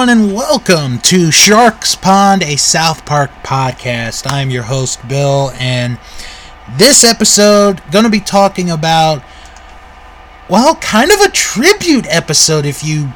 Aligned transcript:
everyone, 0.00 0.18
and 0.18 0.34
welcome 0.34 0.98
to 1.00 1.30
Stark's 1.30 1.94
Pond, 1.94 2.42
a 2.42 2.56
South 2.56 3.04
Park 3.04 3.30
podcast. 3.42 4.24
I'm 4.26 4.48
your 4.48 4.62
host, 4.62 5.06
Bill, 5.06 5.52
and 5.58 5.98
this 6.78 7.04
episode 7.04 7.82
going 7.90 8.06
to 8.06 8.10
be 8.10 8.20
talking 8.20 8.70
about, 8.70 9.22
well, 10.48 10.76
kind 10.76 11.10
of 11.10 11.20
a 11.20 11.28
tribute 11.28 12.06
episode, 12.08 12.64
if 12.64 12.82
you 12.82 13.12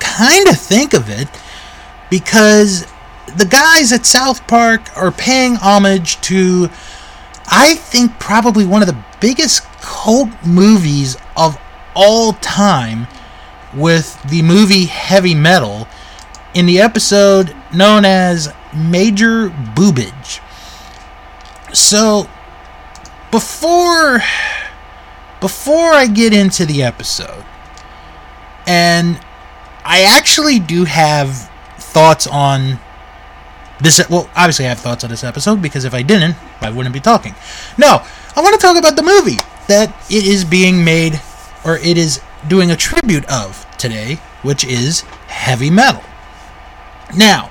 kind 0.00 0.48
of 0.48 0.58
think 0.58 0.92
of 0.92 1.08
it, 1.08 1.28
because 2.10 2.84
the 3.36 3.46
guys 3.46 3.92
at 3.92 4.04
South 4.04 4.44
Park 4.48 4.88
are 4.96 5.12
paying 5.12 5.54
homage 5.54 6.20
to, 6.22 6.68
I 7.46 7.76
think, 7.76 8.18
probably 8.18 8.66
one 8.66 8.82
of 8.82 8.88
the 8.88 9.04
biggest 9.20 9.62
cult 9.82 10.30
movies 10.44 11.16
of 11.36 11.56
all 11.94 12.32
time 12.32 13.06
with 13.72 14.20
the 14.24 14.42
movie 14.42 14.86
Heavy 14.86 15.36
Metal 15.36 15.86
in 16.54 16.66
the 16.66 16.80
episode 16.80 17.54
known 17.74 18.04
as 18.04 18.52
Major 18.74 19.50
Boobage. 19.50 20.40
So, 21.74 22.28
before 23.30 24.22
before 25.40 25.92
I 25.92 26.06
get 26.06 26.32
into 26.32 26.64
the 26.64 26.82
episode, 26.82 27.44
and 28.66 29.20
I 29.84 30.02
actually 30.02 30.58
do 30.58 30.84
have 30.84 31.50
thoughts 31.76 32.26
on 32.26 32.78
this. 33.80 34.00
Well, 34.08 34.30
obviously, 34.34 34.66
I 34.66 34.68
have 34.68 34.78
thoughts 34.78 35.04
on 35.04 35.10
this 35.10 35.24
episode 35.24 35.60
because 35.60 35.84
if 35.84 35.92
I 35.92 36.02
didn't, 36.02 36.36
I 36.60 36.70
wouldn't 36.70 36.94
be 36.94 37.00
talking. 37.00 37.34
No, 37.76 38.02
I 38.36 38.40
want 38.40 38.58
to 38.58 38.64
talk 38.64 38.78
about 38.78 38.96
the 38.96 39.02
movie 39.02 39.36
that 39.68 39.94
it 40.10 40.24
is 40.24 40.44
being 40.44 40.84
made, 40.84 41.20
or 41.64 41.76
it 41.78 41.98
is 41.98 42.20
doing 42.48 42.70
a 42.70 42.76
tribute 42.76 43.24
of 43.26 43.66
today, 43.76 44.14
which 44.42 44.64
is 44.64 45.00
heavy 45.28 45.70
metal. 45.70 46.02
Now, 47.16 47.50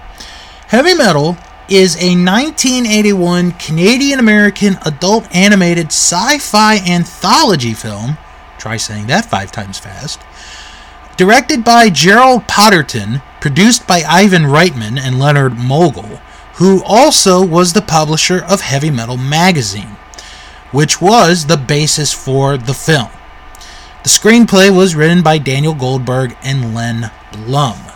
heavy 0.68 0.94
metal 0.94 1.38
is 1.70 1.96
a 1.96 2.16
1981 2.16 3.52
Canadian 3.54 4.20
American 4.20 4.78
adult 4.86 5.34
animated 5.34 5.88
sci 5.88 6.38
fi 6.40 6.78
anthology 6.78 7.74
film. 7.74 8.18
Try 8.58 8.78
saying 8.78 9.08
that 9.08 9.26
five 9.26 9.52
times 9.52 9.80
fast. 9.80 10.20
Directed 11.16 11.64
by 11.64 11.90
Gerald 11.90 12.48
Potterton, 12.48 13.22
produced 13.40 13.88
by 13.88 14.04
Ivan 14.08 14.44
Reitman 14.44 15.00
and 15.00 15.20
Leonard 15.20 15.54
Mogel, 15.54 16.20
who 16.56 16.84
also 16.84 17.46
was 17.46 17.74
the 17.74 17.82
publisher 17.82 18.44
of 18.44 18.62
Heavy 18.62 18.90
Metal 18.90 19.18
Magazine, 19.18 19.98
which 20.72 21.02
was 21.02 21.46
the 21.46 21.58
basis 21.58 22.12
for 22.14 22.58
the 22.58 22.74
film. 22.74 23.10
The 24.04 24.10
screenplay 24.10 24.76
was 24.76 24.96
written 24.96 25.24
by 25.24 25.38
Daniel 25.38 25.74
Goldberg 25.74 26.36
and 26.44 26.76
Len 26.76 27.10
Blum. 27.32 27.93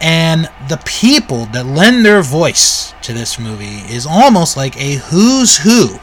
And 0.00 0.48
the 0.68 0.80
people 0.84 1.46
that 1.46 1.66
lend 1.66 2.04
their 2.04 2.22
voice 2.22 2.94
to 3.02 3.12
this 3.12 3.38
movie 3.38 3.80
is 3.92 4.06
almost 4.06 4.56
like 4.56 4.76
a 4.76 4.96
who's 4.96 5.58
who. 5.58 5.98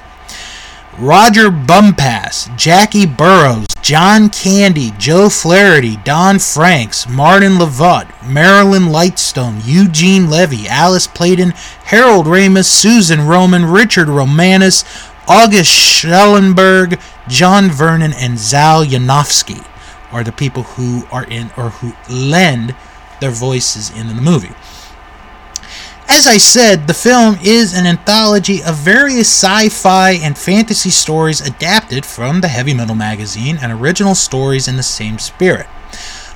Roger 0.97 1.49
Bumpass, 1.49 2.55
Jackie 2.55 3.07
Burroughs, 3.07 3.65
John 3.81 4.29
Candy, 4.29 4.91
Joe 4.99 5.27
Flaherty, 5.27 5.97
Don 5.97 6.37
Francks, 6.37 7.09
Martin 7.09 7.53
Lavut, 7.53 8.07
Marilyn 8.27 8.83
Lightstone, 8.83 9.61
Eugene 9.65 10.29
Levy, 10.29 10.67
Alice 10.67 11.07
Playten, 11.07 11.51
Harold 11.85 12.27
Ramis, 12.27 12.65
Susan 12.65 13.27
Roman, 13.27 13.65
Richard 13.65 14.07
Romanus, 14.07 14.85
August 15.27 15.71
Schellenberg, 15.71 16.99
John 17.27 17.69
Vernon, 17.69 18.13
and 18.13 18.37
Zal 18.37 18.85
Yanovsky 18.85 19.65
are 20.11 20.23
the 20.23 20.31
people 20.31 20.63
who 20.63 21.05
are 21.11 21.25
in 21.25 21.49
or 21.57 21.69
who 21.69 21.93
lend 22.13 22.75
their 23.23 23.31
voices 23.31 23.89
in 23.89 24.07
the 24.07 24.13
movie. 24.13 24.53
As 26.09 26.27
I 26.27 26.37
said, 26.37 26.87
the 26.87 26.93
film 26.93 27.37
is 27.41 27.73
an 27.73 27.87
anthology 27.87 28.61
of 28.61 28.75
various 28.75 29.29
sci 29.29 29.69
fi 29.69 30.11
and 30.11 30.37
fantasy 30.37 30.89
stories 30.89 31.39
adapted 31.39 32.05
from 32.05 32.41
the 32.41 32.49
Heavy 32.49 32.73
Metal 32.73 32.95
magazine 32.95 33.57
and 33.61 33.71
original 33.71 34.13
stories 34.13 34.67
in 34.67 34.75
the 34.75 34.83
same 34.83 35.17
spirit. 35.17 35.67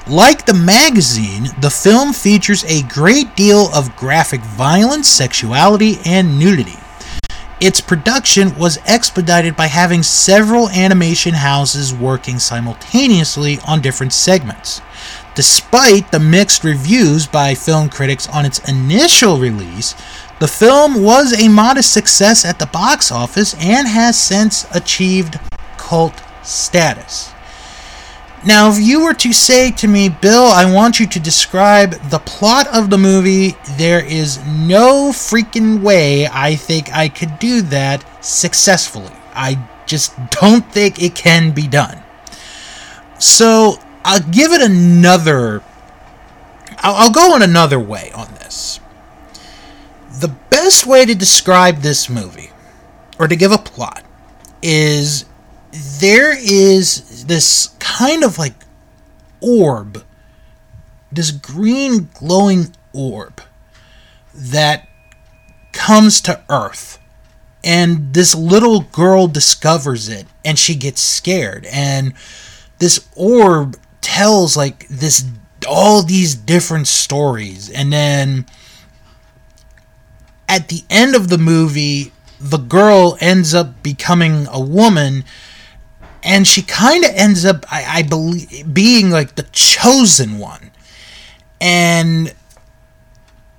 Like 0.08 0.46
the 0.46 0.53
magazine, 0.53 1.50
the 1.59 1.70
film 1.70 2.14
features 2.14 2.64
a 2.64 2.84
great 2.84 3.36
deal 3.36 3.70
of 3.76 3.94
graphic 3.97 4.40
violence, 4.40 5.09
sexuality, 5.09 5.97
and 6.06 6.40
nudity. 6.40 6.78
Its 7.59 7.81
production 7.81 8.58
was 8.58 8.80
expedited 8.86 9.58
by 9.58 9.68
having 9.68 10.03
several 10.03 10.70
animation 10.70 11.34
houses 11.34 11.94
working 11.94 12.40
simultaneously 12.40 13.59
on 13.68 13.81
different 13.81 14.14
segments. 14.14 14.80
Despite 15.38 16.12
the 16.12 16.20
mixed 16.20 16.64
reviews 16.64 17.28
by 17.28 17.53
film 17.53 17.90
critics 17.90 18.28
on 18.28 18.44
its 18.44 18.58
initial 18.68 19.38
release, 19.38 19.94
the 20.40 20.48
film 20.48 21.03
was 21.03 21.31
a 21.31 21.48
modest 21.48 21.94
success 21.94 22.44
at 22.44 22.58
the 22.58 22.66
box 22.66 23.12
office 23.12 23.53
and 23.59 23.88
has 23.88 24.20
since 24.20 24.66
achieved 24.74 25.40
cult 25.78 26.24
status. 26.42 27.31
Now, 28.44 28.72
if 28.72 28.80
you 28.80 29.03
were 29.03 29.14
to 29.14 29.31
say 29.31 29.70
to 29.74 29.88
me, 29.88 30.09
Bill, 30.09 30.46
I 30.46 30.66
want 30.74 31.00
you 31.00 31.06
to 31.06 31.20
describe 31.20 31.92
the 32.09 32.18
plot 32.18 32.66
of 32.74 32.90
the 32.90 32.97
movie, 32.97 33.56
there 33.78 34.03
is 34.03 34.44
no 34.44 35.12
freaking 35.12 35.84
way 35.84 36.26
I 36.26 36.56
think 36.56 36.92
I 36.92 37.09
could 37.09 37.38
do 37.38 37.62
that 37.62 38.03
successfully. 38.26 39.14
I 39.36 39.64
just 39.86 40.16
don't 40.31 40.66
think 40.72 41.00
it 41.00 41.14
can 41.14 41.52
be 41.52 41.68
done. 41.68 42.02
So, 43.20 43.78
I'll 44.07 44.22
give 44.22 44.53
it 44.53 44.62
another. 44.62 45.62
I'll, 46.78 46.95
I'll 46.95 47.12
go 47.12 47.35
in 47.35 47.41
another 47.41 47.78
way 47.78 48.09
on 48.16 48.34
this. 48.35 48.79
The 50.22 50.34
best 50.50 50.85
way 50.85 51.03
to 51.03 51.13
describe 51.13 51.79
this 51.79 52.09
movie, 52.09 52.51
or 53.19 53.28
to 53.28 53.35
give 53.35 53.51
a 53.51 53.57
plot, 53.57 54.06
is 54.62 55.25
there 56.00 56.34
is 56.38 57.25
this 57.25 57.75
kind 57.79 58.23
of 58.23 58.38
like 58.38 58.53
orb, 59.41 60.06
this 61.12 61.31
green 61.31 62.07
glowing 62.13 62.73
orb 62.94 63.41
that 64.34 64.88
comes 65.73 66.22
to 66.22 66.41
Earth. 66.50 66.97
And 67.62 68.13
this 68.13 68.34
little 68.34 68.84
girl 68.84 69.28
discovers 69.28 70.07
it 70.07 70.28
and 70.46 70.57
she 70.57 70.75
gets 70.75 71.01
scared. 71.01 71.66
And 71.66 72.13
this 72.79 73.06
orb 73.13 73.75
tells 74.07 74.56
like 74.56 74.88
this 74.88 75.25
all 75.68 76.01
these 76.01 76.34
different 76.34 76.88
stories. 76.88 77.69
And 77.69 77.91
then 77.91 78.45
at 80.47 80.69
the 80.69 80.84
end 80.90 81.13
of 81.13 81.28
the 81.28 81.38
movie, 81.38 82.13
the 82.40 82.57
girl 82.57 83.17
ends 83.19 83.53
up 83.53 83.84
becoming 83.84 84.47
a 84.50 84.62
woman 84.62 85.25
and 86.23 86.47
she 86.47 86.62
kind 86.62 87.03
of 87.03 87.12
ends 87.16 87.46
up 87.46 87.66
I, 87.72 88.00
I 88.00 88.01
believe 88.03 88.73
being 88.73 89.09
like 89.09 89.35
the 89.35 89.44
chosen 89.51 90.38
one 90.38 90.72
and 91.59 92.34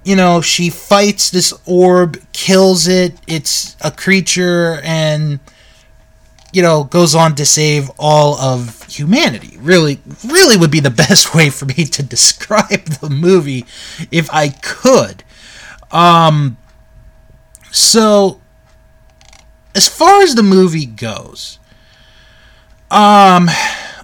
you 0.04 0.14
know 0.14 0.40
she 0.40 0.70
fights 0.70 1.30
this 1.30 1.52
orb 1.66 2.18
kills 2.32 2.86
it 2.86 3.18
it's 3.26 3.76
a 3.80 3.90
creature 3.90 4.80
and 4.84 5.40
you 6.52 6.62
know 6.62 6.84
goes 6.84 7.14
on 7.14 7.34
to 7.36 7.46
save 7.46 7.90
all 7.98 8.38
of 8.38 8.82
humanity. 8.84 9.56
Really 9.58 10.00
really 10.24 10.56
would 10.56 10.70
be 10.70 10.80
the 10.80 10.90
best 11.08 11.34
way 11.34 11.50
for 11.50 11.66
me 11.66 11.84
to 11.84 12.02
describe 12.02 12.84
the 12.84 13.10
movie 13.10 13.64
if 14.10 14.30
i 14.32 14.48
could. 14.48 15.24
Um 15.90 16.56
so 17.70 18.40
as 19.74 19.88
far 19.88 20.22
as 20.22 20.34
the 20.34 20.42
movie 20.42 20.86
goes 20.86 21.58
um, 22.90 23.48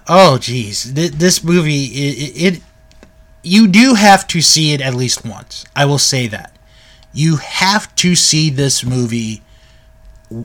oh 0.07 0.37
geez, 0.39 0.93
Th- 0.93 1.11
this 1.11 1.43
movie 1.43 1.85
it, 1.85 2.53
it, 2.55 2.61
you 3.43 3.67
do 3.67 3.95
have 3.95 4.27
to 4.27 4.41
see 4.41 4.73
it 4.73 4.81
at 4.81 4.93
least 4.93 5.25
once. 5.25 5.65
I 5.75 5.85
will 5.85 5.97
say 5.97 6.27
that. 6.27 6.55
You 7.13 7.37
have 7.37 7.93
to 7.95 8.15
see 8.15 8.49
this 8.49 8.83
movie 8.83 9.41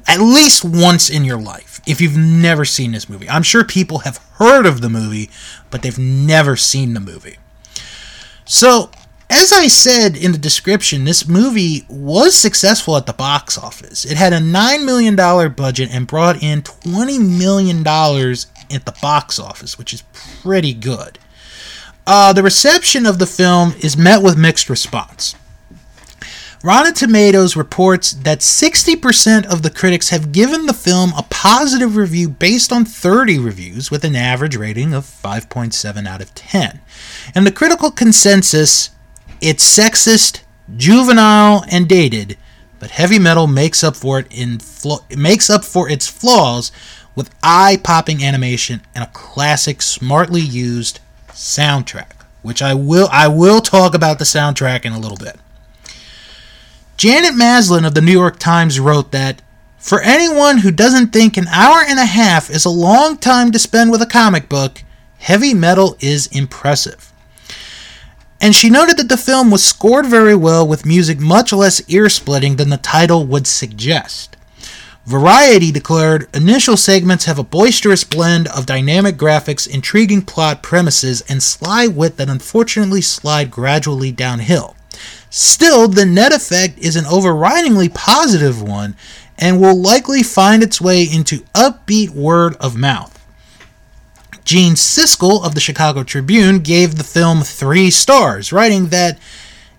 at 0.07 0.21
least 0.21 0.65
once 0.65 1.09
in 1.09 1.25
your 1.25 1.41
life 1.41 1.81
if 1.87 2.01
you've 2.01 2.17
never 2.17 2.65
seen 2.65 2.93
this 2.93 3.09
movie. 3.09 3.29
I'm 3.29 3.43
sure 3.43 3.65
people 3.65 4.01
have 4.01 4.19
heard 4.35 4.67
of 4.67 4.81
the 4.81 4.91
movie, 4.91 5.31
but 5.71 5.83
they've 5.83 5.99
never 5.99 6.57
seen 6.57 6.95
the 6.95 7.01
movie. 7.01 7.37
So, 8.45 8.91
as 9.31 9.53
I 9.53 9.69
said 9.69 10.17
in 10.17 10.33
the 10.33 10.39
description, 10.39 11.05
this 11.05 11.29
movie 11.29 11.87
was 11.89 12.35
successful 12.35 12.97
at 12.97 13.07
the 13.07 13.13
box 13.13 13.57
office. 13.57 14.05
It 14.05 14.17
had 14.17 14.33
a 14.33 14.39
$9 14.39 14.85
million 14.85 15.15
budget 15.53 15.91
and 15.93 16.07
brought 16.07 16.43
in 16.43 16.63
$20 16.63 17.39
million 17.39 17.87
at 17.87 18.85
the 18.85 18.97
box 19.01 19.39
office, 19.39 19.79
which 19.79 19.95
is 19.95 20.03
pretty 20.13 20.75
good. 20.75 21.19
Uh, 22.07 22.33
the 22.33 22.43
reception 22.43 23.07
of 23.07 23.21
the 23.21 23.27
film 23.27 23.73
is 23.81 23.97
met 23.97 24.21
with 24.21 24.37
mixed 24.37 24.69
response. 24.69 25.37
Rotten 26.63 26.93
Tomatoes 26.93 27.57
reports 27.57 28.13
that 28.13 28.41
60% 28.41 29.47
of 29.47 29.63
the 29.63 29.71
critics 29.71 30.11
have 30.11 30.31
given 30.31 30.67
the 30.67 30.75
film 30.75 31.15
a 31.17 31.25
positive 31.31 31.97
review 31.97 32.29
based 32.29 32.71
on 32.71 32.85
30 32.85 33.39
reviews 33.39 33.91
with 33.91 34.05
an 34.05 34.15
average 34.15 34.57
rating 34.57 34.93
of 34.93 35.07
5.7 35.07 36.07
out 36.07 36.21
of 36.21 36.35
10. 36.35 36.83
And 37.35 37.47
the 37.47 37.53
critical 37.53 37.91
consensus 37.91 38.91
It's 39.41 39.65
sexist, 39.65 40.43
juvenile, 40.77 41.65
and 41.71 41.89
dated, 41.89 42.37
but 42.79 42.91
heavy 42.91 43.19
metal 43.19 43.47
makes 43.47 43.83
up 43.83 43.97
for 43.97 44.19
it 44.19 44.27
in 44.31 44.61
makes 45.17 45.49
up 45.49 45.65
for 45.65 45.89
its 45.89 46.09
flaws 46.09 46.73
with 47.15 47.35
eye-popping 47.43 48.23
animation 48.23 48.83
and 48.95 49.03
a 49.03 49.11
classic, 49.15 49.81
smartly 49.81 50.43
used 50.43 51.01
soundtrack, 51.31 52.13
which 52.43 52.61
I 52.61 52.75
will 52.75 53.09
I 53.11 53.29
will 53.29 53.63
talk 53.63 53.95
about 53.95 54.19
the 54.19 54.27
soundtrack 54.27 54.85
in 54.85 54.93
a 54.93 55.01
little 55.01 55.17
bit. 55.17 55.41
Janet 57.01 57.35
Maslin 57.35 57.87
of 57.87 57.95
the 57.95 58.03
New 58.03 58.13
York 58.13 58.39
Times 58.39 58.79
wrote 58.79 59.11
that 59.11 59.41
for 59.79 60.03
anyone 60.03 60.59
who 60.59 60.71
doesn't 60.71 61.15
think 61.15 61.39
an 61.39 61.49
hour 61.49 61.81
and 61.89 61.99
a 61.99 62.05
half 62.05 62.51
is 62.51 62.67
a 62.67 62.69
long 62.69 63.17
time 63.17 63.51
to 63.53 63.59
spend 63.59 63.91
with 63.91 64.03
a 64.03 64.07
comic 64.07 64.51
book, 64.51 64.85
heavy 65.17 65.55
metal 65.55 65.97
is 66.01 66.27
impressive. 66.27 67.11
And 68.39 68.55
she 68.55 68.69
noted 68.69 68.99
that 68.99 69.09
the 69.09 69.17
film 69.17 69.51
was 69.51 69.65
scored 69.65 70.09
very 70.09 70.35
well 70.35 70.69
with 70.69 70.85
music 70.85 71.19
much 71.19 71.55
less 71.55 71.81
ear 71.89 72.11
splitting 72.11 72.57
than 72.57 72.69
the 72.69 72.77
title 72.77 73.25
would 73.25 73.47
suggest. 73.47 74.37
Variety 75.07 75.73
declared 75.73 76.29
initial 76.37 76.77
segments 76.77 77.25
have 77.25 77.39
a 77.39 77.43
boisterous 77.43 78.05
blend 78.05 78.47
of 78.49 78.67
dynamic 78.67 79.17
graphics, 79.17 79.67
intriguing 79.67 80.21
plot 80.21 80.63
premises, 80.63 81.23
and 81.31 81.43
sly 81.43 81.87
wit 81.87 82.19
that 82.19 82.29
unfortunately 82.29 83.01
slide 83.01 83.51
gradually 83.51 84.13
downhill. 84.13 84.77
Still, 85.31 85.87
the 85.87 86.05
net 86.05 86.33
effect 86.33 86.79
is 86.79 86.97
an 86.97 87.05
overridingly 87.05 87.95
positive 87.95 88.61
one 88.61 88.97
and 89.39 89.61
will 89.61 89.81
likely 89.81 90.23
find 90.23 90.63
its 90.63 90.81
way 90.81 91.05
into 91.05 91.45
upbeat 91.55 92.11
word 92.11 92.57
of 92.57 92.77
mouth. 92.77 93.17
Gene 94.45 94.75
Siskel 94.75 95.45
of 95.45 95.55
the 95.55 95.61
Chicago 95.61 96.03
Tribune 96.03 96.59
gave 96.59 96.97
the 96.97 97.05
film 97.05 97.43
three 97.43 97.91
stars, 97.91 98.53
writing 98.53 98.89
that 98.89 99.19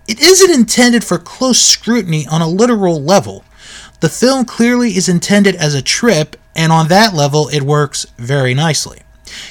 it 0.08 0.22
isn't 0.22 0.52
intended 0.52 1.04
for 1.04 1.18
close 1.18 1.60
scrutiny 1.60 2.26
on 2.28 2.42
a 2.42 2.48
literal 2.48 3.02
level. 3.02 3.44
The 4.00 4.10
film 4.10 4.46
clearly 4.46 4.96
is 4.96 5.10
intended 5.10 5.56
as 5.56 5.76
a 5.76 5.82
trip, 5.82 6.38
and 6.56 6.72
on 6.72 6.88
that 6.88 7.14
level, 7.14 7.50
it 7.50 7.64
works 7.64 8.06
very 8.18 8.54
nicely. 8.54 9.02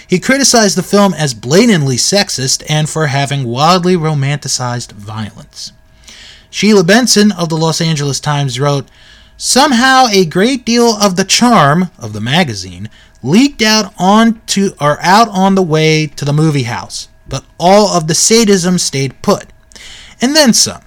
He 0.07 0.19
criticized 0.19 0.77
the 0.77 0.83
film 0.83 1.15
as 1.15 1.35
blatantly 1.35 1.97
sexist 1.97 2.63
and 2.69 2.89
for 2.89 3.07
having 3.07 3.45
wildly 3.45 3.97
romanticized 3.97 4.93
violence. 4.93 5.73
Sheila 6.51 6.85
Benson 6.85 7.33
of 7.33 7.49
the 7.49 7.57
Los 7.57 7.81
Angeles 7.81 8.21
Times 8.21 8.59
wrote, 8.61 8.89
Somehow 9.37 10.07
a 10.13 10.27
great 10.27 10.67
deal 10.67 10.89
of 10.89 11.17
the 11.17 11.25
charm 11.25 11.91
of 11.99 12.13
the 12.13 12.21
magazine 12.21 12.91
leaked 13.23 13.63
out 13.63 13.95
onto 13.99 14.71
or 14.81 15.01
out 15.01 15.29
on 15.29 15.55
the 15.55 15.63
way 15.63 16.07
to 16.07 16.25
the 16.25 16.33
movie 16.33 16.65
house, 16.65 17.09
but 17.29 17.45
all 17.59 17.89
of 17.89 18.07
the 18.07 18.15
sadism 18.15 18.79
stayed 18.79 19.23
put. 19.23 19.47
And 20.21 20.37
then 20.37 20.53
some. 20.53 20.83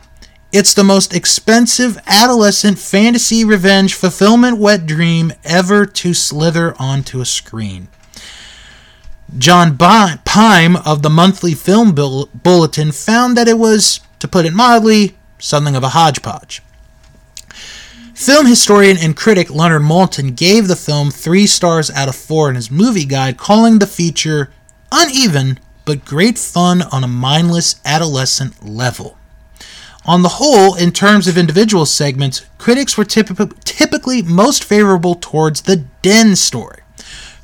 It's 0.52 0.76
the 0.76 0.84
most 0.84 1.16
expensive 1.16 1.98
adolescent 2.06 2.78
fantasy 2.78 3.44
revenge 3.44 3.96
fulfillment 3.96 4.60
wet 4.60 4.86
dream 4.86 5.34
ever 5.44 5.88
to 5.88 6.14
slither 6.14 6.76
onto 6.78 7.22
a 7.22 7.26
screen. 7.26 7.88
John 9.36 9.80
Pym 9.80 10.76
of 10.76 11.02
the 11.02 11.10
Monthly 11.10 11.56
Film 11.56 11.96
Bulletin 11.96 12.92
found 12.92 13.36
that 13.36 13.48
it 13.48 13.58
was, 13.58 14.00
to 14.20 14.28
put 14.28 14.46
it 14.46 14.54
mildly, 14.54 15.16
something 15.44 15.76
of 15.76 15.84
a 15.84 15.90
hodgepodge. 15.90 16.62
Film 18.16 18.46
historian 18.46 18.98
and 18.98 19.18
critic 19.18 19.50
Leonard 19.50 19.82
Maltin 19.82 20.36
gave 20.36 20.68
the 20.68 20.76
film 20.76 21.12
three 21.12 21.46
stars 21.46 21.92
out 21.92 22.08
of 22.08 22.16
four 22.16 22.50
in 22.50 22.56
his 22.56 22.72
movie 22.72 23.06
guide, 23.06 23.38
calling 23.38 23.80
the 23.80 23.88
feature 23.88 24.52
uneven 24.92 25.60
but 25.86 26.06
great 26.06 26.38
fun 26.38 26.82
on 26.84 27.04
a 27.04 27.08
mindless 27.08 27.76
adolescent 27.84 28.66
level. 28.66 29.18
On 30.06 30.22
the 30.22 30.30
whole, 30.30 30.76
in 30.76 30.92
terms 30.92 31.28
of 31.28 31.38
individual 31.38 31.86
segments, 31.86 32.46
critics 32.58 32.98
were 32.98 33.06
typ- 33.06 33.64
typically 33.64 34.22
most 34.22 34.64
favorable 34.64 35.16
towards 35.16 35.62
the 35.62 35.84
Den 36.02 36.36
story. 36.36 36.82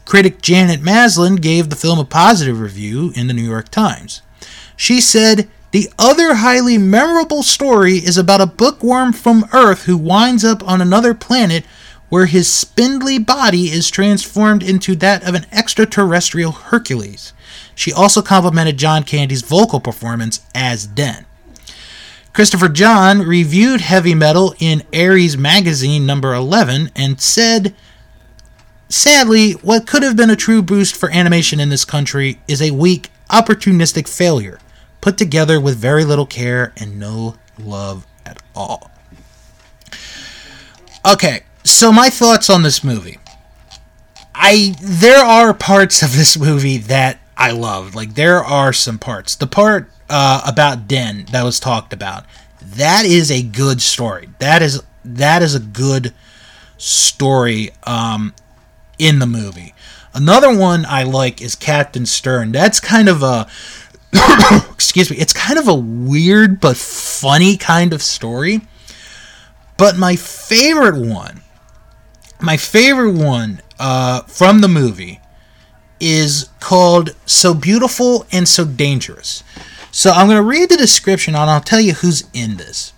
Critic 0.06 0.42
Janet 0.42 0.82
Maslin 0.82 1.36
gave 1.38 1.70
the 1.70 1.76
film 1.76 2.00
a 2.00 2.06
positive 2.06 2.60
review 2.60 3.12
in 3.16 3.28
the 3.28 3.34
New 3.34 3.48
York 3.48 3.70
Times. 3.70 4.22
She 4.76 5.02
said, 5.02 5.50
the 5.72 5.90
other 6.00 6.36
highly 6.36 6.78
memorable 6.78 7.44
story 7.44 7.98
is 7.98 8.18
about 8.18 8.42
a 8.42 8.48
bookworm 8.48 9.14
from 9.14 9.46
Earth 9.54 9.86
who 9.86 9.98
winds 9.98 10.44
up 10.44 10.68
on 10.68 10.82
another 10.82 11.14
planet 11.14 11.64
where 12.10 12.26
his 12.26 12.52
spindly 12.52 13.20
body 13.20 13.66
is 13.66 13.92
transformed 13.92 14.64
into 14.64 14.96
that 14.96 15.28
of 15.28 15.36
an 15.36 15.46
extraterrestrial 15.52 16.52
Hercules. 16.52 17.34
She 17.76 17.94
also 17.94 18.24
complimented 18.24 18.78
John 18.78 19.04
Candy's 19.04 19.44
vocal 19.44 19.80
performance 19.80 20.42
as 20.56 20.88
Den. 20.88 21.28
Christopher 22.34 22.70
John 22.70 23.22
reviewed 23.22 23.82
heavy 23.82 24.16
metal 24.16 24.56
in 24.60 24.82
Ares 24.94 25.38
magazine 25.38 26.06
number 26.06 26.34
11 26.34 26.92
and 26.96 27.22
said, 27.22 27.76
Sadly, 28.88 29.52
what 29.52 29.86
could 29.86 30.02
have 30.02 30.16
been 30.16 30.32
a 30.32 30.36
true 30.36 30.64
boost 30.64 30.96
for 30.96 31.12
animation 31.12 31.60
in 31.60 31.70
this 31.70 31.86
country 31.86 32.40
is 32.48 32.60
a 32.60 32.72
weak, 32.72 33.12
opportunistic 33.30 34.08
failure 34.08 34.58
put 35.02 35.18
together 35.18 35.60
with 35.60 35.78
very 35.78 36.04
little 36.06 36.26
care 36.26 36.74
and 36.78 37.00
no 37.00 37.36
love 37.58 38.06
at 38.26 38.42
all. 38.56 38.92
Okay, 41.06 41.44
so 41.64 41.92
my 41.92 42.10
thoughts 42.10 42.50
on 42.50 42.64
this 42.64 42.84
movie. 42.84 43.20
I 44.36 44.76
there 44.82 45.24
are 45.24 45.54
parts 45.54 46.02
of 46.02 46.16
this 46.16 46.38
movie 46.38 46.78
that 46.78 47.20
I 47.38 47.52
love. 47.52 47.96
Like 47.96 48.16
there 48.16 48.44
are 48.44 48.74
some 48.74 48.98
parts. 49.00 49.36
The 49.36 49.48
part 49.48 49.90
uh, 50.10 50.42
about 50.46 50.88
Den 50.88 51.26
that 51.32 51.44
was 51.44 51.60
talked 51.60 51.94
about. 51.94 52.26
That 52.62 53.06
is 53.06 53.32
a 53.32 53.42
good 53.42 53.82
story. 53.82 54.30
That 54.40 54.62
is 54.62 54.84
that 55.04 55.42
is 55.42 55.56
a 55.56 55.60
good 55.60 56.14
story 56.78 57.72
um, 57.84 58.34
in 58.98 59.20
the 59.20 59.26
movie. 59.26 59.74
Another 60.14 60.56
one 60.56 60.86
I 60.86 61.04
like 61.04 61.42
is 61.42 61.56
Captain 61.56 62.06
Stern. 62.06 62.52
That's 62.52 62.80
kind 62.80 63.08
of 63.08 63.22
a 63.22 63.48
excuse 64.72 65.12
me, 65.12 65.18
it's 65.18 65.34
kind 65.34 65.60
of 65.60 65.68
a 65.68 65.76
weird 65.76 66.60
but 66.60 66.78
funny 66.78 67.58
kind 67.58 67.94
of 67.94 68.02
story. 68.02 68.62
But 69.78 69.98
my 69.98 70.16
favorite 70.16 71.00
one, 71.00 71.42
my 72.42 72.58
favorite 72.58 73.14
one 73.14 73.62
uh, 73.80 74.22
from 74.24 74.62
the 74.62 74.68
movie 74.68 75.22
is 76.00 76.50
called 76.60 77.16
So 77.26 77.54
Beautiful 77.54 78.26
and 78.32 78.48
So 78.48 78.66
Dangerous. 78.66 79.44
So 79.92 80.12
I'm 80.12 80.28
going 80.28 80.38
to 80.38 80.44
read 80.44 80.70
the 80.70 80.78
description 80.78 81.36
and 81.36 81.50
I'll 81.50 81.62
tell 81.62 81.80
you 81.80 81.94
who's 81.94 82.30
in 82.34 82.58
this. 82.58 82.94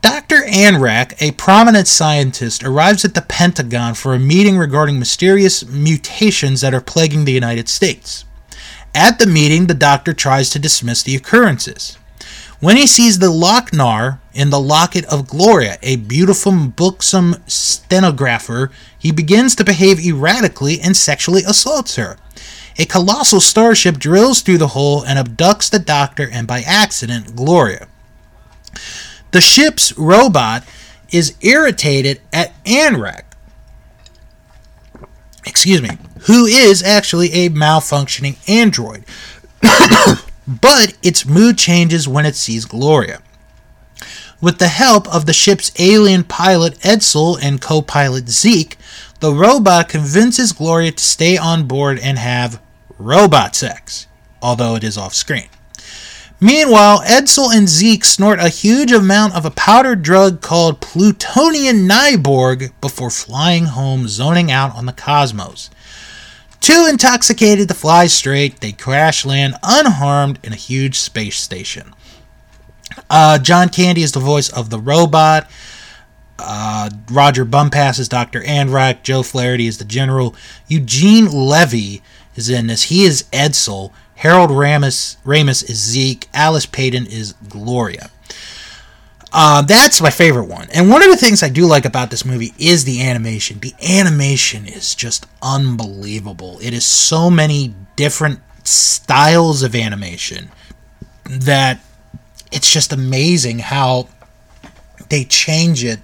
Dr. 0.00 0.42
Anrak, 0.42 1.14
a 1.20 1.32
prominent 1.32 1.86
scientist, 1.86 2.64
arrives 2.64 3.04
at 3.04 3.14
the 3.14 3.22
Pentagon 3.22 3.94
for 3.94 4.14
a 4.14 4.18
meeting 4.18 4.58
regarding 4.58 4.98
mysterious 4.98 5.64
mutations 5.66 6.60
that 6.60 6.74
are 6.74 6.80
plaguing 6.80 7.24
the 7.24 7.32
United 7.32 7.68
States. 7.68 8.24
At 8.94 9.18
the 9.18 9.26
meeting, 9.26 9.66
the 9.66 9.74
doctor 9.74 10.12
tries 10.12 10.50
to 10.50 10.58
dismiss 10.58 11.02
the 11.02 11.16
occurrences. 11.16 11.96
When 12.60 12.76
he 12.76 12.86
sees 12.86 13.18
the 13.18 13.30
Loc-Nar 13.30 14.20
in 14.34 14.50
the 14.50 14.60
locket 14.60 15.04
of 15.06 15.26
Gloria, 15.26 15.78
a 15.82 15.96
beautiful, 15.96 16.52
buxom 16.52 17.36
stenographer, 17.46 18.70
he 18.98 19.10
begins 19.10 19.56
to 19.56 19.64
behave 19.64 19.98
erratically 19.98 20.80
and 20.80 20.96
sexually 20.96 21.42
assaults 21.42 21.96
her. 21.96 22.18
A 22.78 22.84
colossal 22.84 23.40
starship 23.40 23.98
drills 23.98 24.42
through 24.42 24.58
the 24.58 24.68
hole 24.68 25.02
and 25.02 25.18
abducts 25.18 25.70
the 25.70 25.78
doctor 25.78 26.28
and, 26.30 26.46
by 26.46 26.60
accident, 26.60 27.34
Gloria. 27.34 27.88
The 29.32 29.40
ship's 29.40 29.96
robot 29.98 30.64
is 31.10 31.36
irritated 31.40 32.20
at 32.32 32.52
Anrak, 32.64 33.24
excuse 35.46 35.82
me, 35.82 35.90
who 36.26 36.46
is 36.46 36.82
actually 36.82 37.32
a 37.32 37.50
malfunctioning 37.50 38.36
android. 38.48 39.04
but 40.46 40.96
its 41.02 41.26
mood 41.26 41.58
changes 41.58 42.08
when 42.08 42.26
it 42.26 42.34
sees 42.34 42.64
Gloria. 42.64 43.20
With 44.40 44.58
the 44.58 44.68
help 44.68 45.06
of 45.14 45.26
the 45.26 45.32
ship's 45.32 45.70
alien 45.78 46.24
pilot 46.24 46.74
Edsel 46.80 47.38
and 47.40 47.60
co 47.60 47.80
pilot 47.80 48.28
Zeke, 48.28 48.76
the 49.20 49.32
robot 49.32 49.88
convinces 49.88 50.52
Gloria 50.52 50.90
to 50.90 51.02
stay 51.02 51.36
on 51.36 51.68
board 51.68 52.00
and 52.00 52.18
have 52.18 52.60
robot 52.98 53.54
sex, 53.54 54.08
although 54.40 54.74
it 54.74 54.82
is 54.82 54.98
off 54.98 55.14
screen. 55.14 55.48
Meanwhile, 56.42 57.02
Edsel 57.02 57.54
and 57.54 57.68
Zeke 57.68 58.04
snort 58.04 58.40
a 58.40 58.48
huge 58.48 58.90
amount 58.90 59.36
of 59.36 59.44
a 59.44 59.50
powdered 59.52 60.02
drug 60.02 60.40
called 60.40 60.80
Plutonian 60.80 61.86
Nyborg 61.88 62.72
before 62.80 63.10
flying 63.10 63.66
home, 63.66 64.08
zoning 64.08 64.50
out 64.50 64.74
on 64.74 64.86
the 64.86 64.92
cosmos. 64.92 65.70
Too 66.58 66.88
intoxicated 66.90 67.68
to 67.68 67.74
fly 67.74 68.08
straight, 68.08 68.58
they 68.58 68.72
crash 68.72 69.24
land 69.24 69.54
unharmed 69.62 70.40
in 70.42 70.52
a 70.52 70.56
huge 70.56 70.98
space 70.98 71.38
station. 71.38 71.94
Uh, 73.08 73.38
John 73.38 73.68
Candy 73.68 74.02
is 74.02 74.10
the 74.10 74.18
voice 74.18 74.48
of 74.48 74.68
the 74.68 74.80
robot. 74.80 75.48
Uh, 76.40 76.90
Roger 77.08 77.44
Bumpass 77.44 78.00
is 78.00 78.08
Dr. 78.08 78.40
Anrak. 78.40 79.04
Joe 79.04 79.22
Flaherty 79.22 79.68
is 79.68 79.78
the 79.78 79.84
general. 79.84 80.34
Eugene 80.66 81.30
Levy 81.30 82.02
is 82.34 82.48
in 82.50 82.66
this. 82.66 82.84
He 82.84 83.04
is 83.04 83.22
Edsel. 83.32 83.92
Harold 84.22 84.50
Ramis, 84.50 85.16
Ramis 85.24 85.68
is 85.68 85.82
Zeke. 85.82 86.28
Alice 86.32 86.64
Payton 86.64 87.06
is 87.06 87.32
Gloria. 87.48 88.08
Uh, 89.32 89.62
that's 89.62 90.00
my 90.00 90.10
favorite 90.10 90.44
one. 90.44 90.68
And 90.72 90.88
one 90.88 91.02
of 91.02 91.10
the 91.10 91.16
things 91.16 91.42
I 91.42 91.48
do 91.48 91.66
like 91.66 91.84
about 91.84 92.12
this 92.12 92.24
movie 92.24 92.52
is 92.56 92.84
the 92.84 93.02
animation. 93.02 93.58
The 93.58 93.74
animation 93.82 94.64
is 94.64 94.94
just 94.94 95.26
unbelievable. 95.42 96.60
It 96.62 96.72
is 96.72 96.84
so 96.84 97.30
many 97.30 97.74
different 97.96 98.38
styles 98.62 99.64
of 99.64 99.74
animation 99.74 100.52
that 101.24 101.80
it's 102.52 102.70
just 102.70 102.92
amazing 102.92 103.58
how 103.58 104.06
they 105.08 105.24
change 105.24 105.82
it 105.82 105.98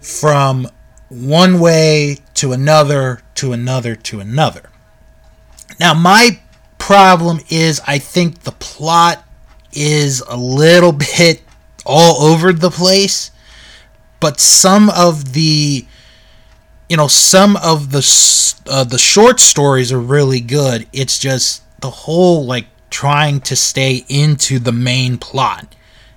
from 0.00 0.66
one 1.08 1.60
way 1.60 2.16
to 2.34 2.50
another 2.50 3.22
to 3.36 3.52
another 3.52 3.94
to 3.94 4.18
another. 4.18 4.70
Now, 5.78 5.94
my 5.94 6.40
problem 6.82 7.38
is 7.48 7.80
I 7.86 7.98
think 7.98 8.40
the 8.40 8.50
plot 8.50 9.24
is 9.72 10.20
a 10.20 10.36
little 10.36 10.92
bit 11.16 11.40
all 11.86 12.22
over 12.22 12.52
the 12.52 12.70
place, 12.70 13.30
but 14.18 14.40
some 14.40 14.90
of 14.90 15.32
the 15.32 15.86
you 16.88 16.96
know 16.96 17.06
some 17.06 17.56
of 17.56 17.92
the 17.92 18.02
uh, 18.68 18.82
the 18.82 18.98
short 18.98 19.38
stories 19.38 19.92
are 19.92 20.00
really 20.00 20.40
good. 20.40 20.88
It's 20.92 21.20
just 21.20 21.62
the 21.80 21.90
whole 21.90 22.44
like 22.44 22.66
trying 22.90 23.40
to 23.42 23.54
stay 23.54 24.04
into 24.08 24.58
the 24.58 24.72
main 24.72 25.18
plot 25.18 25.76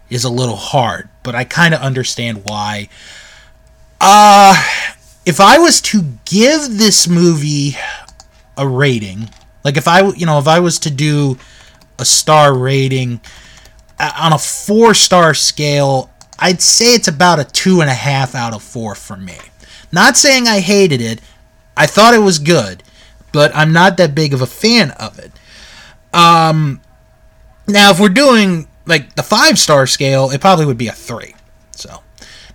is 0.10 0.24
a 0.24 0.30
little 0.32 0.56
hard, 0.56 1.10
but 1.22 1.36
I 1.36 1.44
kind 1.44 1.76
of 1.76 1.80
understand 1.82 2.42
why. 2.46 2.90
Uh 4.02 4.56
if 5.28 5.40
I 5.40 5.60
was 5.60 5.80
to 5.82 6.18
give 6.26 6.78
this 6.80 7.08
movie 7.08 7.78
a 8.58 8.68
rating, 8.68 9.30
like 9.66 9.76
if 9.76 9.88
I 9.88 10.08
you 10.12 10.26
know 10.26 10.40
if 10.40 10.48
I 10.48 10.60
was 10.60 10.80
to 10.80 10.92
do 10.92 11.38
a 12.00 12.06
star 12.06 12.58
rating 12.58 13.20
uh, 14.00 14.12
on 14.18 14.32
a 14.32 14.38
four 14.38 14.94
star 14.94 15.34
scale, 15.34 16.10
I'd 16.40 16.62
say 16.62 16.94
it's 16.94 17.08
about 17.08 17.40
a 17.40 17.44
two 17.44 17.82
and 17.82 17.90
a 17.90 17.94
half 17.94 18.36
out 18.36 18.54
of 18.54 18.64
four 18.64 18.96
for 18.96 19.18
me. 19.18 19.38
Not 19.92 20.16
saying 20.16 20.48
I 20.48 20.60
hated 20.60 21.02
it, 21.02 21.20
I 21.76 21.88
thought 21.88 22.14
it 22.14 22.20
was 22.20 22.40
good, 22.40 22.84
but 23.34 23.54
I'm 23.56 23.74
not 23.74 23.98
that 23.98 24.14
big 24.16 24.34
of 24.34 24.42
a 24.42 24.46
fan 24.46 24.92
of 24.92 25.20
it. 25.20 25.32
Um, 26.14 26.80
now, 27.68 27.90
if 27.90 28.00
we're 28.00 28.10
doing 28.10 28.68
like 28.86 29.16
the 29.16 29.24
five 29.24 29.58
star 29.58 29.88
scale, 29.88 30.30
it 30.30 30.40
probably 30.42 30.66
would 30.66 30.78
be 30.78 30.88
a 30.88 30.94
three. 30.94 31.34
So 31.72 32.04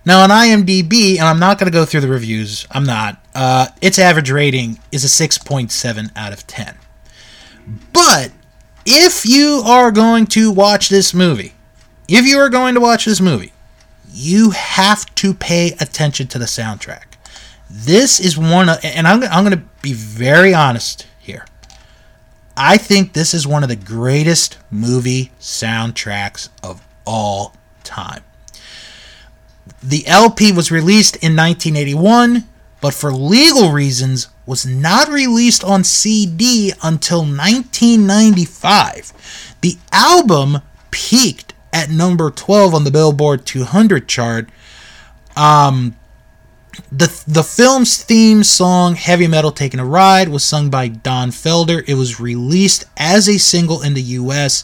now 0.05 0.23
on 0.23 0.29
IMDb, 0.29 1.17
and 1.17 1.27
I'm 1.27 1.39
not 1.39 1.59
going 1.59 1.71
to 1.71 1.77
go 1.77 1.83
through 1.83 2.01
the 2.01 2.07
reviews. 2.07 2.65
I'm 2.71 2.85
not. 2.85 3.21
Uh, 3.35 3.67
its 3.81 3.99
average 3.99 4.31
rating 4.31 4.79
is 4.91 5.03
a 5.03 5.27
6.7 5.27 6.11
out 6.15 6.33
of 6.33 6.47
10. 6.47 6.75
But 7.93 8.31
if 8.85 9.25
you 9.25 9.63
are 9.65 9.91
going 9.91 10.25
to 10.27 10.51
watch 10.51 10.89
this 10.89 11.13
movie, 11.13 11.53
if 12.07 12.25
you 12.25 12.39
are 12.39 12.49
going 12.49 12.75
to 12.75 12.81
watch 12.81 13.05
this 13.05 13.21
movie, 13.21 13.53
you 14.11 14.51
have 14.51 15.13
to 15.15 15.33
pay 15.33 15.71
attention 15.79 16.27
to 16.27 16.39
the 16.39 16.45
soundtrack. 16.45 17.03
This 17.69 18.19
is 18.19 18.37
one 18.37 18.69
of, 18.69 18.79
and 18.83 19.07
I'm, 19.07 19.23
I'm 19.23 19.45
going 19.45 19.57
to 19.57 19.65
be 19.81 19.93
very 19.93 20.53
honest 20.53 21.07
here. 21.19 21.45
I 22.57 22.77
think 22.77 23.13
this 23.13 23.33
is 23.33 23.47
one 23.47 23.63
of 23.63 23.69
the 23.69 23.77
greatest 23.77 24.57
movie 24.69 25.31
soundtracks 25.39 26.49
of 26.61 26.85
all 27.05 27.55
time. 27.83 28.23
The 29.81 30.05
LP 30.05 30.51
was 30.51 30.69
released 30.71 31.15
in 31.17 31.35
1981, 31.35 32.43
but 32.81 32.93
for 32.93 33.13
legal 33.13 33.71
reasons 33.71 34.27
was 34.45 34.65
not 34.65 35.07
released 35.07 35.63
on 35.63 35.83
CD 35.83 36.73
until 36.83 37.19
1995. 37.19 39.53
The 39.61 39.77
album 39.91 40.57
peaked 40.89 41.53
at 41.71 41.89
number 41.89 42.31
12 42.31 42.73
on 42.73 42.83
the 42.83 42.91
Billboard 42.91 43.45
200 43.45 44.09
chart. 44.09 44.49
Um, 45.35 45.95
the 46.91 47.23
the 47.27 47.43
film's 47.43 48.03
theme 48.03 48.43
song 48.43 48.95
"Heavy 48.95 49.27
Metal 49.27 49.51
Taking 49.51 49.79
a 49.79 49.85
Ride" 49.85 50.29
was 50.29 50.43
sung 50.43 50.69
by 50.69 50.87
Don 50.87 51.29
Felder. 51.29 51.83
It 51.87 51.95
was 51.95 52.19
released 52.19 52.85
as 52.97 53.29
a 53.29 53.37
single 53.37 53.81
in 53.81 53.93
the 53.93 54.01
U.S. 54.01 54.63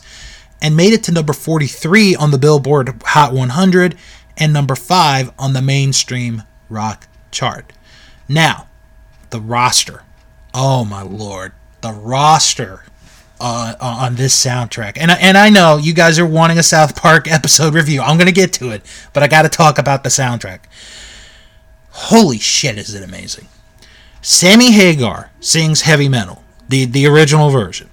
and 0.62 0.76
made 0.76 0.94
it 0.94 1.04
to 1.04 1.12
number 1.12 1.34
43 1.34 2.16
on 2.16 2.32
the 2.32 2.38
Billboard 2.38 3.02
Hot 3.06 3.34
100 3.34 3.96
and 4.38 4.54
number 4.54 4.76
five 4.76 5.32
on 5.38 5.54
the 5.54 5.62
mainstream 5.62 6.44
rock 6.70 7.08
chart. 7.32 7.74
Now, 8.28 8.68
the 9.30 9.40
roster. 9.40 10.04
Oh 10.54 10.86
my 10.86 11.02
lord, 11.02 11.54
the 11.82 11.92
roster 11.92 12.84
uh, 13.40 13.76
on 13.80 14.16
this 14.16 14.36
soundtrack. 14.44 14.98
And 14.98 15.12
and 15.12 15.38
I 15.38 15.50
know 15.50 15.78
you 15.78 15.94
guys 15.94 16.20
are 16.20 16.26
wanting 16.26 16.58
a 16.58 16.64
South 16.64 16.96
Park 16.96 17.30
episode 17.32 17.74
review. 17.74 18.02
I'm 18.02 18.18
gonna 18.18 18.32
get 18.32 18.54
to 18.54 18.72
it, 18.72 18.84
but 19.14 19.24
I 19.24 19.28
got 19.28 19.44
to 19.44 19.50
talk 19.50 19.78
about 19.78 20.04
the 20.04 20.10
soundtrack. 20.10 20.60
Holy 21.92 22.40
shit, 22.40 22.78
is 22.78 22.94
it 22.94 23.04
amazing! 23.04 23.48
Sammy 24.22 24.72
Hagar 24.72 25.32
sings 25.40 25.82
heavy 25.82 26.10
metal, 26.10 26.44
the 26.68 26.86
the 26.86 27.06
original 27.08 27.50
version. 27.50 27.90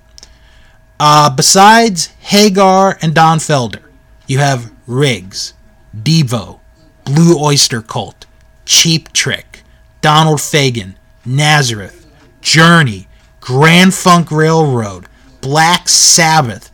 Uh, 0.99 1.29
besides 1.29 2.07
Hagar 2.21 2.99
and 3.03 3.15
Don 3.15 3.39
Felder, 3.39 3.83
you 4.27 4.39
have 4.39 4.73
Riggs, 4.87 5.55
Devo, 5.97 6.61
Blue 7.05 7.39
Oyster 7.39 7.83
Cult, 7.83 8.27
Cheap 8.65 9.13
Trick, 9.13 9.54
Donald 10.05 10.39
Fagen, 10.39 10.97
Nazareth, 11.25 12.07
Journey, 12.43 13.09
Grand 13.41 13.95
Funk 13.95 14.31
Railroad, 14.31 15.07
Black 15.41 15.89
Sabbath, 15.89 16.71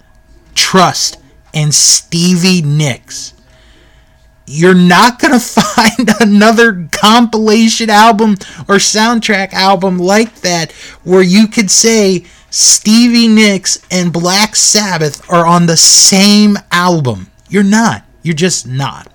Trust, 0.57 1.17
and 1.55 1.73
Stevie 1.73 2.61
Nicks. 2.61 3.35
You're 4.47 4.75
not 4.75 5.21
going 5.21 5.33
to 5.39 5.39
find 5.39 6.11
another 6.19 6.89
compilation 6.91 7.89
album 7.89 8.33
or 8.69 8.79
soundtrack 8.79 9.53
album 9.53 9.97
like 9.97 10.41
that 10.41 10.73
where 11.05 11.23
you 11.23 11.47
could 11.47 11.71
say 11.71 12.25
Stevie 12.51 13.29
Nicks 13.29 13.81
and 13.93 14.13
Black 14.13 14.57
Sabbath 14.57 15.31
are 15.31 15.47
on 15.47 15.67
the 15.67 15.77
same 15.77 16.59
album. 16.73 17.31
You're 17.49 17.63
not. 17.63 18.03
You're 18.25 18.35
just 18.35 18.67
not. 18.67 19.07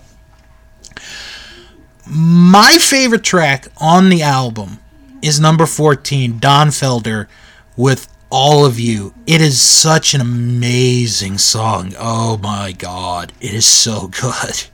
My 2.07 2.77
favorite 2.79 3.24
track 3.24 3.67
on 3.77 4.09
the 4.09 4.21
album 4.21 4.79
is 5.21 5.39
number 5.39 5.65
14, 5.65 6.38
Don 6.38 6.67
Felder 6.67 7.27
with 7.75 8.07
All 8.29 8.63
of 8.63 8.79
You. 8.79 9.15
It 9.25 9.41
is 9.41 9.59
such 9.59 10.13
an 10.13 10.21
amazing 10.21 11.39
song. 11.39 11.93
Oh 11.97 12.38
my 12.38 12.74
god, 12.74 13.33
it 13.41 13.53
is 13.53 13.65
so 13.65 14.07
good. 14.21 14.65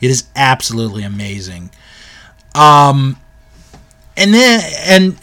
It 0.00 0.10
is 0.10 0.24
absolutely 0.36 1.02
amazing. 1.02 1.70
Um 2.54 3.18
and 4.16 4.32
then 4.32 4.60
and 4.86 5.16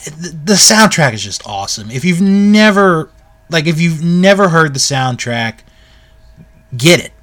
the 0.46 0.54
soundtrack 0.54 1.14
is 1.14 1.24
just 1.24 1.48
awesome. 1.48 1.90
If 1.90 2.04
you've 2.04 2.22
never 2.22 3.10
like 3.50 3.68
if 3.68 3.80
you've 3.80 4.04
never 4.04 4.50
heard 4.50 4.74
the 4.74 4.80
soundtrack, 4.80 5.60
get 6.76 7.00
it. 7.00 7.14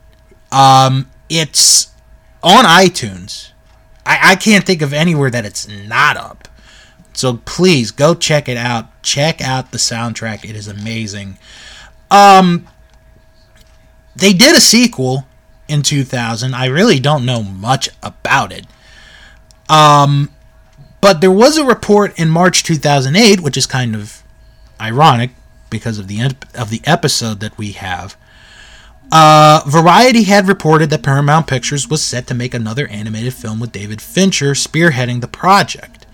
Um 0.51 1.11
it's 1.29 1.93
on 2.43 2.65
iTunes. 2.65 3.51
I, 4.11 4.33
I 4.33 4.37
can't 4.37 4.67
think 4.67 4.83
of 4.83 4.93
anywhere 4.93 5.31
that 5.31 5.47
it's 5.47 5.69
not 5.69 6.17
up. 6.17 6.49
So 7.13 7.37
please 7.45 7.93
go 7.93 8.15
check 8.15 8.49
it 8.49 8.57
out. 8.57 9.03
Check 9.03 9.41
out 9.41 9.71
the 9.71 9.79
soundtrack. 9.79 10.45
It 10.45 10.57
is 10.57 10.67
amazing. 10.67 11.39
Um 12.11 12.67
they 14.17 14.33
did 14.33 14.57
a 14.57 14.61
sequel 14.61 15.27
in 15.69 15.83
2000. 15.83 16.55
I 16.55 16.67
really 16.67 16.99
don't 16.99 17.25
know 17.25 17.45
much 17.45 17.89
about 18.03 18.51
it. 18.51 18.67
Um 19.69 20.31
but 21.01 21.21
there 21.21 21.31
was 21.31 21.57
a 21.57 21.65
report 21.65 22.19
in 22.19 22.31
March 22.31 22.65
2008, 22.65 23.41
which 23.41 23.57
is 23.57 23.67
kind 23.67 23.95
of 23.95 24.25
ironic 24.81 25.31
because 25.71 25.99
of 25.99 26.09
the 26.09 26.21
of 26.55 26.71
the 26.71 26.83
episode 26.85 27.39
that 27.41 27.57
we 27.57 27.73
have. 27.73 28.17
Uh, 29.13 29.63
Variety 29.67 30.23
had 30.25 30.47
reported 30.47 30.91
that 30.91 31.03
Paramount 31.03 31.47
Pictures 31.47 31.89
was 31.89 32.03
set 32.03 32.27
to 32.29 32.35
make 32.35 32.55
another 32.55 32.87
animated 32.89 33.35
film 33.35 33.59
with 33.59 33.73
David 33.73 34.01
Fincher 34.01 34.53
spearheading 34.53 35.21
the 35.21 35.29
project. 35.29 36.07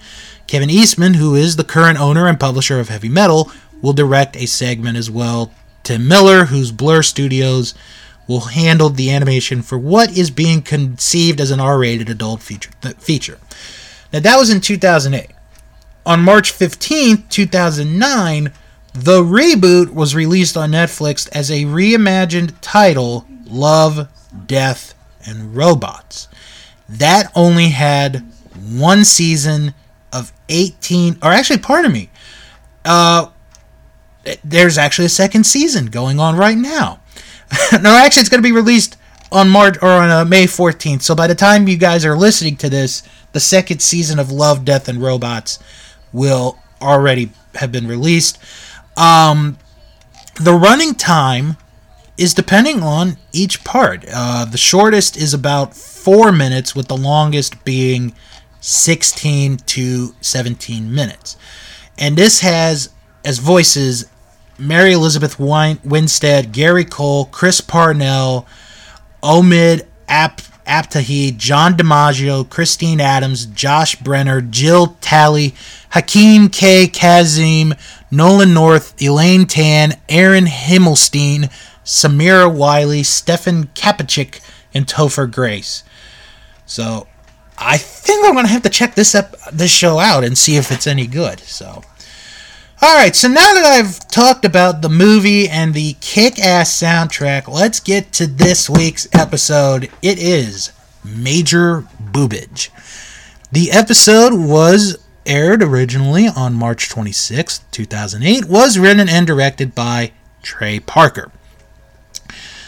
Kevin 0.47 0.71
Eastman, 0.71 1.15
who 1.15 1.35
is 1.35 1.57
the 1.57 1.65
current 1.65 2.01
owner 2.01 2.27
and 2.27 2.41
publisher 2.41 2.81
of 2.81 2.89
Heavy 2.89 3.09
Metal, 3.09 3.51
will 3.83 3.93
direct 3.93 4.37
a 4.37 4.47
segment 4.47 4.97
as 4.97 5.11
well. 5.11 5.53
Tim 5.83 6.09
Miller, 6.09 6.47
whose 6.47 6.73
Blur 6.73 7.03
Studios 7.03 7.75
will 8.27 8.41
handle 8.41 8.89
the 8.89 9.11
animation 9.11 9.63
for 9.63 9.79
what 9.79 10.17
is 10.17 10.31
being 10.31 10.63
conceived 10.63 11.41
as 11.41 11.51
an 11.51 11.61
R-rated 11.61 12.09
adult 12.09 12.43
feature. 12.43 12.71
feature. 12.99 13.39
Now 14.13 14.21
that 14.21 14.37
was 14.37 14.51
in 14.51 14.61
2008. 14.61 15.31
On 16.05 16.23
March 16.23 16.53
15th, 16.53 17.29
2009, 17.29 18.53
the 18.97 19.23
reboot 19.23 19.91
was 19.91 20.15
released 20.15 20.57
on 20.57 20.73
Netflix 20.73 21.29
as 21.33 21.51
a 21.51 21.65
reimagined 21.65 22.55
title, 22.61 23.27
Love, 23.45 24.09
Death, 24.47 24.95
and 25.27 25.55
Robots. 25.55 26.29
That 26.89 27.31
only 27.35 27.69
had 27.69 28.25
one 28.55 29.05
season 29.05 29.75
of 30.13 30.33
18 30.49 31.19
or 31.23 31.33
actually 31.33 31.59
pardon 31.59 31.93
me. 31.93 32.11
Uh 32.85 33.29
there's 34.45 34.79
actually 34.79 35.07
a 35.07 35.11
second 35.11 35.45
season 35.45 35.87
going 35.87 36.19
on 36.19 36.37
right 36.37 36.57
now. 36.57 37.01
no, 37.81 37.91
actually, 37.91 38.23
it's 38.23 38.29
going 38.29 38.43
to 38.43 38.47
be 38.49 38.53
released 38.53 38.97
on 39.31 39.49
March 39.49 39.77
or 39.83 39.89
on 39.89 40.11
uh, 40.11 40.25
May 40.25 40.45
14th. 40.47 41.03
So 41.03 41.15
by 41.15 41.27
the 41.27 41.35
time 41.35 41.69
you 41.69 41.77
guys 41.77 42.05
are 42.05 42.17
listening 42.17 42.57
to 42.57 42.69
this, 42.69 43.03
the 43.33 43.41
second 43.41 43.81
season 43.81 44.19
of 44.19 44.33
Love, 44.33 44.65
Death, 44.65 44.89
and 44.89 45.01
Robots 45.01 45.59
will 46.13 46.59
already 46.81 47.31
have 47.55 47.73
been 47.73 47.87
released. 47.87 48.39
Um, 48.97 49.59
the 50.41 50.55
running 50.55 50.95
time 50.95 51.57
is 52.17 52.35
depending 52.35 52.83
on 52.83 53.17
each 53.33 53.65
part. 53.65 54.05
Uh, 54.11 54.45
the 54.45 54.59
shortest 54.59 55.17
is 55.17 55.35
about 55.35 55.77
four 55.77 56.33
minutes, 56.33 56.75
with 56.75 56.89
the 56.89 56.97
longest 56.97 57.65
being 57.65 58.15
16 58.61 59.59
to 59.59 60.15
17 60.21 60.95
minutes. 60.95 61.37
And 61.99 62.17
this 62.17 62.41
has 62.41 62.91
as 63.25 63.39
voices 63.39 64.07
Mary 64.59 64.93
Elizabeth 64.93 65.39
Winstead, 65.39 66.53
Gary 66.53 66.85
Cole, 66.85 67.27
Chris 67.27 67.61
Parnell, 67.61 68.47
Omid 69.23 69.87
Ap- 70.09 70.41
Abtahi, 70.67 71.37
John 71.37 71.77
DiMaggio, 71.77 72.49
Christine 72.49 73.01
Adams, 73.01 73.47
Josh 73.47 73.97
Brener, 73.97 74.49
Jill 74.51 74.97
Talley, 75.01 75.55
Hakeem 75.91 76.49
Kae-Kazim, 76.49 77.75
Nolan 78.11 78.53
North, 78.53 79.01
Elaine 79.01 79.47
Tan, 79.47 79.95
Aaron 80.09 80.47
Himelstein, 80.47 81.51
Samira 81.85 82.53
Wiley, 82.53 83.03
Stefan 83.03 83.69
Kapičić, 83.69 84.41
and 84.75 84.87
Topher 84.87 85.31
Grace. 85.31 85.85
So 86.67 87.07
I 87.59 87.79
think 87.79 88.27
I'm 88.27 88.35
gonna 88.35 88.49
have 88.49 88.63
to 88.63 88.69
check 88.69 88.95
this 88.95 89.15
up 89.15 89.37
this 89.53 89.71
show 89.71 89.99
out 89.99 90.25
and 90.25 90.37
see 90.37 90.57
if 90.57 90.71
it's 90.71 90.87
any 90.87 91.07
good. 91.07 91.41
So 91.41 91.83
Alright, 92.83 93.17
so 93.17 93.29
now 93.29 93.55
that 93.55 93.65
I've 93.65 94.07
talked 94.09 94.45
about 94.45 94.83
the 94.83 94.91
movie 94.91 95.49
and 95.49 95.73
the 95.73 95.97
kick 96.03 96.39
ass 96.39 96.71
soundtrack, 96.71 97.49
let's 97.49 97.81
get 97.81 98.13
to 98.13 98.27
this 98.27 98.69
week's 98.69 99.09
episode. 99.15 99.89
It 100.03 100.19
is 100.19 100.73
Major 101.03 101.87
Boobage. 102.13 102.69
The 103.51 103.73
episode 103.73 104.35
was 104.35 105.03
aired 105.25 105.63
originally 105.63 106.29
on 106.29 106.53
March 106.53 106.91
26, 106.91 107.61
2008, 107.71 108.45
was 108.45 108.79
written 108.79 109.09
and 109.09 109.27
directed 109.27 109.75
by 109.75 110.13
Trey 110.43 110.79
Parker. 110.79 111.33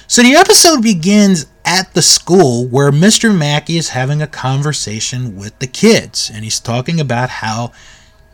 So 0.06 0.22
the 0.22 0.36
episode 0.36 0.82
begins 0.82 1.44
at 1.66 1.92
the 1.92 2.00
school 2.00 2.66
where 2.66 2.90
Mr. 2.90 3.36
Mackey 3.36 3.76
is 3.76 3.90
having 3.90 4.22
a 4.22 4.26
conversation 4.26 5.36
with 5.36 5.58
the 5.58 5.66
kids, 5.66 6.30
and 6.32 6.44
he's 6.44 6.60
talking 6.60 6.98
about 6.98 7.28
how 7.28 7.72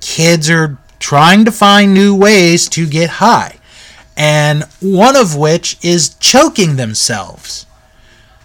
kids 0.00 0.49
are 0.49 0.78
trying 1.04 1.44
to 1.44 1.52
find 1.52 1.92
new 1.92 2.16
ways 2.16 2.66
to 2.66 2.87
get 2.87 3.11
high, 3.20 3.58
and 4.16 4.64
one 4.80 5.14
of 5.14 5.37
which 5.37 5.76
is 5.84 6.14
choking 6.14 6.76
themselves. 6.76 7.66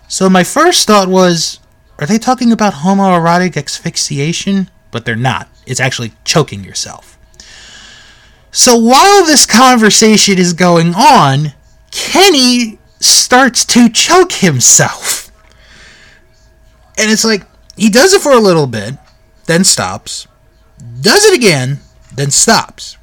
So 0.09 0.29
my 0.29 0.43
first 0.43 0.85
thought 0.85 1.07
was, 1.07 1.61
are 1.99 2.05
they 2.05 2.17
talking 2.17 2.51
about 2.51 2.73
homoerotic 2.83 3.55
asphyxiation? 3.55 4.69
But 4.91 5.05
they're 5.05 5.15
not. 5.15 5.47
It's 5.65 5.79
actually 5.79 6.11
choking 6.25 6.65
yourself. 6.65 7.17
So 8.51 8.75
while 8.75 9.25
this 9.25 9.45
conversation 9.45 10.37
is 10.37 10.51
going 10.51 10.93
on, 10.95 11.53
Kenny 11.91 12.77
starts 12.99 13.63
to 13.67 13.87
choke 13.87 14.33
himself. 14.33 15.31
And 16.97 17.09
it's 17.09 17.23
like, 17.23 17.43
he 17.77 17.89
does 17.89 18.11
it 18.11 18.21
for 18.21 18.33
a 18.33 18.39
little 18.39 18.67
bit, 18.67 18.95
then 19.45 19.63
stops, 19.63 20.27
does 20.99 21.23
it 21.23 21.37
again, 21.37 21.79
then 22.19 22.31
stops. 22.31 22.97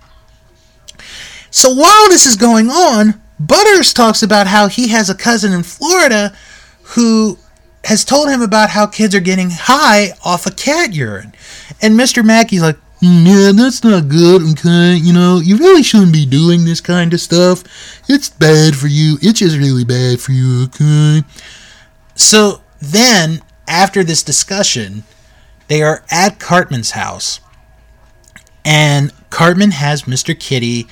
So 1.51 1.73
while 1.73 2.09
this 2.09 2.27
is 2.27 2.37
going 2.37 2.69
on, 2.69 3.21
Butters 3.41 3.93
talks 3.93 4.23
about 4.23 4.47
how 4.47 4.69
he 4.69 4.89
has 4.89 5.09
a 5.09 5.15
cousin 5.15 5.53
in 5.53 5.63
Florida 5.63 6.37
who 6.83 7.39
has 7.85 8.05
told 8.05 8.29
him 8.29 8.43
about 8.43 8.71
how 8.71 8.87
kids 8.87 9.15
are 9.15 9.21
getting 9.21 9.51
high 9.51 10.11
off 10.25 10.47
of 10.47 10.57
cat 10.57 10.93
urine. 10.93 11.33
And 11.81 11.99
Mr. 11.99 12.25
Mackey's 12.25 12.63
like, 12.63 12.77
yeah, 13.01 13.53
that's 13.55 13.85
not 13.85 14.09
good, 14.09 14.43
okay? 14.53 14.97
You 14.97 15.13
know, 15.13 15.39
you 15.39 15.59
really 15.59 15.83
shouldn't 15.83 16.13
be 16.13 16.27
doing 16.27 16.65
this 16.65 16.81
kind 16.81 17.13
of 17.13 17.21
stuff. 17.21 17.63
It's 18.09 18.31
bad 18.31 18.75
for 18.75 18.87
you. 18.87 19.19
It's 19.21 19.39
just 19.39 19.59
really 19.59 19.85
bad 19.85 20.21
for 20.21 20.33
you, 20.33 20.65
okay? 20.65 21.23
So 22.15 22.63
then, 22.81 23.43
after 23.69 24.03
this 24.03 24.23
discussion, 24.23 25.05
they 25.69 25.83
are 25.83 26.05
at 26.11 26.41
Cartman's 26.41 26.93
house 26.93 27.41
and 28.67 29.13
Cartman 29.31 29.71
has 29.71 30.03
Mr. 30.03 30.39
Kitty 30.39 30.89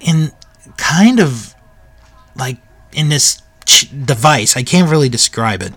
in 0.00 0.32
kind 0.76 1.20
of 1.20 1.54
like 2.34 2.58
in 2.92 3.08
this 3.08 3.40
device. 4.04 4.56
I 4.56 4.64
can't 4.64 4.90
really 4.90 5.08
describe 5.08 5.62
it. 5.62 5.72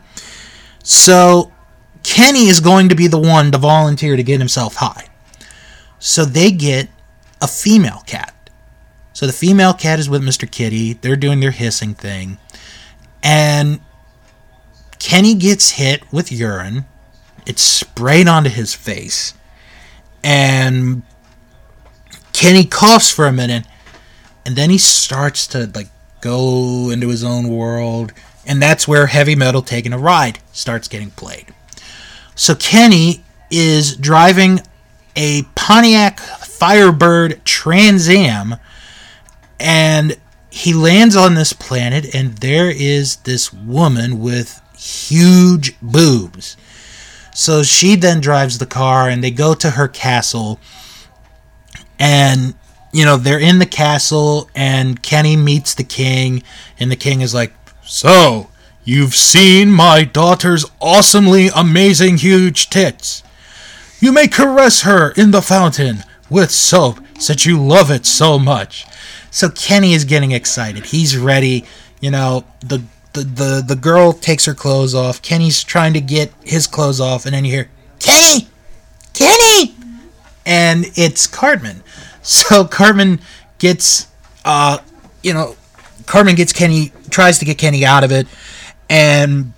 So 0.84 1.54
Kenny 2.02 2.47
is 2.47 2.60
going 2.60 2.89
to 2.89 2.95
be 2.95 3.06
the 3.06 3.19
one 3.19 3.52
to 3.52 3.60
volunteer 3.60 4.15
to 4.15 4.23
get 4.23 4.39
himself 4.39 4.78
high. 4.78 5.06
So 5.99 6.25
they 6.25 6.49
get 6.52 6.89
a 7.39 7.47
female 7.47 8.04
cat. 8.08 8.34
So 9.13 9.28
the 9.28 9.34
female 9.34 9.73
cat 9.73 9.99
is 9.99 10.10
with 10.10 10.23
Mr. 10.23 10.49
Kitty. 10.49 10.93
They're 10.93 11.15
doing 11.15 11.39
their 11.39 11.52
hissing 11.52 11.93
thing. 11.93 12.39
And 13.21 13.82
Kenny 14.97 15.36
gets 15.36 15.71
hit 15.71 16.12
with 16.12 16.32
urine. 16.32 16.86
It's 17.45 17.62
sprayed 17.62 18.28
onto 18.28 18.49
his 18.49 18.73
face 18.73 19.34
and 20.23 21.03
Kenny 22.34 22.65
coughs 22.65 23.12
for 23.12 23.25
a 23.25 23.34
minute, 23.34 23.65
and 24.45 24.55
then 24.55 24.69
he 24.69 24.77
starts 24.77 25.47
to 25.47 25.69
like 25.75 25.89
go 26.21 26.89
into 26.89 27.10
his 27.10 27.23
own 27.23 27.47
world, 27.49 28.13
and 28.45 28.62
that's 28.62 28.88
where 28.88 29.08
heavy 29.08 29.36
metal 29.36 29.62
taking 29.62 29.93
a 29.93 29.97
ride 29.97 30.39
starts 30.51 30.88
getting 30.88 31.12
played. 31.12 31.53
So 32.36 32.55
Kenny 32.55 33.23
is 33.51 33.95
driving 33.95 34.62
a 35.15 35.43
Pontiac 35.55 36.19
Firebird 36.19 37.43
Trans 37.43 38.08
Am, 38.08 38.55
and 39.60 40.17
he 40.49 40.73
lands 40.73 41.15
on 41.15 41.36
this 41.36 41.53
planet, 41.53 42.13
and 42.15 42.38
there 42.38 42.69
is 42.71 43.17
this 43.17 43.51
woman 43.51 44.19
with 44.19 44.62
huge 44.77 45.79
boobs. 45.82 46.55
So 47.33 47.63
she 47.63 47.95
then 47.95 48.21
drives 48.21 48.57
the 48.57 48.65
car 48.65 49.09
and 49.09 49.23
they 49.23 49.31
go 49.31 49.53
to 49.55 49.71
her 49.71 49.87
castle. 49.87 50.59
And, 51.97 52.55
you 52.91 53.05
know, 53.05 53.17
they're 53.17 53.39
in 53.39 53.59
the 53.59 53.65
castle 53.65 54.49
and 54.55 55.01
Kenny 55.01 55.35
meets 55.35 55.73
the 55.73 55.83
king. 55.83 56.43
And 56.79 56.91
the 56.91 56.95
king 56.95 57.21
is 57.21 57.33
like, 57.33 57.53
So, 57.83 58.49
you've 58.83 59.15
seen 59.15 59.71
my 59.71 60.03
daughter's 60.03 60.65
awesomely 60.81 61.49
amazing 61.55 62.17
huge 62.17 62.69
tits. 62.69 63.23
You 63.99 64.11
may 64.11 64.27
caress 64.27 64.81
her 64.81 65.11
in 65.11 65.31
the 65.31 65.41
fountain 65.41 66.03
with 66.29 66.51
soap 66.51 66.99
since 67.19 67.45
you 67.45 67.61
love 67.61 67.91
it 67.91 68.05
so 68.05 68.39
much. 68.39 68.85
So 69.31 69.49
Kenny 69.49 69.93
is 69.93 70.05
getting 70.05 70.31
excited. 70.31 70.87
He's 70.87 71.17
ready. 71.17 71.65
You 71.99 72.11
know, 72.11 72.45
the 72.61 72.81
the, 73.13 73.21
the, 73.21 73.63
the 73.65 73.75
girl 73.75 74.13
takes 74.13 74.45
her 74.45 74.53
clothes 74.53 74.93
off. 74.93 75.21
Kenny's 75.21 75.63
trying 75.63 75.93
to 75.93 76.01
get 76.01 76.31
his 76.43 76.67
clothes 76.67 76.99
off, 76.99 77.25
and 77.25 77.33
then 77.33 77.45
you 77.45 77.51
hear, 77.51 77.69
Kenny! 77.99 78.47
Kenny! 79.13 79.75
And 80.45 80.85
it's 80.95 81.27
Cartman. 81.27 81.83
So 82.21 82.65
Cartman 82.65 83.21
gets, 83.59 84.07
uh, 84.43 84.79
you 85.23 85.33
know, 85.33 85.55
Cartman 86.05 86.35
gets 86.35 86.51
Kenny, 86.51 86.91
tries 87.09 87.39
to 87.39 87.45
get 87.45 87.57
Kenny 87.57 87.85
out 87.85 88.03
of 88.03 88.11
it, 88.11 88.27
and 88.89 89.53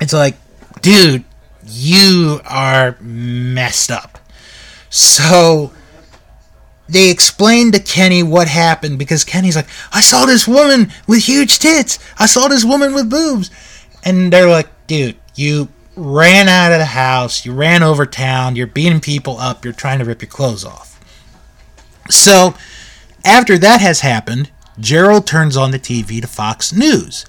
it's 0.00 0.12
like, 0.12 0.36
dude, 0.80 1.24
you 1.66 2.40
are 2.46 2.96
messed 3.00 3.90
up. 3.90 4.18
So 4.88 5.72
they 6.90 7.10
explain 7.10 7.72
to 7.72 7.80
Kenny 7.80 8.22
what 8.22 8.48
happened 8.48 8.98
because 8.98 9.24
Kenny's 9.24 9.56
like, 9.56 9.68
I 9.92 10.00
saw 10.00 10.26
this 10.26 10.46
woman 10.46 10.92
with 11.06 11.24
huge 11.24 11.58
tits. 11.58 11.98
I 12.18 12.26
saw 12.26 12.48
this 12.48 12.64
woman 12.64 12.94
with 12.94 13.10
boobs. 13.10 13.50
And 14.04 14.32
they're 14.32 14.48
like, 14.48 14.68
dude, 14.86 15.16
you 15.34 15.68
ran 15.96 16.48
out 16.48 16.72
of 16.72 16.78
the 16.78 16.86
house. 16.86 17.44
You 17.44 17.52
ran 17.52 17.82
over 17.82 18.06
town. 18.06 18.56
You're 18.56 18.66
beating 18.66 19.00
people 19.00 19.38
up. 19.38 19.64
You're 19.64 19.74
trying 19.74 19.98
to 19.98 20.04
rip 20.04 20.22
your 20.22 20.30
clothes 20.30 20.64
off. 20.64 20.98
So, 22.08 22.54
after 23.24 23.58
that 23.58 23.80
has 23.80 24.00
happened, 24.00 24.50
Gerald 24.78 25.26
turns 25.26 25.56
on 25.56 25.70
the 25.70 25.78
TV 25.78 26.20
to 26.20 26.26
Fox 26.26 26.72
News. 26.72 27.26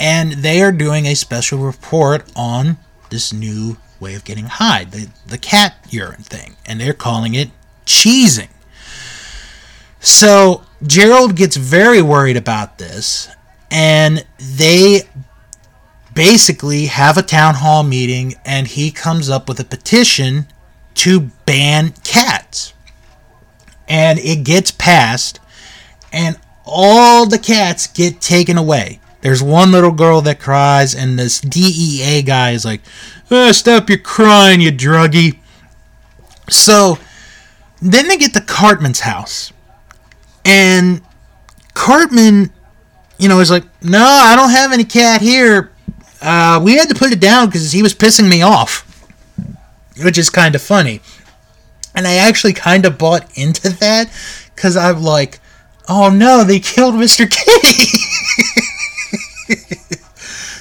And 0.00 0.32
they 0.32 0.62
are 0.62 0.72
doing 0.72 1.06
a 1.06 1.14
special 1.14 1.58
report 1.58 2.24
on 2.34 2.78
this 3.10 3.32
new 3.32 3.76
way 4.00 4.14
of 4.14 4.24
getting 4.24 4.46
high, 4.46 4.84
the, 4.84 5.08
the 5.26 5.38
cat 5.38 5.74
urine 5.90 6.22
thing. 6.22 6.56
And 6.66 6.80
they're 6.80 6.92
calling 6.92 7.34
it 7.34 7.50
cheesing. 7.84 8.48
So 10.00 10.64
Gerald 10.86 11.36
gets 11.36 11.56
very 11.56 12.00
worried 12.00 12.36
about 12.36 12.78
this, 12.78 13.28
and 13.70 14.24
they 14.38 15.02
basically 16.14 16.86
have 16.86 17.16
a 17.16 17.22
town 17.22 17.56
hall 17.56 17.82
meeting, 17.82 18.34
and 18.44 18.66
he 18.66 18.90
comes 18.90 19.28
up 19.28 19.48
with 19.48 19.60
a 19.60 19.64
petition 19.64 20.46
to 20.94 21.30
ban 21.46 21.94
cats. 22.04 22.74
And 23.88 24.18
it 24.18 24.44
gets 24.44 24.70
passed, 24.70 25.40
and 26.12 26.38
all 26.64 27.26
the 27.26 27.38
cats 27.38 27.86
get 27.86 28.20
taken 28.20 28.58
away. 28.58 29.00
There's 29.20 29.42
one 29.42 29.72
little 29.72 29.92
girl 29.92 30.20
that 30.22 30.38
cries, 30.38 30.94
and 30.94 31.18
this 31.18 31.40
DEA 31.40 32.22
guy 32.22 32.52
is 32.52 32.64
like, 32.64 32.82
oh, 33.30 33.52
Stop 33.52 33.88
your 33.88 33.98
crying, 33.98 34.60
you 34.60 34.70
druggie. 34.70 35.38
So 36.48 36.98
then 37.82 38.08
they 38.08 38.16
get 38.16 38.32
to 38.34 38.40
Cartman's 38.40 39.00
house. 39.00 39.52
And 40.48 41.02
Cartman, 41.74 42.50
you 43.18 43.28
know, 43.28 43.38
is 43.40 43.50
like, 43.50 43.64
No, 43.82 44.02
I 44.02 44.34
don't 44.34 44.48
have 44.50 44.72
any 44.72 44.84
cat 44.84 45.20
here. 45.20 45.70
Uh, 46.22 46.58
we 46.64 46.76
had 46.76 46.88
to 46.88 46.94
put 46.94 47.12
it 47.12 47.20
down 47.20 47.48
because 47.48 47.70
he 47.72 47.82
was 47.82 47.94
pissing 47.94 48.30
me 48.30 48.40
off. 48.40 48.86
Which 50.02 50.16
is 50.16 50.30
kind 50.30 50.54
of 50.54 50.62
funny. 50.62 51.02
And 51.94 52.06
I 52.06 52.14
actually 52.14 52.54
kind 52.54 52.86
of 52.86 52.96
bought 52.96 53.36
into 53.36 53.68
that 53.68 54.10
because 54.54 54.74
I'm 54.74 55.02
like, 55.02 55.38
oh 55.86 56.08
no, 56.08 56.44
they 56.44 56.60
killed 56.60 56.94
Mr. 56.94 57.30
Kitty. 57.30 57.98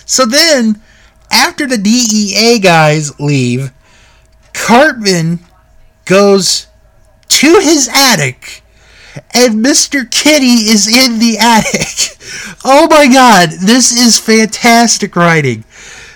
so 0.06 0.26
then, 0.26 0.82
after 1.32 1.66
the 1.66 1.78
DEA 1.78 2.60
guys 2.60 3.18
leave, 3.22 3.72
Cartman 4.54 5.40
goes 6.04 6.68
to 7.30 7.60
his 7.60 7.90
attic 7.94 8.64
and 9.34 9.64
Mr. 9.66 10.10
Kitty 10.10 10.70
is 10.70 10.88
in 10.88 11.20
the 11.20 11.38
attic. 11.40 12.14
Oh 12.66 12.88
my 12.90 13.08
god, 13.08 13.52
this 13.62 13.94
is 13.94 14.20
fantastic 14.20 15.16
writing. 15.16 15.64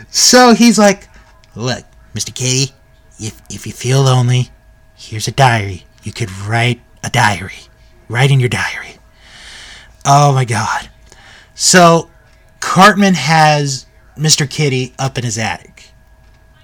So 0.10 0.54
he's 0.54 0.78
like, 0.78 1.08
Look, 1.56 1.86
Mr. 2.14 2.34
Kitty, 2.34 2.74
if, 3.20 3.42
if 3.50 3.66
you 3.66 3.72
feel 3.72 4.02
lonely, 4.02 4.50
here's 4.96 5.28
a 5.28 5.32
diary. 5.32 5.86
You 6.04 6.12
could 6.12 6.32
write 6.32 6.82
a 7.04 7.10
diary. 7.10 7.68
Write 8.10 8.32
in 8.32 8.40
your 8.40 8.50
diary. 8.50 8.98
Oh 10.06 10.34
my 10.34 10.44
god. 10.44 10.90
So 11.56 12.10
Cartman 12.60 13.14
has 13.14 13.86
Mr. 14.18 14.50
Kitty 14.50 14.94
up 15.00 15.18
in 15.18 15.24
his 15.24 15.38
attic. 15.38 15.92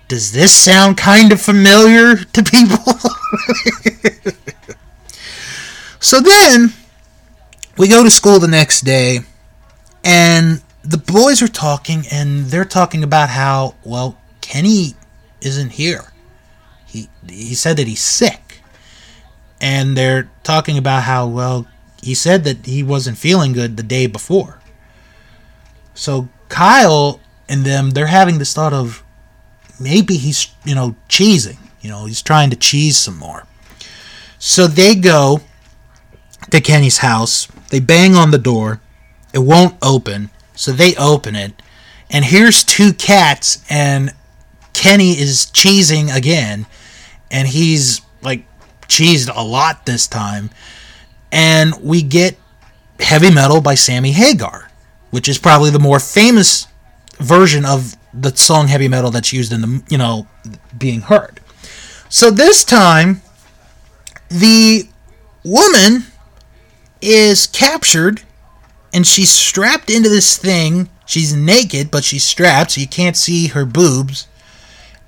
Does 0.08 0.32
this 0.32 0.56
sound 0.56 0.98
kind 0.98 1.32
of 1.32 1.42
familiar 1.42 2.16
to 2.16 2.44
people? 2.44 2.94
so 6.08 6.22
then 6.22 6.72
we 7.78 7.90
go 7.90 8.02
to 8.02 8.10
school 8.10 8.40
the 8.40 8.48
next 8.48 8.86
day 8.86 9.20
and 10.06 10.62
the 10.82 10.98
boys 10.98 11.42
are 11.42 11.50
talking 11.50 12.04
and 12.10 12.46
they're 12.46 12.64
talking 12.64 13.04
about 13.04 13.28
how 13.28 13.76
well 13.84 14.18
Kenny 14.40 14.94
isn't 15.42 15.72
here. 15.72 16.14
He 16.86 17.10
he 17.30 17.54
said 17.56 17.76
that 17.76 17.88
he's 17.88 18.00
sick. 18.00 18.62
And 19.60 19.98
they're 19.98 20.30
talking 20.44 20.78
about 20.78 21.04
how 21.04 21.28
well 21.28 21.68
he 22.02 22.14
said 22.14 22.46
that 22.46 22.66
he 22.66 22.84
wasn't 22.84 23.18
feeling 23.18 23.52
good 23.52 23.76
the 23.76 23.84
day 23.84 24.08
before. 24.08 24.62
So 25.94 26.30
Kyle 26.48 27.20
and 27.50 27.66
them 27.66 27.90
they're 27.90 28.08
having 28.08 28.38
this 28.38 28.54
thought 28.54 28.72
of 28.72 29.04
maybe 29.78 30.16
he's, 30.16 30.48
you 30.64 30.74
know, 30.74 30.96
cheesing. 31.10 31.58
You 31.82 31.90
know, 31.90 32.06
he's 32.06 32.22
trying 32.22 32.50
to 32.52 32.56
cheese 32.56 32.96
some 32.96 33.18
more. 33.18 33.46
So 34.40 34.68
they 34.68 34.96
go 34.96 35.42
to 36.52 36.62
Kenny's 36.62 37.00
house. 37.00 37.48
They 37.70 37.80
bang 37.80 38.16
on 38.16 38.32
the 38.32 38.38
door. 38.38 38.82
It 39.34 39.40
won't 39.40 39.76
open. 39.82 40.30
So 40.56 40.72
they 40.72 40.96
open 40.96 41.36
it. 41.36 41.62
And 42.10 42.26
here's 42.26 42.64
two 42.64 42.94
cats, 42.94 43.64
and 43.70 44.14
Kenny 44.74 45.12
is 45.12 45.48
cheesing 45.48 46.14
again. 46.16 46.66
And 47.30 47.48
he's 47.48 48.02
like 48.22 48.46
cheesed 48.88 49.30
a 49.34 49.44
lot 49.44 49.86
this 49.86 50.08
time. 50.08 50.50
And 51.32 51.74
we 51.82 52.02
get 52.02 52.38
Heavy 53.00 53.32
Metal 53.32 53.62
by 53.62 53.76
Sammy 53.76 54.12
Hagar, 54.14 54.72
which 55.12 55.28
is 55.28 55.38
probably 55.38 55.70
the 55.70 55.80
more 55.80 56.00
famous 56.00 56.68
version 57.20 57.66
of 57.66 57.98
the 58.14 58.36
song 58.36 58.68
Heavy 58.68 58.88
Metal 58.88 59.12
that's 59.12 59.34
used 59.34 59.52
in 59.52 59.62
the, 59.62 59.84
you 59.90 59.98
know, 59.98 60.28
being 60.78 61.02
heard. 61.02 61.42
So 62.10 62.32
this 62.32 62.64
time, 62.64 63.22
the 64.30 64.88
woman 65.44 66.07
is 67.02 67.48
captured 67.48 68.22
and 68.94 69.06
she's 69.06 69.30
strapped 69.30 69.90
into 69.90 70.10
this 70.10 70.38
thing. 70.38 70.90
She's 71.06 71.34
naked, 71.34 71.92
but 71.92 72.04
she's 72.04 72.24
strapped, 72.24 72.72
so 72.72 72.82
you 72.82 72.88
can't 72.88 73.16
see 73.16 73.48
her 73.48 73.66
boobs. 73.66 74.28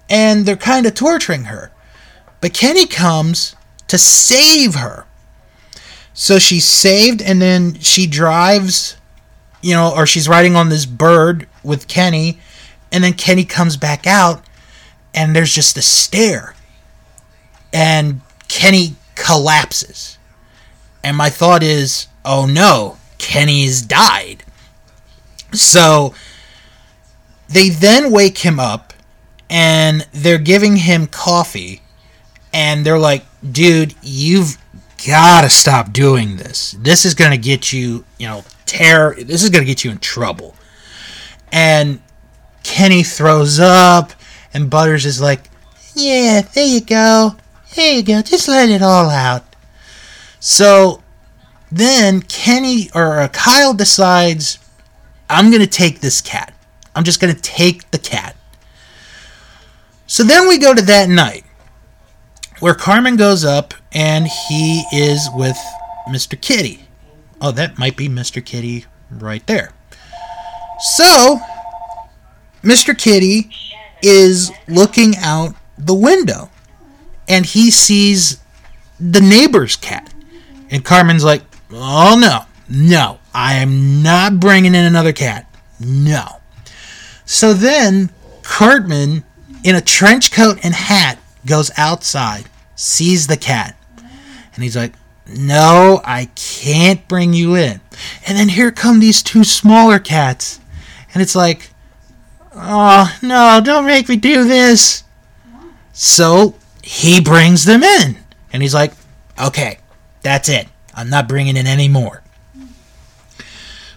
And 0.09 0.45
they're 0.45 0.55
kind 0.55 0.85
of 0.85 0.93
torturing 0.93 1.45
her. 1.45 1.71
But 2.39 2.53
Kenny 2.53 2.85
comes 2.85 3.55
to 3.87 3.97
save 3.97 4.75
her. 4.75 5.05
So 6.13 6.37
she's 6.37 6.65
saved, 6.65 7.21
and 7.21 7.41
then 7.41 7.79
she 7.79 8.05
drives, 8.05 8.95
you 9.61 9.73
know, 9.73 9.91
or 9.93 10.05
she's 10.05 10.29
riding 10.29 10.55
on 10.55 10.69
this 10.69 10.85
bird 10.85 11.47
with 11.63 11.87
Kenny. 11.87 12.39
And 12.91 13.03
then 13.03 13.13
Kenny 13.13 13.43
comes 13.43 13.75
back 13.75 14.05
out, 14.05 14.43
and 15.13 15.35
there's 15.35 15.53
just 15.53 15.77
a 15.77 15.81
stare. 15.81 16.53
And 17.73 18.21
Kenny 18.47 18.95
collapses. 19.15 20.18
And 21.03 21.15
my 21.15 21.29
thought 21.29 21.63
is, 21.63 22.07
oh 22.25 22.45
no, 22.45 22.97
Kenny's 23.17 23.81
died. 23.81 24.43
So 25.53 26.13
they 27.47 27.69
then 27.69 28.11
wake 28.11 28.39
him 28.39 28.59
up 28.59 28.93
and 29.49 30.07
they're 30.11 30.37
giving 30.37 30.77
him 30.77 31.07
coffee 31.07 31.81
and 32.53 32.85
they're 32.85 32.99
like, 32.99 33.25
dude, 33.51 33.95
you've 34.01 34.57
got 35.07 35.41
to 35.41 35.49
stop 35.49 35.91
doing 35.91 36.37
this. 36.37 36.75
This 36.79 37.05
is 37.05 37.13
going 37.13 37.31
to 37.31 37.37
get 37.37 37.71
you, 37.73 38.05
you 38.17 38.27
know, 38.27 38.43
tear. 38.65 39.15
This 39.15 39.43
is 39.43 39.49
going 39.49 39.63
to 39.63 39.67
get 39.67 39.83
you 39.83 39.91
in 39.91 39.99
trouble. 39.99 40.55
And 41.51 42.01
Kenny 42.63 43.03
throws 43.03 43.59
up 43.59 44.11
and 44.53 44.69
Butters 44.69 45.05
is 45.05 45.21
like, 45.21 45.49
yeah, 45.95 46.41
there 46.41 46.65
you 46.65 46.81
go. 46.81 47.35
There 47.75 47.95
you 47.95 48.03
go. 48.03 48.21
Just 48.21 48.47
let 48.47 48.69
it 48.69 48.81
all 48.81 49.09
out. 49.09 49.48
So 50.39 51.03
then 51.71 52.21
Kenny 52.21 52.89
or 52.95 53.19
uh, 53.19 53.27
Kyle 53.29 53.73
decides, 53.73 54.59
I'm 55.29 55.49
going 55.49 55.61
to 55.61 55.67
take 55.67 55.99
this 55.99 56.21
cat. 56.21 56.53
I'm 56.95 57.03
just 57.03 57.19
going 57.19 57.33
to 57.33 57.41
take 57.41 57.89
the 57.91 57.99
cat. 57.99 58.35
So 60.07 60.23
then 60.23 60.47
we 60.47 60.57
go 60.57 60.73
to 60.73 60.81
that 60.81 61.07
night 61.07 61.45
where 62.59 62.73
Cartman 62.73 63.15
goes 63.15 63.45
up 63.45 63.73
and 63.91 64.27
he 64.27 64.83
is 64.91 65.29
with 65.33 65.57
Mr. 66.09 66.39
Kitty. 66.39 66.87
Oh, 67.41 67.51
that 67.51 67.77
might 67.77 67.95
be 67.95 68.09
Mr. 68.09 68.43
Kitty 68.43 68.85
right 69.11 69.45
there. 69.47 69.71
So, 70.79 71.39
Mr. 72.63 72.97
Kitty 72.97 73.51
is 74.01 74.51
looking 74.67 75.13
out 75.17 75.55
the 75.77 75.93
window 75.93 76.49
and 77.27 77.45
he 77.45 77.69
sees 77.69 78.41
the 78.99 79.21
neighbor's 79.21 79.75
cat. 79.75 80.13
And 80.69 80.85
Cartman's 80.85 81.23
like, 81.23 81.43
oh 81.71 82.17
no, 82.19 82.41
no, 82.69 83.19
I 83.33 83.55
am 83.55 84.03
not 84.03 84.39
bringing 84.39 84.75
in 84.75 84.85
another 84.85 85.13
cat. 85.13 85.45
No. 85.79 86.41
So 87.25 87.53
then 87.53 88.11
Cartman, 88.43 89.23
in 89.63 89.75
a 89.75 89.81
trench 89.81 90.31
coat 90.31 90.59
and 90.63 90.73
hat, 90.73 91.19
goes 91.45 91.71
outside, 91.77 92.45
sees 92.75 93.27
the 93.27 93.37
cat, 93.37 93.75
and 94.53 94.63
he's 94.63 94.75
like, 94.75 94.93
no, 95.27 96.01
I 96.03 96.29
can't 96.35 97.07
bring 97.07 97.33
you 97.33 97.55
in. 97.55 97.81
And 98.27 98.37
then 98.37 98.49
here 98.49 98.71
come 98.71 98.99
these 98.99 99.21
two 99.21 99.43
smaller 99.43 99.99
cats. 99.99 100.59
And 101.13 101.21
it's 101.21 101.35
like, 101.35 101.69
oh, 102.55 103.15
no, 103.21 103.61
don't 103.63 103.85
make 103.85 104.09
me 104.09 104.15
do 104.15 104.47
this. 104.47 105.03
So 105.93 106.55
he 106.83 107.21
brings 107.21 107.65
them 107.65 107.83
in. 107.83 108.17
And 108.51 108.61
he's 108.61 108.73
like, 108.73 108.93
okay, 109.39 109.77
that's 110.29 110.47
it. 110.47 110.67
I'm 110.93 111.09
not 111.09 111.27
bringing 111.27 111.57
in 111.57 111.65
any 111.65 111.87
more. 111.87 112.21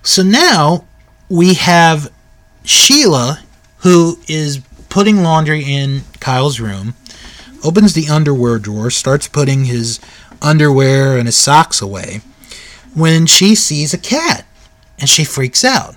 So 0.02 0.22
now 0.22 0.86
we 1.28 1.54
have 1.54 2.10
Sheila, 2.64 3.40
who 3.78 4.18
is 4.26 4.60
putting 4.88 5.22
laundry 5.22 5.62
in 5.62 6.02
Kyle's 6.20 6.58
room, 6.58 6.94
opens 7.64 7.94
the 7.94 8.08
underwear 8.08 8.58
drawer, 8.58 8.90
starts 8.90 9.28
putting 9.28 9.64
his 9.64 10.00
underwear 10.40 11.16
and 11.16 11.26
his 11.26 11.36
socks 11.36 11.80
away, 11.80 12.20
when 12.94 13.26
she 13.26 13.54
sees 13.54 13.94
a 13.94 13.98
cat 13.98 14.44
and 14.98 15.08
she 15.08 15.24
freaks 15.24 15.64
out. 15.64 15.96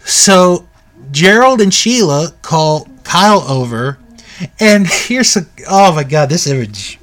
So 0.00 0.68
Gerald 1.10 1.60
and 1.60 1.72
Sheila 1.72 2.32
call 2.42 2.88
Kyle 3.04 3.42
over, 3.42 3.98
and 4.58 4.86
here's 4.90 5.36
a 5.36 5.46
oh 5.68 5.94
my 5.94 6.04
god, 6.04 6.28
this 6.28 6.46
image. 6.46 6.98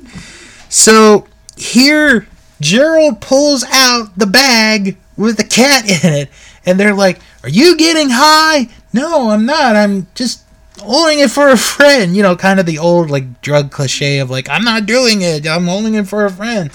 So 0.70 1.28
here 1.56 2.28
Gerald 2.60 3.22
pulls 3.22 3.64
out 3.72 4.18
the 4.18 4.26
bag 4.26 4.98
with 5.16 5.38
the 5.38 5.44
cat 5.44 5.86
in 5.86 6.14
it, 6.14 6.30
and 6.66 6.80
they're 6.80 6.94
like, 6.94 7.20
Are 7.44 7.50
you 7.50 7.78
getting 7.78 8.10
high? 8.10 8.70
No, 8.94 9.30
I'm 9.30 9.46
not. 9.46 9.76
I'm 9.76 10.08
just 10.16 10.44
holding 10.80 11.20
it 11.20 11.32
for 11.32 11.50
a 11.50 11.58
friend. 11.58 12.16
You 12.16 12.24
know, 12.24 12.36
kind 12.36 12.60
of 12.60 12.66
the 12.66 12.80
old 12.80 13.10
like 13.10 13.42
drug 13.42 13.72
cliche 13.72 14.20
of 14.20 14.30
like, 14.30 14.50
I'm 14.50 14.64
not 14.64 14.86
doing 14.86 15.22
it. 15.22 15.48
I'm 15.48 15.68
holding 15.68 15.96
it 15.96 16.08
for 16.08 16.26
a 16.26 16.32
friend. 16.32 16.72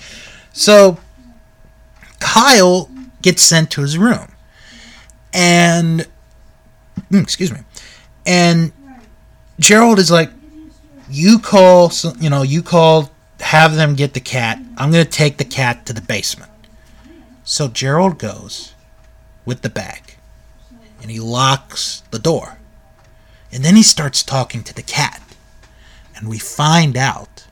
So 0.53 0.99
Kyle 2.21 2.91
gets 3.23 3.43
sent 3.43 3.71
to 3.73 3.81
his 3.83 3.99
room. 3.99 4.29
And, 5.33 6.07
mm, 7.11 7.23
excuse 7.23 7.53
me. 7.53 7.61
And 8.27 8.73
Gerald 9.59 9.99
is 9.99 10.11
like, 10.11 10.31
you 11.11 11.39
call, 11.39 11.91
you 12.21 12.31
know, 12.31 12.43
you 12.43 12.63
call, 12.63 13.11
have 13.43 13.77
them 13.77 13.95
get 13.95 14.15
the 14.15 14.21
cat. 14.21 14.59
I'm 14.77 14.91
going 14.91 15.05
to 15.05 15.11
take 15.11 15.37
the 15.37 15.45
cat 15.45 15.87
to 15.87 15.93
the 15.93 16.01
basement. 16.01 16.51
So 17.45 17.69
Gerald 17.69 18.19
goes 18.19 18.75
with 19.45 19.63
the 19.63 19.71
bag 19.71 20.17
and 21.01 21.11
he 21.11 21.19
locks 21.19 22.03
the 22.11 22.19
door. 22.19 22.59
And 23.51 23.65
then 23.65 23.77
he 23.77 23.83
starts 23.83 24.23
talking 24.23 24.63
to 24.65 24.75
the 24.75 24.83
cat. 24.83 25.21
And 26.17 26.29
we 26.29 26.39
find 26.39 26.97
out 26.97 27.47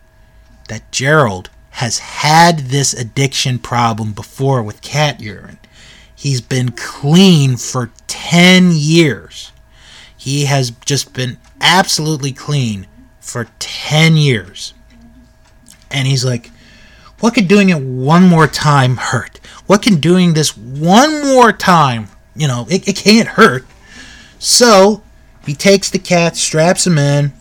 that 0.68 0.90
Gerald 0.92 1.50
has 1.70 1.98
had 1.98 2.58
this 2.58 2.94
addiction 2.94 3.58
problem 3.58 4.12
before 4.12 4.62
with 4.62 4.82
cat 4.82 5.20
urine. 5.20 5.58
He's 6.14 6.40
been 6.40 6.70
clean 6.72 7.56
for 7.56 7.90
10 8.06 8.70
years. 8.72 9.52
He 10.16 10.44
has 10.44 10.70
just 10.84 11.12
been 11.12 11.38
absolutely 11.60 12.32
clean 12.32 12.86
for 13.20 13.48
10 13.58 14.16
years. 14.16 14.74
And 15.90 16.06
he's 16.06 16.24
like, 16.24 16.50
what 17.20 17.34
could 17.34 17.48
doing 17.48 17.68
it 17.68 17.82
one 17.82 18.26
more 18.26 18.46
time 18.46 18.96
hurt? 18.96 19.38
What 19.66 19.82
can 19.82 19.96
doing 20.00 20.32
this 20.32 20.56
one 20.56 21.22
more 21.22 21.52
time, 21.52 22.08
you 22.34 22.48
know, 22.48 22.66
it, 22.70 22.88
it 22.88 22.96
can't 22.96 23.28
hurt. 23.28 23.66
So 24.38 25.02
he 25.44 25.54
takes 25.54 25.90
the 25.90 25.98
cat, 25.98 26.36
straps 26.36 26.86
him 26.86 26.98
in, 26.98 27.32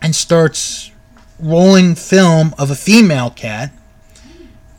and 0.00 0.14
starts 0.14 0.92
rolling 1.40 1.94
film 1.94 2.54
of 2.58 2.70
a 2.70 2.76
female 2.76 3.30
cat. 3.30 3.72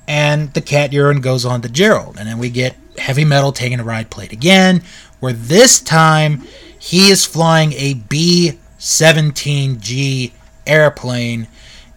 And 0.07 0.53
the 0.53 0.61
cat 0.61 0.93
urine 0.93 1.19
goes 1.19 1.45
on 1.45 1.61
to 1.63 1.69
Gerald. 1.69 2.17
And 2.17 2.27
then 2.27 2.37
we 2.37 2.49
get 2.49 2.75
heavy 2.97 3.25
metal 3.25 3.51
taking 3.51 3.79
a 3.79 3.83
ride 3.83 4.09
plate 4.09 4.31
again, 4.31 4.81
where 5.19 5.33
this 5.33 5.79
time 5.79 6.43
he 6.79 7.09
is 7.09 7.25
flying 7.25 7.73
a 7.73 7.95
B 7.95 8.59
17G 8.79 10.31
airplane. 10.65 11.47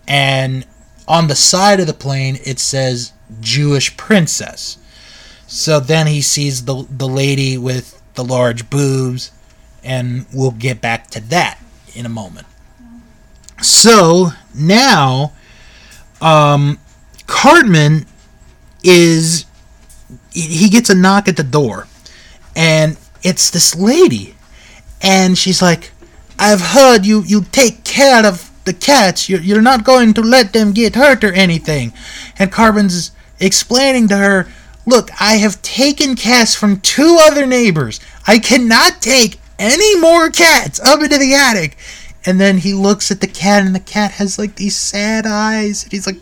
And 0.07 0.65
on 1.09 1.27
the 1.27 1.35
side 1.35 1.81
of 1.81 1.89
the 1.89 1.93
plane, 1.95 2.39
it 2.45 2.61
says 2.61 3.13
Jewish 3.41 3.97
princess. 3.97 4.79
So 5.49 5.81
then 5.81 6.07
he 6.07 6.21
sees 6.21 6.67
the, 6.67 6.87
the 6.89 7.09
lady 7.09 7.59
with 7.59 8.01
the 8.15 8.23
large 8.23 8.69
boobs 8.71 9.33
and 9.83 10.27
we'll 10.33 10.51
get 10.51 10.81
back 10.81 11.09
to 11.09 11.21
that 11.29 11.59
in 11.95 12.05
a 12.05 12.09
moment. 12.09 12.47
So 13.63 14.31
now, 14.55 15.33
um, 16.21 16.79
Cartman 17.27 18.07
is 18.85 19.47
he 20.33 20.69
gets 20.69 20.89
a 20.91 20.95
knock 20.95 21.29
at 21.29 21.37
the 21.37 21.43
door, 21.43 21.87
and 22.55 22.97
it's 23.23 23.51
this 23.51 23.75
lady, 23.75 24.37
and 25.03 25.37
she's 25.37 25.61
like, 25.61 25.91
"I've 26.39 26.61
heard 26.61 27.05
you 27.05 27.23
you 27.23 27.43
take 27.51 27.83
care 27.83 28.25
of 28.25 28.48
the 28.69 28.75
cats. 28.75 29.29
You're 29.29 29.41
you're 29.41 29.63
not 29.63 29.85
going 29.85 30.15
to 30.15 30.23
let 30.23 30.53
them 30.53 30.73
get 30.73 30.95
hurt 30.95 31.25
or 31.25 31.33
anything." 31.33 31.93
And 32.39 32.53
Cartman's 32.53 33.11
explaining 33.41 34.09
to 34.09 34.17
her, 34.17 34.47
"Look, 34.87 35.11
I 35.21 35.37
have 35.37 35.61
taken 35.63 36.15
cats 36.15 36.55
from 36.55 36.81
two 36.81 37.19
other 37.21 37.47
neighbors. 37.47 37.99
I 38.27 38.39
cannot 38.39 39.03
take 39.03 39.41
any 39.59 39.99
more 39.99 40.31
cats 40.31 40.81
up 40.81 41.03
into 41.03 41.19
the 41.19 41.35
attic. 41.35 41.77
And 42.25 42.41
then 42.41 42.59
he 42.59 42.75
looks 42.75 43.11
at 43.11 43.21
the 43.21 43.27
cat, 43.27 43.65
and 43.65 43.75
the 43.75 43.81
cat 43.81 44.13
has 44.13 44.39
like 44.39 44.57
these 44.57 44.77
sad 44.77 45.27
eyes. 45.27 45.83
And 45.83 45.93
he's 45.93 46.07
like, 46.07 46.19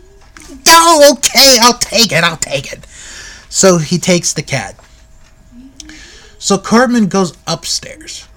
Oh, 0.67 1.15
okay, 1.17 1.57
I'll 1.61 1.77
take 1.77 2.11
it, 2.11 2.23
I'll 2.23 2.37
take 2.37 2.71
it. 2.71 2.85
So 3.49 3.77
he 3.77 3.97
takes 3.97 4.33
the 4.33 4.41
cat. 4.41 4.75
So 6.37 6.57
Cartman 6.57 7.07
goes 7.07 7.35
upstairs, 7.47 8.27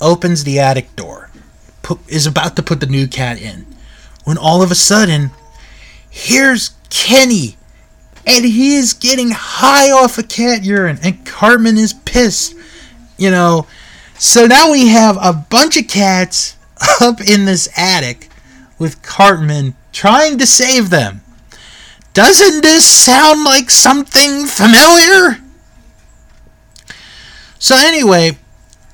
opens 0.00 0.44
the 0.44 0.58
attic 0.58 0.94
door, 0.96 1.25
put, 1.86 2.00
is 2.08 2.26
about 2.26 2.56
to 2.56 2.62
put 2.64 2.80
the 2.80 2.86
new 2.86 3.06
cat 3.06 3.40
in. 3.40 3.64
When 4.24 4.36
all 4.36 4.60
of 4.60 4.72
a 4.72 4.74
sudden, 4.74 5.30
here's 6.10 6.70
Kenny, 6.90 7.56
and 8.26 8.44
he 8.44 8.74
is 8.74 8.92
getting 8.92 9.30
high 9.30 9.92
off 9.92 10.18
of 10.18 10.28
cat 10.28 10.64
urine, 10.64 10.98
and 11.02 11.24
Cartman 11.24 11.76
is 11.76 11.92
pissed. 11.92 12.56
You 13.16 13.30
know, 13.30 13.68
so 14.18 14.46
now 14.46 14.72
we 14.72 14.88
have 14.88 15.16
a 15.20 15.32
bunch 15.32 15.76
of 15.76 15.86
cats 15.86 16.56
up 17.00 17.20
in 17.20 17.44
this 17.44 17.68
attic 17.76 18.30
with 18.80 19.02
Cartman 19.02 19.76
trying 19.92 20.38
to 20.38 20.46
save 20.46 20.90
them. 20.90 21.22
Doesn't 22.14 22.62
this 22.62 22.84
sound 22.84 23.44
like 23.44 23.70
something 23.70 24.46
familiar? 24.46 25.40
So, 27.60 27.76
anyway, 27.76 28.38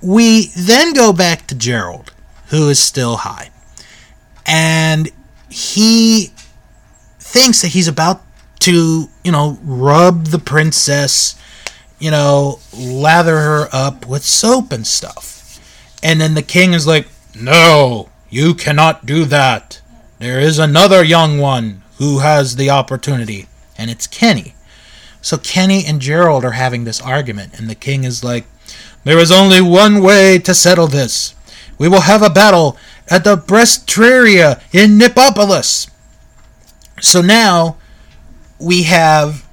we 0.03 0.49
then 0.57 0.93
go 0.93 1.13
back 1.13 1.47
to 1.47 1.55
Gerald, 1.55 2.12
who 2.53 2.69
is 2.69 2.79
still 2.79 3.17
high. 3.17 3.51
And 4.47 5.11
he 5.51 6.33
thinks 7.19 7.63
that 7.63 7.69
he's 7.69 7.89
about 7.89 8.23
to, 8.61 9.09
you 9.25 9.33
know, 9.33 9.59
rub 9.65 10.27
the 10.27 10.39
princess 10.39 11.37
you 12.03 12.11
know, 12.11 12.59
lather 12.77 13.39
her 13.39 13.69
up 13.73 14.09
with 14.09 14.25
soap 14.25 14.73
and 14.73 14.85
stuff. 14.85 15.61
And 16.03 16.21
then 16.21 16.35
the 16.35 16.43
king 16.43 16.73
is 16.73 16.85
like, 16.85 17.07
No, 17.41 18.09
you 18.29 18.55
cannot 18.55 19.07
do 19.07 19.25
that. 19.27 19.81
There 20.19 20.41
is 20.41 20.59
another 20.59 21.05
young 21.05 21.39
one 21.39 21.85
who 21.99 22.19
has 22.19 22.57
the 22.57 22.71
opportunity, 22.71 23.47
and 23.79 23.89
it's 23.89 24.09
Kenny. 24.09 24.57
So 25.21 25.39
Kenny 25.39 25.85
and 25.87 26.01
Gerald 26.01 26.45
are 26.45 26.53
having 26.53 26.83
this 26.83 27.01
argument, 27.01 27.57
and 27.57 27.71
the 27.71 27.77
king 27.77 28.03
is 28.03 28.25
like, 28.25 28.47
There 29.05 29.21
is 29.21 29.31
only 29.31 29.61
one 29.61 30.03
way 30.03 30.41
to 30.41 30.55
settle 30.55 30.89
this. 30.89 31.37
We 31.83 31.89
will 31.89 32.03
have 32.03 32.23
a 32.23 32.31
battle 32.31 32.77
at 33.11 33.25
the 33.25 33.37
Brestraria 33.37 34.63
in 34.73 35.01
Nipopolis. 35.01 35.91
So 37.01 37.21
now 37.21 37.77
we 38.61 38.85
have 38.85 39.45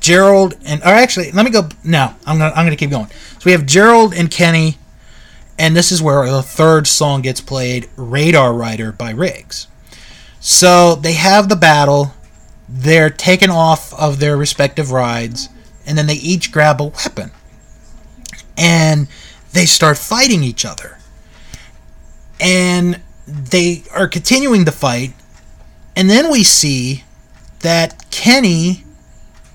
Gerald 0.00 0.56
and 0.64 0.80
or 0.80 0.86
actually 0.86 1.32
let 1.32 1.44
me 1.44 1.50
go 1.50 1.68
now. 1.84 2.16
I'm 2.24 2.38
gonna 2.38 2.54
I'm 2.56 2.64
gonna 2.64 2.76
keep 2.76 2.88
going. 2.88 3.08
So 3.08 3.40
we 3.44 3.52
have 3.52 3.66
Gerald 3.66 4.14
and 4.14 4.30
Kenny, 4.30 4.78
and 5.58 5.76
this 5.76 5.92
is 5.92 6.00
where 6.00 6.24
the 6.30 6.42
third 6.42 6.86
song 6.86 7.20
gets 7.20 7.42
played, 7.42 7.90
Radar 7.96 8.54
Rider 8.54 8.90
by 8.90 9.10
Riggs. 9.10 9.66
So 10.40 10.94
they 10.94 11.12
have 11.12 11.50
the 11.50 11.56
battle, 11.56 12.14
they're 12.66 13.10
taken 13.10 13.50
off 13.50 13.92
of 14.00 14.18
their 14.18 14.34
respective 14.38 14.92
rides, 14.92 15.50
and 15.84 15.98
then 15.98 16.06
they 16.06 16.14
each 16.14 16.50
grab 16.50 16.80
a 16.80 16.84
weapon. 16.84 17.32
And 18.56 19.08
they 19.52 19.66
start 19.66 19.98
fighting 19.98 20.42
each 20.42 20.64
other. 20.64 20.98
And 22.38 23.00
they 23.26 23.84
are 23.94 24.08
continuing 24.08 24.64
the 24.64 24.72
fight, 24.72 25.12
and 25.94 26.08
then 26.08 26.30
we 26.30 26.42
see 26.42 27.04
that 27.60 28.10
Kenny 28.10 28.84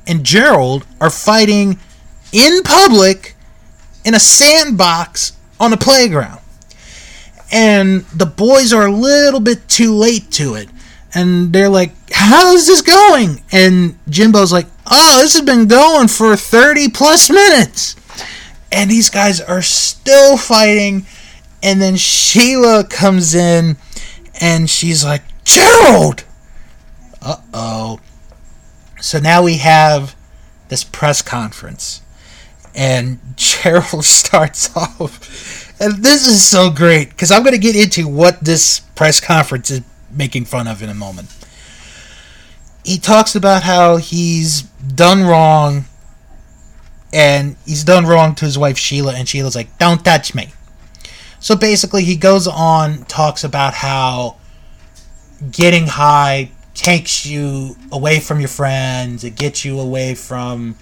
and 0.08 0.24
Gerald 0.24 0.86
are 1.02 1.10
fighting 1.10 1.80
in 2.32 2.62
public 2.64 3.36
in 4.04 4.14
a 4.14 4.20
sandbox 4.20 5.34
on 5.60 5.74
a 5.74 5.78
playground. 5.78 6.42
And 7.52 8.02
the 8.06 8.26
boys 8.26 8.74
are 8.74 8.86
a 8.86 8.92
little 8.92 9.40
bit 9.40 9.68
too 9.68 9.94
late 9.94 10.32
to 10.32 10.56
it. 10.56 10.70
And 11.14 11.54
they're 11.54 11.70
like, 11.70 11.92
How's 12.12 12.68
this 12.68 12.82
going? 12.82 13.44
And 13.52 13.98
Jimbo's 14.10 14.52
like, 14.52 14.68
Oh, 14.90 15.22
this 15.22 15.34
has 15.34 15.42
been 15.42 15.68
going 15.68 16.08
for 16.08 16.36
30 16.36 16.90
plus 16.90 17.30
minutes. 17.30 17.96
And 18.76 18.92
these 18.92 19.10
guys 19.10 19.42
are 19.42 19.62
still 19.62 20.38
fighting. 20.38 21.06
And 21.64 21.82
then 21.82 21.96
Sheila 21.96 22.84
comes 22.84 23.34
in 23.34 23.78
and 24.40 24.70
she's 24.70 25.04
like, 25.04 25.24
Gerald! 25.44 26.26
Uh 27.22 27.38
oh. 27.54 28.00
So 29.00 29.20
now 29.20 29.44
we 29.44 29.58
have 29.58 30.16
this 30.68 30.84
press 30.84 31.22
conference, 31.22 32.02
and 32.74 33.20
Gerald 33.36 34.06
starts 34.06 34.76
off, 34.76 35.80
and 35.80 36.04
this 36.04 36.28
is 36.28 36.48
so 36.48 36.70
great 36.70 37.10
because 37.10 37.32
I'm 37.32 37.44
going 37.44 37.54
to 37.54 37.60
get 37.60 37.76
into 37.76 38.08
what 38.08 38.44
this 38.44 38.80
press 38.96 39.20
conference 39.20 39.70
is 39.70 39.82
making 40.12 40.46
fun 40.46 40.68
of 40.68 40.82
in 40.82 40.90
a 40.90 40.94
moment. 40.94 41.36
He 42.84 43.00
talks 43.00 43.36
about 43.36 43.64
how 43.64 43.98
he's 43.98 44.62
done 44.62 45.24
wrong, 45.24 45.86
and 47.16 47.56
he's 47.66 47.86
done 47.86 48.06
wrong 48.06 48.36
to 48.36 48.44
his 48.44 48.58
wife 48.58 48.78
Sheila, 48.78 49.14
and 49.14 49.28
Sheila's 49.28 49.56
like, 49.56 49.76
"Don't 49.78 50.04
touch 50.04 50.36
me." 50.36 50.50
So 51.40 51.56
basically, 51.56 52.04
he 52.04 52.18
goes 52.18 52.46
on 52.46 53.06
talks 53.06 53.44
about 53.44 53.76
how 53.76 54.36
getting 55.50 55.88
high 55.88 56.52
takes 56.74 57.26
you 57.26 57.78
away 57.90 58.20
from 58.20 58.42
your 58.42 58.50
friends, 58.50 59.24
it 59.24 59.38
gets 59.38 59.64
you 59.64 59.80
away 59.80 60.14
from 60.14 60.76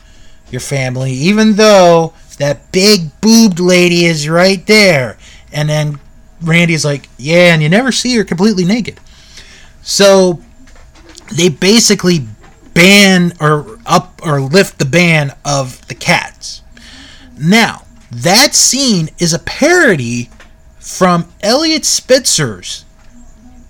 your 0.50 0.60
family, 0.60 1.12
even 1.12 1.54
though 1.54 2.14
that 2.40 2.72
big 2.72 3.12
boobed 3.22 3.60
lady 3.60 4.06
is 4.06 4.28
right 4.28 4.66
there. 4.66 5.18
And 5.52 5.70
then 5.70 6.00
Randy's 6.42 6.84
like, 6.84 7.10
Yeah, 7.20 7.54
and 7.54 7.62
you 7.62 7.70
never 7.70 7.92
see 7.92 8.16
her 8.18 8.24
completely 8.24 8.66
naked. 8.66 9.00
So 9.84 10.42
they 11.38 11.50
basically 11.50 12.26
ban 12.74 13.34
or 13.40 13.80
up 13.86 14.20
or 14.24 14.42
lift 14.42 14.80
the 14.80 14.86
ban 14.86 15.32
of 15.46 15.86
the 15.88 15.96
cats. 15.96 16.62
Now, 17.38 17.84
that 18.12 18.54
scene 18.54 19.10
is 19.18 19.34
a 19.34 19.40
parody 19.40 20.30
from 20.80 21.32
Eliot 21.42 21.86
Spitzer's 21.86 22.86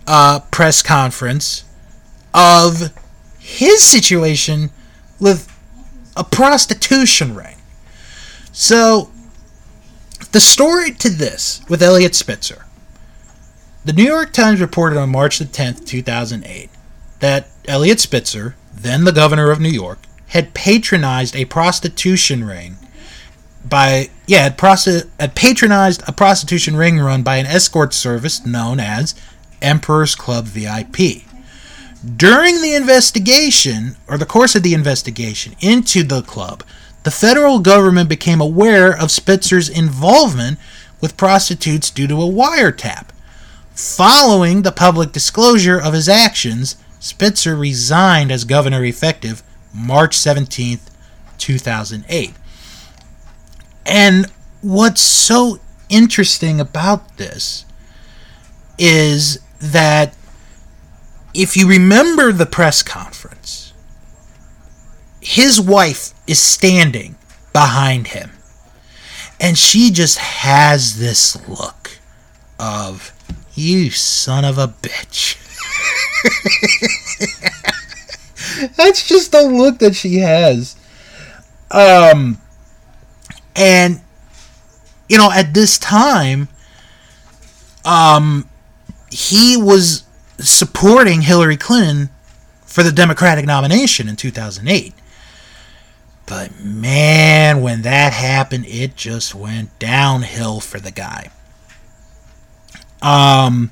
uh, 0.08 0.42
press 0.52 0.82
conference 0.82 1.64
of 2.34 2.92
his 3.40 3.84
situation 3.84 4.70
with 5.20 5.50
a 6.16 6.24
prostitution 6.24 7.36
ring. 7.36 7.58
So, 8.52 9.12
the 10.32 10.40
story 10.40 10.92
to 10.92 11.10
this 11.10 11.62
with 11.70 11.82
Eliot 11.82 12.16
Spitzer. 12.16 12.66
The 13.86 13.94
New 13.94 14.04
York 14.06 14.34
Times 14.34 14.62
reported 14.62 14.98
on 14.98 15.10
March 15.10 15.40
the 15.40 15.46
10th, 15.46 15.86
2008, 15.86 16.70
that 17.20 17.48
Eliot 17.68 18.00
Spitzer, 18.00 18.56
then 18.84 19.04
the 19.06 19.12
governor 19.12 19.50
of 19.52 19.60
New 19.60 19.70
York, 19.70 20.00
had 20.28 20.54
patronized 20.54 21.36
a 21.36 21.46
prostitution 21.46 22.44
ring 22.44 22.78
by 23.64 24.10
yeah 24.28 24.44
had, 24.44 24.58
prosti- 24.58 25.10
had 25.20 25.36
patronized 25.36 26.04
a 26.08 26.12
prostitution 26.12 26.76
ring 26.76 27.00
run 27.00 27.24
by 27.24 27.38
an 27.38 27.46
escort 27.46 27.94
service 27.94 28.46
known 28.46 28.80
as 28.80 29.16
Emperor's 29.62 30.16
Club 30.16 30.46
VIP. 30.46 31.24
During 32.18 32.62
the 32.62 32.76
investigation, 32.76 33.96
or 34.08 34.18
the 34.18 34.26
course 34.26 34.56
of 34.56 34.64
the 34.64 34.74
investigation 34.74 35.56
into 35.62 36.04
the 36.04 36.22
club, 36.22 36.64
the 37.04 37.12
federal 37.12 37.60
government 37.60 38.10
became 38.10 38.42
aware 38.42 38.92
of 38.92 39.12
Spitzer's 39.12 39.70
involvement 39.70 40.60
with 41.00 41.16
prostitutes 41.16 41.90
due 41.90 42.08
to 42.08 42.22
a 42.22 42.30
wiretap. 42.30 43.08
Following 43.74 44.62
the 44.62 44.72
public 44.72 45.14
disclosure 45.14 45.80
of 45.80 45.94
his 45.94 46.10
actions, 46.10 46.76
Spitzer 47.04 47.54
resigned 47.54 48.32
as 48.32 48.46
governor 48.46 48.86
effective 48.86 49.44
March 49.74 50.16
17, 50.16 50.80
2008. 51.38 52.34
And 53.86 54.28
what's 54.62 55.02
so 55.02 55.60
interesting 55.90 56.62
about 56.62 57.18
this 57.18 57.66
is 58.78 59.42
that 59.60 60.16
if 61.34 61.58
you 61.58 61.68
remember 61.68 62.32
the 62.32 62.46
press 62.46 62.82
conference, 62.82 63.74
his 65.20 65.60
wife 65.60 66.14
is 66.26 66.40
standing 66.40 67.18
behind 67.52 68.08
him. 68.08 68.32
And 69.42 69.58
she 69.58 69.92
just 69.92 70.20
has 70.20 71.00
this 71.00 71.36
look 71.50 72.00
of, 72.58 73.12
you 73.56 73.90
son 73.90 74.46
of 74.46 74.58
a 74.58 74.70
bitch. 74.70 75.38
That's 78.76 79.08
just 79.08 79.32
the 79.32 79.44
look 79.44 79.80
that 79.80 79.96
she 79.96 80.18
has. 80.18 80.76
Um, 81.72 82.40
and, 83.56 84.02
you 85.10 85.18
know, 85.18 85.32
at 85.32 85.54
this 85.54 85.78
time, 85.78 86.50
um, 87.86 88.48
he 89.12 89.58
was 89.58 90.04
supporting 90.40 91.22
Hillary 91.22 91.58
Clinton 91.58 92.10
for 92.66 92.84
the 92.84 92.92
Democratic 92.92 93.46
nomination 93.46 94.08
in 94.08 94.16
2008. 94.16 94.94
But 96.26 96.60
man, 96.60 97.62
when 97.62 97.82
that 97.82 98.14
happened, 98.14 98.66
it 98.68 98.96
just 98.96 99.36
went 99.36 99.78
downhill 99.78 100.60
for 100.60 100.80
the 100.80 100.92
guy. 100.92 101.30
Um, 103.02 103.72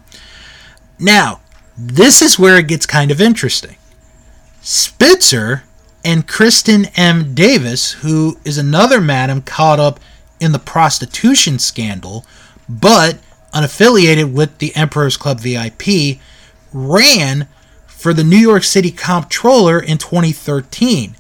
now, 1.00 1.40
this 1.84 2.22
is 2.22 2.38
where 2.38 2.58
it 2.58 2.68
gets 2.68 2.86
kind 2.86 3.10
of 3.10 3.20
interesting. 3.20 3.76
Spitzer 4.62 5.64
and 6.06 6.28
Kristen 6.28 6.86
M. 6.96 7.34
Davis, 7.34 7.94
who 7.94 8.38
is 8.46 8.60
another 8.60 9.02
madam 9.02 9.42
caught 9.42 9.80
up 9.80 10.00
in 10.40 10.52
the 10.52 10.60
prostitution 10.60 11.58
scandal, 11.58 12.24
but 12.70 13.18
unaffiliated 13.52 14.32
with 14.32 14.60
the 14.60 14.76
Emperor's 14.76 15.18
Club 15.18 15.40
VIP, 15.40 16.20
ran 16.72 17.48
for 17.88 18.14
the 18.14 18.24
New 18.24 18.38
York 18.38 18.64
City 18.64 18.92
Comptroller 18.92 19.80
in 19.80 19.98
2013. 19.98 21.16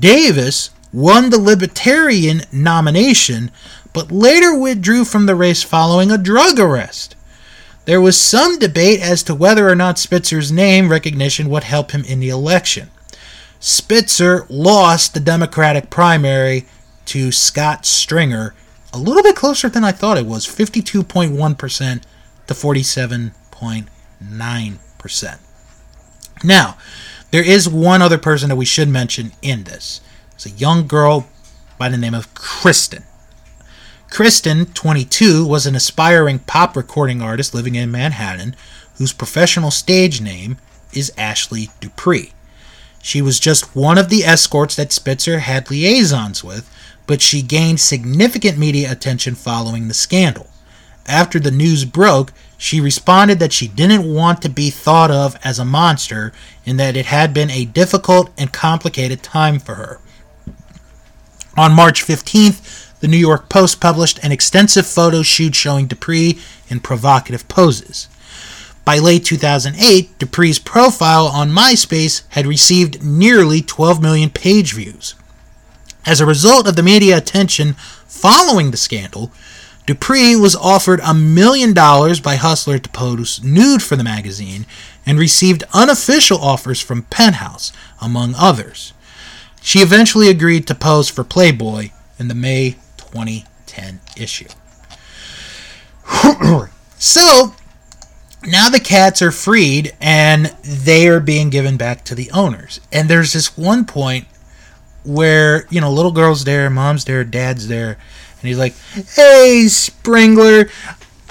Davis 0.00 0.70
won 0.92 1.30
the 1.30 1.38
Libertarian 1.38 2.42
nomination, 2.52 3.52
but 3.92 4.10
later 4.10 4.58
withdrew 4.58 5.04
from 5.04 5.26
the 5.26 5.36
race 5.36 5.62
following 5.62 6.10
a 6.10 6.18
drug 6.18 6.58
arrest. 6.58 7.13
There 7.84 8.00
was 8.00 8.18
some 8.18 8.58
debate 8.58 9.00
as 9.00 9.22
to 9.24 9.34
whether 9.34 9.68
or 9.68 9.74
not 9.74 9.98
Spitzer's 9.98 10.50
name 10.50 10.90
recognition 10.90 11.50
would 11.50 11.64
help 11.64 11.90
him 11.90 12.02
in 12.04 12.20
the 12.20 12.30
election. 12.30 12.88
Spitzer 13.60 14.46
lost 14.48 15.12
the 15.12 15.20
Democratic 15.20 15.90
primary 15.90 16.64
to 17.06 17.30
Scott 17.30 17.84
Stringer, 17.84 18.54
a 18.92 18.98
little 18.98 19.22
bit 19.22 19.36
closer 19.36 19.68
than 19.68 19.84
I 19.84 19.92
thought 19.92 20.18
it 20.18 20.26
was 20.26 20.46
52.1% 20.46 22.02
to 22.46 22.54
47.9%. 22.54 25.38
Now, 26.42 26.78
there 27.30 27.46
is 27.46 27.68
one 27.68 28.00
other 28.00 28.18
person 28.18 28.48
that 28.48 28.56
we 28.56 28.64
should 28.64 28.88
mention 28.88 29.32
in 29.42 29.64
this. 29.64 30.00
It's 30.34 30.46
a 30.46 30.50
young 30.50 30.86
girl 30.86 31.26
by 31.78 31.88
the 31.88 31.98
name 31.98 32.14
of 32.14 32.32
Kristen. 32.34 33.04
Kristen, 34.14 34.66
22, 34.66 35.44
was 35.44 35.66
an 35.66 35.74
aspiring 35.74 36.38
pop 36.38 36.76
recording 36.76 37.20
artist 37.20 37.52
living 37.52 37.74
in 37.74 37.90
Manhattan 37.90 38.54
whose 38.96 39.12
professional 39.12 39.72
stage 39.72 40.20
name 40.20 40.56
is 40.92 41.12
Ashley 41.18 41.70
Dupree. 41.80 42.32
She 43.02 43.20
was 43.20 43.40
just 43.40 43.74
one 43.74 43.98
of 43.98 44.10
the 44.10 44.22
escorts 44.22 44.76
that 44.76 44.92
Spitzer 44.92 45.40
had 45.40 45.68
liaisons 45.68 46.44
with, 46.44 46.70
but 47.08 47.22
she 47.22 47.42
gained 47.42 47.80
significant 47.80 48.56
media 48.56 48.92
attention 48.92 49.34
following 49.34 49.88
the 49.88 49.94
scandal. 49.94 50.46
After 51.08 51.40
the 51.40 51.50
news 51.50 51.84
broke, 51.84 52.32
she 52.56 52.80
responded 52.80 53.40
that 53.40 53.52
she 53.52 53.66
didn't 53.66 54.08
want 54.08 54.40
to 54.42 54.48
be 54.48 54.70
thought 54.70 55.10
of 55.10 55.36
as 55.42 55.58
a 55.58 55.64
monster 55.64 56.32
and 56.64 56.78
that 56.78 56.96
it 56.96 57.06
had 57.06 57.34
been 57.34 57.50
a 57.50 57.64
difficult 57.64 58.30
and 58.38 58.52
complicated 58.52 59.24
time 59.24 59.58
for 59.58 59.74
her. 59.74 59.98
On 61.56 61.72
March 61.72 62.04
15th, 62.04 62.83
the 63.04 63.08
New 63.08 63.18
York 63.18 63.50
Post 63.50 63.82
published 63.82 64.18
an 64.22 64.32
extensive 64.32 64.86
photo 64.86 65.20
shoot 65.20 65.54
showing 65.54 65.86
Dupree 65.86 66.38
in 66.70 66.80
provocative 66.80 67.46
poses. 67.48 68.08
By 68.82 68.96
late 68.98 69.26
2008, 69.26 70.18
Dupree's 70.18 70.58
profile 70.58 71.26
on 71.26 71.50
MySpace 71.50 72.22
had 72.30 72.46
received 72.46 73.04
nearly 73.04 73.60
12 73.60 74.00
million 74.00 74.30
page 74.30 74.72
views. 74.72 75.16
As 76.06 76.22
a 76.22 76.24
result 76.24 76.66
of 76.66 76.76
the 76.76 76.82
media 76.82 77.18
attention 77.18 77.74
following 78.06 78.70
the 78.70 78.78
scandal, 78.78 79.30
Dupree 79.86 80.34
was 80.34 80.56
offered 80.56 81.00
a 81.04 81.12
million 81.12 81.74
dollars 81.74 82.20
by 82.20 82.36
Hustler 82.36 82.78
to 82.78 82.88
pose 82.88 83.44
nude 83.44 83.82
for 83.82 83.96
the 83.96 84.02
magazine 84.02 84.64
and 85.04 85.18
received 85.18 85.62
unofficial 85.74 86.38
offers 86.38 86.80
from 86.80 87.02
Penthouse, 87.02 87.70
among 88.00 88.34
others. 88.34 88.94
She 89.60 89.80
eventually 89.80 90.30
agreed 90.30 90.66
to 90.68 90.74
pose 90.74 91.10
for 91.10 91.22
Playboy 91.22 91.90
in 92.18 92.28
the 92.28 92.34
May 92.34 92.76
2010 93.14 94.00
issue. 94.16 94.48
so, 96.98 97.54
now 98.44 98.68
the 98.68 98.80
cats 98.80 99.22
are 99.22 99.30
freed 99.30 99.94
and 100.00 100.46
they 100.64 101.06
are 101.08 101.20
being 101.20 101.48
given 101.48 101.76
back 101.76 102.04
to 102.06 102.16
the 102.16 102.30
owners. 102.32 102.80
And 102.92 103.08
there's 103.08 103.32
this 103.32 103.56
one 103.56 103.84
point 103.84 104.26
where, 105.04 105.66
you 105.70 105.80
know, 105.80 105.92
little 105.92 106.10
girl's 106.10 106.44
there, 106.44 106.68
mom's 106.68 107.04
there, 107.04 107.22
dad's 107.22 107.68
there, 107.68 107.90
and 107.90 108.48
he's 108.48 108.58
like, 108.58 108.74
Hey, 109.14 109.66
Springler, 109.68 110.68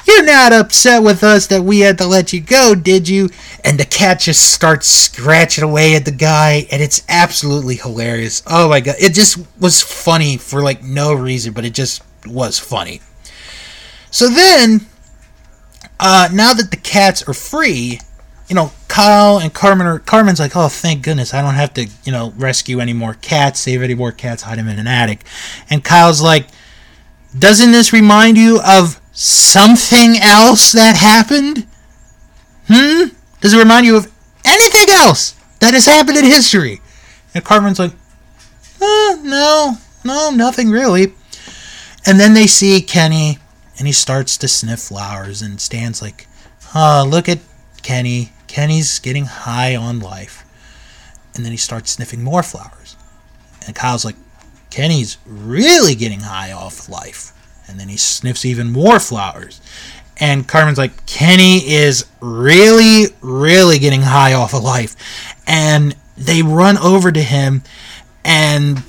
you're 0.06 0.26
not 0.26 0.54
upset 0.54 1.04
with 1.04 1.24
us 1.24 1.48
that 1.48 1.64
we 1.64 1.80
had 1.80 1.98
to 2.00 2.08
let 2.08 2.34
you 2.34 2.42
go, 2.42 2.76
did 2.76 3.08
you? 3.08 3.30
And 3.64 3.80
the 3.80 3.86
cat 3.86 4.20
just 4.20 4.54
starts 4.54 4.88
scratching 4.88 5.64
away 5.64 5.96
at 5.96 6.06
the 6.06 6.12
guy, 6.12 6.68
and 6.72 6.82
it's 6.82 7.04
absolutely 7.08 7.76
hilarious. 7.76 8.44
Oh 8.48 8.70
my 8.70 8.80
god. 8.80 8.96
It 9.00 9.14
just 9.14 9.40
was 9.60 9.82
funny 9.82 10.38
for 10.38 10.62
like 10.62 10.84
no 10.84 11.14
reason, 11.14 11.54
but 11.54 11.66
it 11.66 11.74
just 11.74 12.04
was 12.26 12.60
funny. 12.60 13.02
So 14.12 14.30
then, 14.30 14.86
uh, 16.00 16.30
now 16.32 16.54
that 16.54 16.72
the 16.72 16.78
cats 16.78 17.28
are 17.28 17.34
free, 17.34 18.00
you 18.48 18.56
know, 18.56 18.72
Kyle 18.88 19.40
and 19.40 19.52
Cartman 19.52 19.88
are. 19.88 20.00
Cartman's 20.00 20.40
like, 20.40 20.56
oh, 20.56 20.68
thank 20.68 21.02
goodness, 21.02 21.34
I 21.34 21.42
don't 21.42 21.56
have 21.56 21.74
to, 21.76 21.88
you 22.04 22.12
know, 22.12 22.34
rescue 22.36 22.80
any 22.80 22.94
more 22.94 23.16
cats, 23.16 23.60
save 23.62 23.82
any 23.82 23.96
more 23.96 24.12
cats, 24.12 24.44
hide 24.44 24.60
them 24.60 24.68
in 24.68 24.78
an 24.78 24.86
attic. 24.86 25.24
And 25.70 25.84
Kyle's 25.84 26.22
like, 26.22 26.48
doesn't 27.38 27.72
this 27.72 27.92
remind 27.92 28.38
you 28.38 28.60
of 28.64 29.02
something 29.14 30.18
else 30.18 30.72
that 30.74 30.98
happened? 30.98 31.66
Hmm? 32.68 33.16
Does 33.42 33.54
it 33.54 33.60
remind 33.60 33.86
you 33.86 33.96
of 33.96 34.12
anything 34.44 34.90
else 34.90 35.36
that 35.60 35.74
has 35.74 35.86
happened 35.86 36.18
in 36.18 36.26
history? 36.26 36.82
And 37.34 37.44
Cartman's 37.44 37.80
like, 37.80 37.94
uh, 38.82 39.18
no, 39.22 39.78
no, 40.04 40.32
nothing 40.32 40.70
really. 40.70 41.14
And 42.06 42.20
then 42.20 42.34
they 42.34 42.48
see 42.48 42.82
Kenny, 42.82 43.38
and 43.78 43.88
he 43.88 43.94
starts 43.94 44.38
to 44.38 44.48
sniff 44.48 44.82
flowers, 44.82 45.42
and 45.42 45.62
Stan's 45.62 46.02
like, 46.02 46.28
oh, 46.76 47.08
look 47.08 47.30
at 47.30 47.40
Kenny. 47.82 48.34
Kenny's 48.48 49.00
getting 49.00 49.26
high 49.26 49.76
on 49.76 50.00
life. 50.00 50.46
And 51.34 51.44
then 51.44 51.52
he 51.52 51.58
starts 51.58 51.92
sniffing 51.92 52.24
more 52.24 52.44
flowers. 52.44 52.96
And 53.66 53.76
Kyle's 53.76 54.06
like, 54.06 54.16
Kenny's 54.70 55.18
really 55.26 55.96
getting 55.96 56.20
high 56.22 56.52
off 56.52 56.90
life. 56.90 57.32
And 57.68 57.80
then 57.80 57.90
he 57.90 57.98
sniffs 57.98 58.46
even 58.46 58.72
more 58.72 59.00
flowers. 59.00 59.62
And 60.18 60.48
Cartman's 60.48 60.78
like, 60.78 61.06
Kenny 61.06 61.58
is 61.58 62.06
really, 62.20 63.06
really 63.22 63.80
getting 63.80 64.02
high 64.02 64.34
off 64.34 64.54
of 64.54 64.64
life. 64.64 64.96
And 65.48 65.96
they 66.16 66.42
run 66.42 66.78
over 66.78 67.12
to 67.12 67.22
him, 67.22 67.64
and 68.24 68.84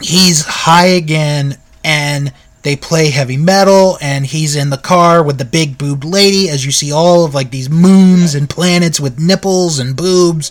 he's 0.00 0.44
high 0.44 0.86
again. 0.86 1.56
And 1.84 2.32
they 2.62 2.76
play 2.76 3.10
heavy 3.10 3.36
metal, 3.36 3.98
and 4.00 4.26
he's 4.26 4.56
in 4.56 4.70
the 4.70 4.76
car 4.76 5.22
with 5.22 5.38
the 5.38 5.44
big 5.44 5.78
boobed 5.78 6.04
lady, 6.04 6.48
as 6.48 6.64
you 6.64 6.72
see 6.72 6.92
all 6.92 7.24
of 7.24 7.34
like 7.34 7.50
these 7.50 7.70
moons 7.70 8.34
and 8.34 8.50
planets 8.50 9.00
with 9.00 9.18
nipples 9.18 9.78
and 9.78 9.96
boobs. 9.96 10.50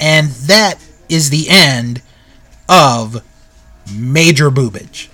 And 0.00 0.28
that 0.30 0.76
is 1.08 1.30
the 1.30 1.46
end 1.48 2.02
of 2.68 3.22
Major 3.94 4.50
Boobage. 4.50 5.08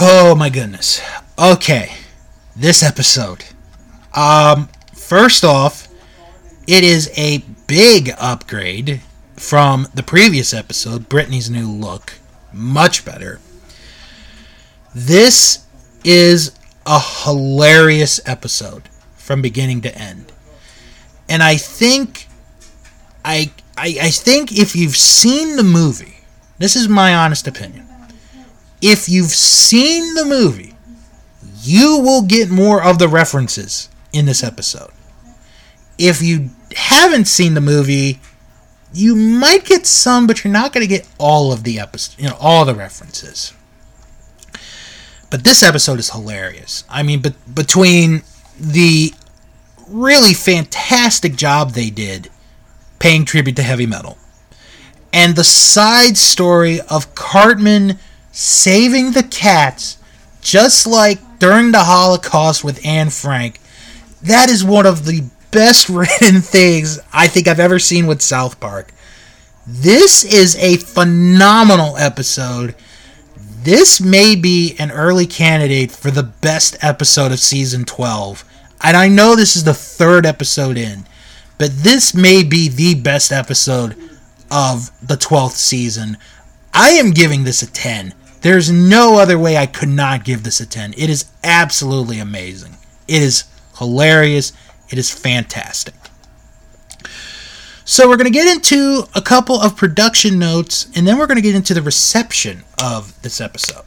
Oh 0.00 0.36
my 0.36 0.48
goodness. 0.48 1.00
Okay. 1.36 1.92
This 2.54 2.84
episode. 2.84 3.44
Um 4.14 4.68
first 4.94 5.44
off, 5.44 5.88
it 6.68 6.84
is 6.84 7.10
a 7.16 7.38
big 7.66 8.12
upgrade 8.16 9.00
from 9.34 9.88
the 9.94 10.04
previous 10.04 10.54
episode, 10.54 11.08
Brittany's 11.08 11.50
new 11.50 11.68
look. 11.68 12.14
Much 12.52 13.04
better. 13.04 13.40
This 14.94 15.66
is 16.04 16.56
a 16.86 17.00
hilarious 17.24 18.20
episode 18.24 18.88
from 19.16 19.42
beginning 19.42 19.80
to 19.80 19.98
end. 19.98 20.30
And 21.28 21.42
I 21.42 21.56
think 21.56 22.28
I 23.24 23.50
I, 23.76 23.96
I 24.00 24.10
think 24.10 24.52
if 24.52 24.76
you've 24.76 24.96
seen 24.96 25.56
the 25.56 25.64
movie, 25.64 26.18
this 26.58 26.76
is 26.76 26.88
my 26.88 27.16
honest 27.16 27.48
opinion. 27.48 27.87
If 28.80 29.08
you've 29.08 29.30
seen 29.30 30.14
the 30.14 30.24
movie, 30.24 30.74
you 31.62 31.98
will 31.98 32.22
get 32.22 32.50
more 32.50 32.82
of 32.82 32.98
the 32.98 33.08
references 33.08 33.88
in 34.12 34.26
this 34.26 34.42
episode. 34.44 34.90
If 35.98 36.22
you 36.22 36.50
haven't 36.76 37.26
seen 37.26 37.54
the 37.54 37.60
movie, 37.60 38.20
you 38.92 39.16
might 39.16 39.64
get 39.64 39.86
some, 39.86 40.26
but 40.26 40.44
you're 40.44 40.52
not 40.52 40.72
going 40.72 40.86
to 40.86 40.88
get 40.88 41.08
all 41.18 41.52
of 41.52 41.64
the 41.64 41.78
episode, 41.80 42.20
you 42.22 42.28
know, 42.28 42.36
all 42.40 42.64
the 42.64 42.74
references. 42.74 43.52
But 45.30 45.44
this 45.44 45.62
episode 45.62 45.98
is 45.98 46.10
hilarious. 46.10 46.84
I 46.88 47.02
mean, 47.02 47.20
but 47.20 47.34
between 47.52 48.22
the 48.58 49.12
really 49.88 50.34
fantastic 50.34 51.36
job 51.36 51.72
they 51.72 51.90
did 51.90 52.30
paying 52.98 53.24
tribute 53.24 53.56
to 53.56 53.62
heavy 53.62 53.86
metal 53.86 54.18
and 55.12 55.34
the 55.34 55.44
side 55.44 56.16
story 56.16 56.80
of 56.80 57.14
Cartman 57.14 57.98
saving 58.38 59.12
the 59.12 59.22
cats 59.22 59.98
just 60.40 60.86
like 60.86 61.18
during 61.38 61.72
the 61.72 61.84
Holocaust 61.84 62.62
with 62.62 62.84
Anne 62.84 63.10
Frank. 63.10 63.60
That 64.22 64.48
is 64.48 64.64
one 64.64 64.86
of 64.86 65.04
the 65.04 65.24
best 65.50 65.88
written 65.88 66.40
things 66.40 67.00
I 67.12 67.28
think 67.28 67.48
I've 67.48 67.60
ever 67.60 67.78
seen 67.78 68.06
with 68.06 68.22
South 68.22 68.60
Park. 68.60 68.92
This 69.66 70.24
is 70.24 70.56
a 70.56 70.76
phenomenal 70.76 71.96
episode 71.96 72.74
this 73.68 74.00
may 74.00 74.36
be 74.36 74.76
an 74.78 74.90
early 74.90 75.26
candidate 75.26 75.90
for 75.90 76.10
the 76.10 76.22
best 76.22 76.76
episode 76.80 77.32
of 77.32 77.38
season 77.38 77.84
12. 77.84 78.44
And 78.82 78.96
I 78.96 79.08
know 79.08 79.34
this 79.34 79.56
is 79.56 79.64
the 79.64 79.74
third 79.74 80.24
episode 80.24 80.78
in, 80.78 81.06
but 81.58 81.70
this 81.82 82.14
may 82.14 82.44
be 82.44 82.68
the 82.68 82.94
best 82.94 83.32
episode 83.32 83.94
of 84.50 84.90
the 85.06 85.16
12th 85.16 85.56
season. 85.56 86.16
I 86.72 86.92
am 86.92 87.10
giving 87.10 87.44
this 87.44 87.60
a 87.60 87.70
10. 87.70 88.14
There's 88.40 88.70
no 88.70 89.18
other 89.18 89.38
way 89.38 89.56
I 89.56 89.66
could 89.66 89.88
not 89.88 90.24
give 90.24 90.42
this 90.42 90.60
a 90.60 90.66
10. 90.66 90.94
It 90.96 91.10
is 91.10 91.26
absolutely 91.42 92.20
amazing. 92.20 92.76
It 93.06 93.22
is 93.22 93.44
hilarious. 93.78 94.52
It 94.90 94.98
is 94.98 95.10
fantastic. 95.10 95.94
So 97.84 98.06
we're 98.06 98.18
going 98.18 98.30
to 98.30 98.38
get 98.38 98.54
into 98.54 99.04
a 99.14 99.22
couple 99.22 99.58
of 99.58 99.76
production 99.76 100.38
notes, 100.38 100.88
and 100.94 101.06
then 101.06 101.18
we're 101.18 101.26
going 101.26 101.36
to 101.36 101.42
get 101.42 101.54
into 101.54 101.72
the 101.72 101.80
reception 101.80 102.64
of 102.82 103.20
this 103.22 103.40
episode. 103.40 103.84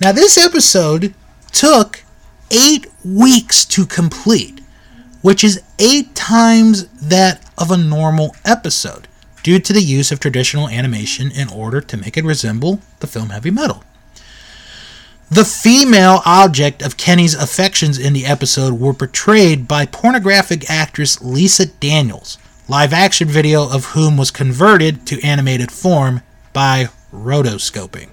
Now, 0.00 0.12
this 0.12 0.36
episode 0.36 1.14
took 1.50 2.02
eight 2.50 2.86
weeks 3.04 3.64
to 3.64 3.86
complete, 3.86 4.60
which 5.22 5.42
is 5.42 5.62
eight 5.78 6.14
times 6.14 6.86
that 6.88 7.50
of 7.56 7.70
a 7.70 7.76
normal 7.78 8.36
episode, 8.44 9.08
due 9.42 9.58
to 9.58 9.72
the 9.72 9.82
use 9.82 10.12
of 10.12 10.20
traditional 10.20 10.68
animation 10.68 11.30
in 11.30 11.48
order 11.48 11.80
to 11.80 11.96
make 11.96 12.16
it 12.16 12.24
resemble 12.24 12.80
the 13.00 13.06
film 13.06 13.30
Heavy 13.30 13.50
Metal. 13.50 13.82
The 15.30 15.44
female 15.46 16.20
object 16.26 16.82
of 16.82 16.98
Kenny's 16.98 17.34
affections 17.34 17.98
in 17.98 18.12
the 18.12 18.26
episode 18.26 18.74
were 18.74 18.92
portrayed 18.92 19.66
by 19.66 19.86
pornographic 19.86 20.68
actress 20.68 21.22
Lisa 21.22 21.66
Daniels, 21.66 22.36
live 22.68 22.92
action 22.92 23.28
video 23.28 23.62
of 23.62 23.86
whom 23.86 24.18
was 24.18 24.30
converted 24.30 25.06
to 25.06 25.22
animated 25.22 25.72
form 25.72 26.20
by 26.52 26.88
rotoscoping. 27.12 28.10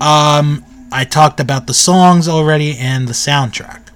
Um, 0.00 0.64
I 0.92 1.04
talked 1.04 1.40
about 1.40 1.66
the 1.66 1.74
songs 1.74 2.28
already 2.28 2.76
and 2.76 3.08
the 3.08 3.12
soundtrack. 3.12 3.87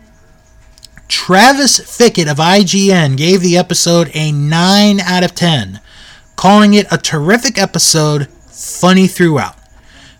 Travis 1.12 1.78
Fickett 1.78 2.26
of 2.26 2.38
IGN 2.38 3.18
gave 3.18 3.42
the 3.42 3.58
episode 3.58 4.10
a 4.14 4.32
9 4.32 4.98
out 4.98 5.22
of 5.22 5.34
10, 5.34 5.78
calling 6.36 6.72
it 6.72 6.86
a 6.90 6.96
terrific 6.96 7.58
episode, 7.58 8.28
funny 8.48 9.06
throughout. 9.06 9.56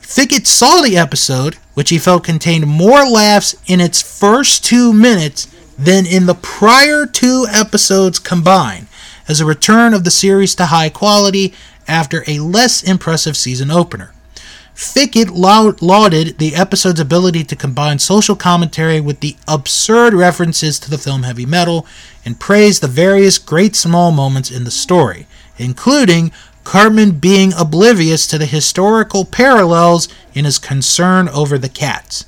Fickett 0.01 0.47
saw 0.47 0.83
the 0.83 0.99
episode, 0.99 1.55
which 1.73 1.89
he 1.89 1.99
felt 1.99 2.25
contained 2.25 2.67
more 2.67 3.09
laughs 3.09 3.57
in 3.67 3.81
its 3.81 4.03
first 4.03 4.67
two 4.67 4.93
minutes 4.93 5.49
than 5.79 6.05
in 6.05 6.27
the 6.27 6.35
prior 6.35 7.07
two 7.07 7.47
episodes 7.51 8.19
combined, 8.19 8.87
as 9.27 9.41
a 9.41 9.47
return 9.47 9.95
of 9.95 10.05
the 10.05 10.11
series 10.11 10.55
to 10.57 10.67
high 10.67 10.91
quality 10.91 11.55
after 11.89 12.23
a 12.29 12.39
less 12.39 12.83
impressive 12.83 13.37
season 13.37 13.71
opener. 13.71 14.13
Fickett 14.75 15.31
lauded 15.31 16.39
the 16.39 16.55
episode's 16.55 17.01
ability 17.01 17.45
to 17.45 17.57
combine 17.57 17.99
social 17.99 18.35
commentary 18.35 19.01
with 19.01 19.21
the 19.21 19.37
absurd 19.47 20.15
references 20.15 20.79
to 20.81 20.91
the 20.91 20.99
film 20.99 21.25
Heavy 21.25 21.47
Metal 21.47 21.87
and 22.25 22.41
praised 22.41 22.83
the 22.83 22.89
various 22.89 23.39
great 23.39 23.77
small 23.77 24.13
moments 24.13 24.51
in 24.51 24.65
the 24.65 24.71
story, 24.71 25.27
including 25.59 26.33
Cartman 26.65 27.13
being 27.13 27.53
oblivious 27.53 28.27
to 28.29 28.39
the 28.39 28.47
historical 28.47 29.25
parallels 29.25 30.09
in 30.33 30.45
his 30.45 30.59
concern 30.59 31.29
over 31.29 31.59
the 31.59 31.69
cats. 31.69 32.25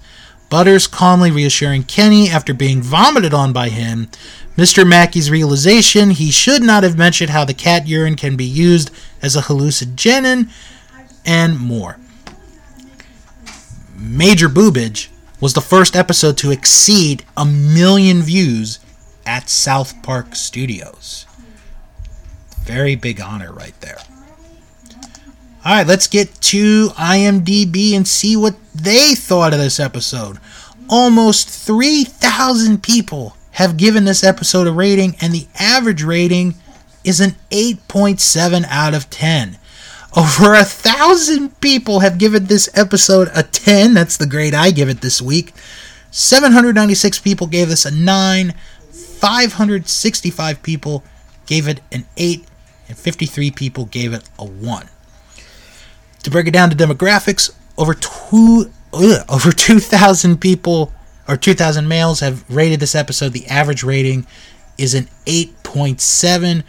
Butters 0.51 0.87
calmly 0.87 1.31
reassuring 1.31 1.85
Kenny 1.85 2.29
after 2.29 2.53
being 2.53 2.83
vomited 2.83 3.33
on 3.33 3.53
by 3.53 3.71
him, 3.71 4.09
Mr. 4.57 4.87
Mackey's 4.87 5.31
realization 5.31 6.11
he 6.11 6.31
should 6.31 6.63
not 6.63 6.85
have 6.85 6.97
mentioned 6.97 7.31
how 7.31 7.45
the 7.45 7.55
cat 7.55 7.89
urine 7.89 8.15
can 8.15 8.37
be 8.37 8.45
used 8.45 8.91
as 9.23 9.35
a 9.35 9.43
hallucinogen, 9.43 10.51
and 11.27 11.59
more. 11.59 11.97
Major 13.97 14.49
Boobage 14.49 15.09
was 15.41 15.55
the 15.55 15.61
first 15.61 15.97
episode 15.97 16.37
to 16.39 16.51
exceed 16.51 17.25
a 17.37 17.45
million 17.45 18.23
views 18.23 18.79
at 19.27 19.49
South 19.49 20.03
Park 20.03 20.35
Studios. 20.35 21.27
Very 22.63 22.97
big 22.97 23.21
honor 23.21 23.53
right 23.53 23.79
there. 23.81 23.99
All 25.65 25.73
right, 25.73 25.87
let's 25.87 26.07
get 26.07 26.35
to 26.43 26.89
IMDb 26.91 27.95
and 27.95 28.07
see 28.07 28.37
what 28.37 28.55
they 28.75 29.15
thought 29.15 29.53
of 29.55 29.59
this 29.59 29.81
episode. 29.81 30.39
Almost 30.89 31.49
3,000 31.49 32.83
people 32.83 33.37
have 33.53 33.77
given 33.77 34.05
this 34.05 34.23
episode 34.23 34.67
a 34.67 34.73
rating, 34.73 35.17
and 35.21 35.33
the 35.33 35.47
average 35.59 36.03
rating 36.03 36.55
is 37.03 37.21
an 37.21 37.37
8.7 37.51 38.67
out 38.69 38.95
of 38.95 39.09
10. 39.09 39.59
Over 40.17 40.55
a 40.55 40.65
thousand 40.65 41.61
people 41.61 42.01
have 42.01 42.19
given 42.19 42.47
this 42.47 42.71
episode 42.75 43.31
a 43.35 43.43
10. 43.43 43.95
That's 43.95 44.17
the 44.17 44.27
grade 44.27 44.55
I 44.55 44.71
give 44.71 44.89
it 44.89 45.01
this 45.01 45.21
week. 45.21 45.53
796 46.13 47.19
people 47.19 47.49
gave 47.49 47.69
this 47.69 47.85
a 47.85 47.91
9. 47.91 48.55
565 48.93 50.63
people 50.63 51.03
gave 51.47 51.67
it 51.67 51.81
an 51.91 52.07
8. 52.17 52.45
And 52.89 52.97
53 52.97 53.51
people 53.51 53.87
gave 53.87 54.13
it 54.13 54.29
a 54.39 54.45
1. 54.45 54.89
To 56.23 56.31
break 56.31 56.47
it 56.47 56.53
down 56.53 56.71
to 56.71 56.77
demographics, 56.77 57.51
over 57.77 57.95
two 57.95 58.71
ugh, 58.93 59.25
over 59.29 59.51
2,000 59.51 60.41
people 60.41 60.93
or 61.27 61.37
2,000 61.37 61.89
males 61.89 62.21
have 62.21 62.49
rated 62.49 62.79
this 62.79 62.95
episode. 62.95 63.33
The 63.33 63.47
average 63.49 63.83
rating 63.83 64.29
is 64.79 64.95
an 64.95 65.09
8.7. 65.27 66.63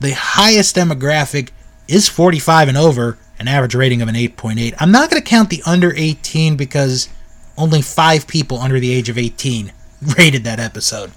The 0.00 0.12
highest 0.12 0.76
demographic 0.76 1.50
is 1.88 2.08
45 2.08 2.68
and 2.68 2.76
over, 2.76 3.18
an 3.38 3.48
average 3.48 3.74
rating 3.74 4.02
of 4.02 4.08
an 4.08 4.14
8.8. 4.14 4.74
I'm 4.78 4.90
not 4.90 5.10
going 5.10 5.22
to 5.22 5.28
count 5.28 5.50
the 5.50 5.62
under 5.66 5.92
18 5.94 6.56
because 6.56 7.08
only 7.56 7.82
five 7.82 8.26
people 8.26 8.58
under 8.58 8.80
the 8.80 8.92
age 8.92 9.08
of 9.08 9.18
18 9.18 9.72
rated 10.18 10.44
that 10.44 10.60
episode. 10.60 11.10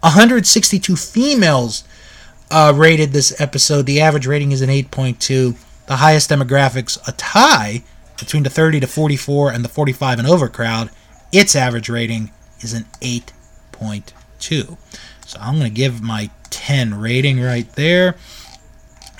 162 0.00 0.96
females 0.96 1.84
uh, 2.50 2.72
rated 2.74 3.12
this 3.12 3.40
episode. 3.40 3.86
The 3.86 4.00
average 4.00 4.26
rating 4.26 4.52
is 4.52 4.60
an 4.62 4.68
8.2. 4.68 5.56
The 5.86 5.96
highest 5.96 6.30
demographics, 6.30 6.98
a 7.06 7.12
tie 7.12 7.82
between 8.18 8.42
the 8.42 8.50
30 8.50 8.80
to 8.80 8.86
44 8.86 9.52
and 9.52 9.64
the 9.64 9.68
45 9.68 10.18
and 10.18 10.28
over 10.28 10.48
crowd. 10.48 10.90
Its 11.32 11.56
average 11.56 11.88
rating 11.88 12.30
is 12.60 12.72
an 12.72 12.84
8.2. 13.00 14.76
So 15.26 15.38
I'm 15.40 15.58
going 15.58 15.70
to 15.70 15.74
give 15.74 16.02
my 16.02 16.30
10 16.50 17.00
rating 17.00 17.40
right 17.40 17.70
there. 17.72 18.16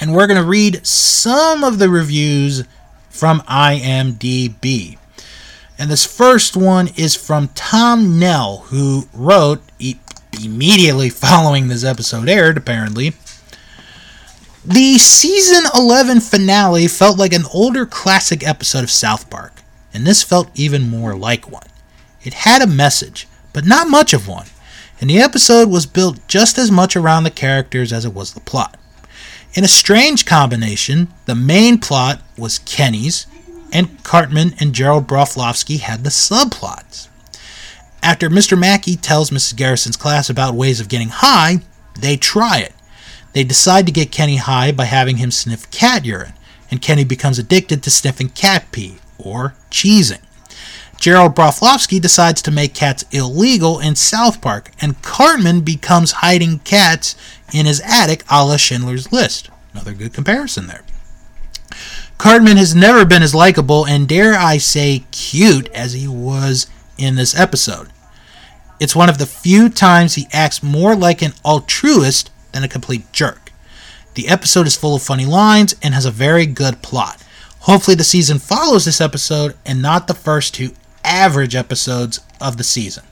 And 0.02 0.16
we're 0.16 0.26
going 0.26 0.42
to 0.42 0.44
read 0.44 0.84
some 0.84 1.62
of 1.62 1.78
the 1.78 1.88
reviews 1.88 2.64
from 3.08 3.38
IMDb. 3.42 4.98
And 5.78 5.88
this 5.88 6.04
first 6.04 6.56
one 6.56 6.88
is 6.96 7.14
from 7.14 7.50
Tom 7.54 8.18
Nell, 8.18 8.64
who 8.66 9.06
wrote 9.14 9.62
e- 9.78 10.00
immediately 10.42 11.08
following 11.08 11.68
this 11.68 11.84
episode 11.84 12.28
aired, 12.28 12.56
apparently. 12.56 13.12
The 14.64 14.98
season 14.98 15.70
11 15.72 16.18
finale 16.18 16.88
felt 16.88 17.16
like 17.16 17.32
an 17.32 17.44
older 17.54 17.86
classic 17.86 18.44
episode 18.44 18.82
of 18.82 18.90
South 18.90 19.30
Park, 19.30 19.62
and 19.94 20.04
this 20.04 20.24
felt 20.24 20.50
even 20.56 20.90
more 20.90 21.14
like 21.14 21.48
one. 21.48 21.68
It 22.24 22.34
had 22.34 22.60
a 22.60 22.66
message, 22.66 23.28
but 23.52 23.64
not 23.64 23.88
much 23.88 24.12
of 24.12 24.26
one, 24.26 24.46
and 25.00 25.08
the 25.08 25.20
episode 25.20 25.70
was 25.70 25.86
built 25.86 26.26
just 26.26 26.58
as 26.58 26.72
much 26.72 26.96
around 26.96 27.22
the 27.22 27.30
characters 27.30 27.92
as 27.92 28.04
it 28.04 28.12
was 28.12 28.34
the 28.34 28.40
plot. 28.40 28.76
In 29.54 29.64
a 29.64 29.68
strange 29.68 30.24
combination, 30.24 31.08
the 31.26 31.34
main 31.34 31.76
plot 31.76 32.22
was 32.38 32.58
Kenny's, 32.60 33.26
and 33.70 34.02
Cartman 34.02 34.54
and 34.58 34.74
Gerald 34.74 35.06
Broflovsky 35.06 35.78
had 35.80 36.04
the 36.04 36.10
subplots. 36.10 37.08
After 38.02 38.30
Mr. 38.30 38.58
Mackey 38.58 38.96
tells 38.96 39.30
Mrs. 39.30 39.54
Garrison's 39.54 39.98
class 39.98 40.30
about 40.30 40.54
ways 40.54 40.80
of 40.80 40.88
getting 40.88 41.10
high, 41.10 41.58
they 42.00 42.16
try 42.16 42.60
it. 42.60 42.72
They 43.34 43.44
decide 43.44 43.84
to 43.84 43.92
get 43.92 44.10
Kenny 44.10 44.36
high 44.36 44.72
by 44.72 44.84
having 44.84 45.18
him 45.18 45.30
sniff 45.30 45.70
cat 45.70 46.06
urine, 46.06 46.32
and 46.70 46.80
Kenny 46.80 47.04
becomes 47.04 47.38
addicted 47.38 47.82
to 47.82 47.90
sniffing 47.90 48.30
cat 48.30 48.72
pee, 48.72 48.96
or 49.18 49.54
cheesing. 49.70 50.22
Gerald 50.98 51.34
Broflovsky 51.34 52.00
decides 52.00 52.40
to 52.42 52.50
make 52.50 52.74
cats 52.74 53.04
illegal 53.10 53.80
in 53.80 53.96
South 53.96 54.40
Park, 54.40 54.70
and 54.80 55.02
Cartman 55.02 55.60
becomes 55.60 56.12
hiding 56.12 56.60
cats 56.60 57.16
in 57.52 57.66
his 57.66 57.80
attic 57.84 58.24
a 58.30 58.44
la 58.44 58.56
Schindler's 58.56 59.12
List. 59.12 59.50
Another 59.72 59.92
good 59.92 60.12
comparison 60.12 60.66
there. 60.66 60.84
Cartman 62.18 62.56
has 62.56 62.74
never 62.74 63.04
been 63.04 63.22
as 63.22 63.34
likable 63.34 63.84
and, 63.84 64.08
dare 64.08 64.34
I 64.34 64.58
say, 64.58 65.04
cute 65.10 65.68
as 65.68 65.92
he 65.92 66.06
was 66.06 66.66
in 66.98 67.16
this 67.16 67.38
episode. 67.38 67.88
It's 68.78 68.96
one 68.96 69.08
of 69.08 69.18
the 69.18 69.26
few 69.26 69.68
times 69.68 70.14
he 70.14 70.28
acts 70.32 70.62
more 70.62 70.94
like 70.94 71.22
an 71.22 71.32
altruist 71.44 72.30
than 72.52 72.64
a 72.64 72.68
complete 72.68 73.10
jerk. 73.12 73.52
The 74.14 74.28
episode 74.28 74.66
is 74.66 74.76
full 74.76 74.94
of 74.94 75.02
funny 75.02 75.24
lines 75.24 75.74
and 75.82 75.94
has 75.94 76.04
a 76.04 76.10
very 76.10 76.46
good 76.46 76.82
plot. 76.82 77.22
Hopefully, 77.60 77.94
the 77.94 78.04
season 78.04 78.38
follows 78.38 78.84
this 78.84 79.00
episode 79.00 79.56
and 79.64 79.80
not 79.80 80.06
the 80.06 80.14
first 80.14 80.54
two 80.54 80.72
average 81.04 81.54
episodes 81.54 82.20
of 82.40 82.56
the 82.56 82.64
season. 82.64 83.04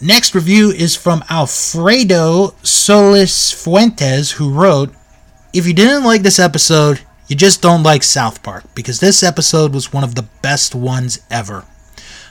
Next 0.00 0.34
review 0.34 0.70
is 0.70 0.96
from 0.96 1.24
Alfredo 1.30 2.54
Solis 2.62 3.52
Fuentes, 3.52 4.32
who 4.32 4.50
wrote 4.50 4.92
if 5.52 5.66
you 5.66 5.72
didn't 5.72 6.02
like 6.02 6.22
this 6.22 6.40
episode, 6.40 7.00
you 7.28 7.36
just 7.36 7.62
don't 7.62 7.84
like 7.84 8.02
South 8.02 8.42
Park, 8.42 8.64
because 8.74 8.98
this 8.98 9.22
episode 9.22 9.72
was 9.72 9.92
one 9.92 10.02
of 10.02 10.16
the 10.16 10.26
best 10.42 10.74
ones 10.74 11.20
ever. 11.30 11.64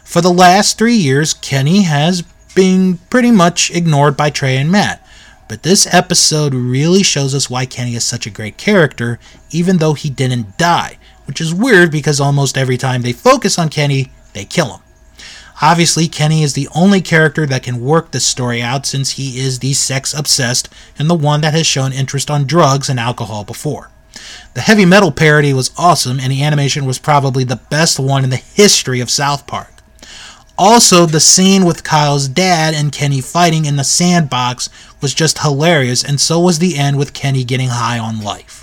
For 0.03 0.21
the 0.21 0.29
last 0.33 0.77
three 0.77 0.95
years, 0.95 1.33
Kenny 1.33 1.83
has 1.83 2.21
been 2.53 2.97
pretty 3.09 3.31
much 3.31 3.71
ignored 3.71 4.17
by 4.17 4.29
Trey 4.29 4.57
and 4.57 4.69
Matt. 4.69 4.99
But 5.47 5.63
this 5.63 5.91
episode 5.91 6.53
really 6.53 7.01
shows 7.01 7.33
us 7.33 7.49
why 7.49 7.65
Kenny 7.65 7.95
is 7.95 8.03
such 8.03 8.27
a 8.27 8.31
great 8.31 8.57
character, 8.57 9.19
even 9.51 9.77
though 9.77 9.93
he 9.93 10.09
didn't 10.09 10.57
die, 10.57 10.97
which 11.25 11.39
is 11.39 11.53
weird 11.53 11.91
because 11.91 12.19
almost 12.19 12.57
every 12.57 12.77
time 12.77 13.01
they 13.01 13.13
focus 13.13 13.57
on 13.57 13.69
Kenny, 13.69 14.11
they 14.33 14.45
kill 14.45 14.75
him. 14.75 14.82
Obviously, 15.63 16.09
Kenny 16.09 16.43
is 16.43 16.51
the 16.51 16.67
only 16.75 16.99
character 16.99 17.45
that 17.45 17.63
can 17.63 17.79
work 17.79 18.11
this 18.11 18.25
story 18.25 18.61
out 18.61 18.85
since 18.85 19.11
he 19.11 19.39
is 19.39 19.59
the 19.59 19.71
sex 19.71 20.13
obsessed 20.13 20.67
and 20.99 21.09
the 21.09 21.15
one 21.15 21.39
that 21.39 21.53
has 21.53 21.65
shown 21.65 21.93
interest 21.93 22.29
on 22.29 22.45
drugs 22.45 22.89
and 22.89 22.99
alcohol 22.99 23.45
before. 23.45 23.89
The 24.55 24.59
heavy 24.59 24.83
metal 24.83 25.09
parody 25.09 25.53
was 25.53 25.71
awesome, 25.77 26.19
and 26.19 26.33
the 26.33 26.43
animation 26.43 26.83
was 26.83 26.99
probably 26.99 27.45
the 27.45 27.61
best 27.69 27.97
one 27.97 28.25
in 28.25 28.29
the 28.29 28.35
history 28.35 28.99
of 28.99 29.09
South 29.09 29.47
Park. 29.47 29.71
Also, 30.57 31.05
the 31.05 31.21
scene 31.21 31.63
with 31.63 31.85
Kyle's 31.85 32.27
dad 32.27 32.73
and 32.73 32.91
Kenny 32.91 33.21
fighting 33.21 33.63
in 33.63 33.77
the 33.77 33.85
sandbox 33.85 34.69
was 34.99 35.13
just 35.13 35.39
hilarious, 35.43 36.03
and 36.03 36.19
so 36.19 36.41
was 36.41 36.59
the 36.59 36.77
end 36.77 36.97
with 36.97 37.13
Kenny 37.13 37.45
getting 37.45 37.69
high 37.69 37.97
on 37.97 38.19
life. 38.19 38.62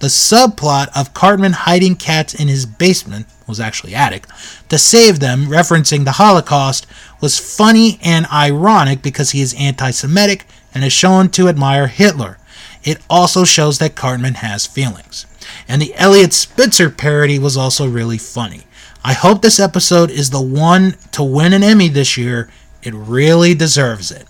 The 0.00 0.06
subplot 0.06 0.88
of 0.94 1.12
Cartman 1.12 1.52
hiding 1.52 1.96
cats 1.96 2.32
in 2.32 2.46
his 2.46 2.66
basement 2.66 3.26
was 3.48 3.58
actually 3.58 3.94
attic 3.94 4.26
to 4.68 4.78
save 4.78 5.18
them, 5.18 5.46
referencing 5.46 6.04
the 6.04 6.12
Holocaust, 6.12 6.86
was 7.20 7.38
funny 7.38 7.98
and 8.02 8.26
ironic 8.32 9.02
because 9.02 9.30
he 9.30 9.40
is 9.40 9.54
anti 9.58 9.90
Semitic 9.90 10.46
and 10.72 10.84
is 10.84 10.92
shown 10.92 11.30
to 11.30 11.48
admire 11.48 11.88
Hitler. 11.88 12.38
It 12.84 12.98
also 13.10 13.44
shows 13.44 13.78
that 13.78 13.96
Cartman 13.96 14.34
has 14.34 14.66
feelings. 14.66 15.26
And 15.66 15.82
the 15.82 15.94
Eliot 15.96 16.32
Spitzer 16.32 16.90
parody 16.90 17.38
was 17.38 17.56
also 17.56 17.88
really 17.88 18.18
funny. 18.18 18.64
I 19.04 19.14
hope 19.14 19.42
this 19.42 19.58
episode 19.58 20.10
is 20.10 20.30
the 20.30 20.40
one 20.40 20.96
to 21.12 21.22
win 21.22 21.52
an 21.52 21.64
Emmy 21.64 21.88
this 21.88 22.16
year. 22.16 22.48
It 22.82 22.94
really 22.94 23.54
deserves 23.54 24.12
it. 24.12 24.26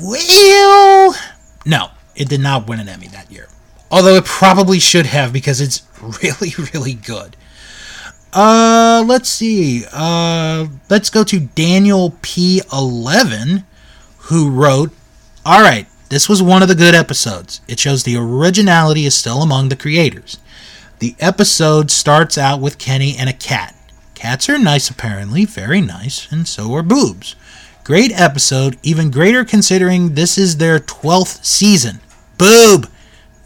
Well, 0.00 1.14
no, 1.64 1.90
it 2.16 2.28
did 2.28 2.40
not 2.40 2.66
win 2.66 2.80
an 2.80 2.88
Emmy 2.88 3.06
that 3.08 3.30
year. 3.30 3.48
Although 3.94 4.16
it 4.16 4.24
probably 4.24 4.80
should 4.80 5.06
have 5.06 5.32
because 5.32 5.60
it's 5.60 5.86
really, 6.22 6.52
really 6.72 6.94
good. 6.94 7.36
Uh, 8.32 9.04
let's 9.06 9.28
see. 9.28 9.84
Uh, 9.92 10.66
let's 10.90 11.10
go 11.10 11.22
to 11.22 11.38
Daniel 11.38 12.10
P11, 12.20 13.62
who 14.18 14.50
wrote, 14.50 14.90
All 15.46 15.60
right, 15.60 15.86
this 16.08 16.28
was 16.28 16.42
one 16.42 16.60
of 16.60 16.66
the 16.66 16.74
good 16.74 16.96
episodes. 16.96 17.60
It 17.68 17.78
shows 17.78 18.02
the 18.02 18.16
originality 18.16 19.06
is 19.06 19.14
still 19.14 19.42
among 19.42 19.68
the 19.68 19.76
creators. 19.76 20.38
The 20.98 21.14
episode 21.20 21.92
starts 21.92 22.36
out 22.36 22.60
with 22.60 22.78
Kenny 22.78 23.16
and 23.16 23.30
a 23.30 23.32
cat. 23.32 23.76
Cats 24.16 24.48
are 24.48 24.58
nice, 24.58 24.90
apparently, 24.90 25.44
very 25.44 25.80
nice, 25.80 26.26
and 26.32 26.48
so 26.48 26.74
are 26.74 26.82
boobs. 26.82 27.36
Great 27.84 28.10
episode, 28.18 28.76
even 28.82 29.12
greater 29.12 29.44
considering 29.44 30.14
this 30.14 30.36
is 30.36 30.56
their 30.56 30.80
12th 30.80 31.44
season. 31.44 32.00
Boob! 32.38 32.88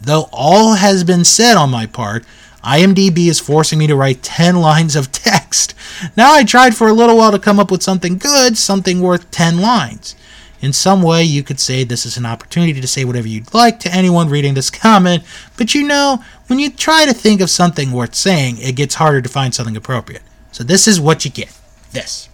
Though 0.01 0.29
all 0.31 0.75
has 0.75 1.03
been 1.03 1.23
said 1.23 1.55
on 1.55 1.69
my 1.69 1.85
part, 1.85 2.25
IMDb 2.63 3.27
is 3.27 3.39
forcing 3.39 3.79
me 3.79 3.87
to 3.87 3.95
write 3.95 4.23
10 4.23 4.59
lines 4.59 4.95
of 4.95 5.11
text. 5.11 5.73
Now 6.15 6.33
I 6.33 6.43
tried 6.43 6.75
for 6.75 6.87
a 6.87 6.93
little 6.93 7.17
while 7.17 7.31
to 7.31 7.39
come 7.39 7.59
up 7.59 7.71
with 7.71 7.83
something 7.83 8.17
good, 8.17 8.57
something 8.57 9.01
worth 9.01 9.31
10 9.31 9.59
lines. 9.59 10.15
In 10.61 10.73
some 10.73 11.01
way, 11.01 11.23
you 11.23 11.41
could 11.41 11.59
say 11.59 11.83
this 11.83 12.05
is 12.05 12.17
an 12.17 12.25
opportunity 12.25 12.81
to 12.81 12.87
say 12.87 13.05
whatever 13.05 13.29
you'd 13.29 13.53
like 13.53 13.79
to 13.81 13.93
anyone 13.93 14.27
reading 14.27 14.55
this 14.55 14.69
comment, 14.69 15.23
but 15.57 15.73
you 15.73 15.87
know, 15.87 16.21
when 16.47 16.59
you 16.59 16.69
try 16.69 17.05
to 17.05 17.13
think 17.13 17.39
of 17.39 17.49
something 17.49 17.93
worth 17.93 18.13
saying, 18.13 18.57
it 18.57 18.75
gets 18.75 18.95
harder 18.95 19.21
to 19.21 19.29
find 19.29 19.55
something 19.55 19.77
appropriate. 19.77 20.23
So 20.51 20.63
this 20.63 20.87
is 20.87 20.99
what 20.99 21.23
you 21.23 21.31
get. 21.31 21.55
This. 21.91 22.27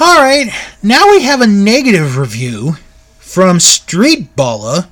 Alright, 0.00 0.48
now 0.82 1.10
we 1.10 1.22
have 1.22 1.40
a 1.40 1.46
negative 1.46 2.18
review 2.18 2.74
from 3.18 3.58
Street 3.58 4.36
Balla 4.36 4.88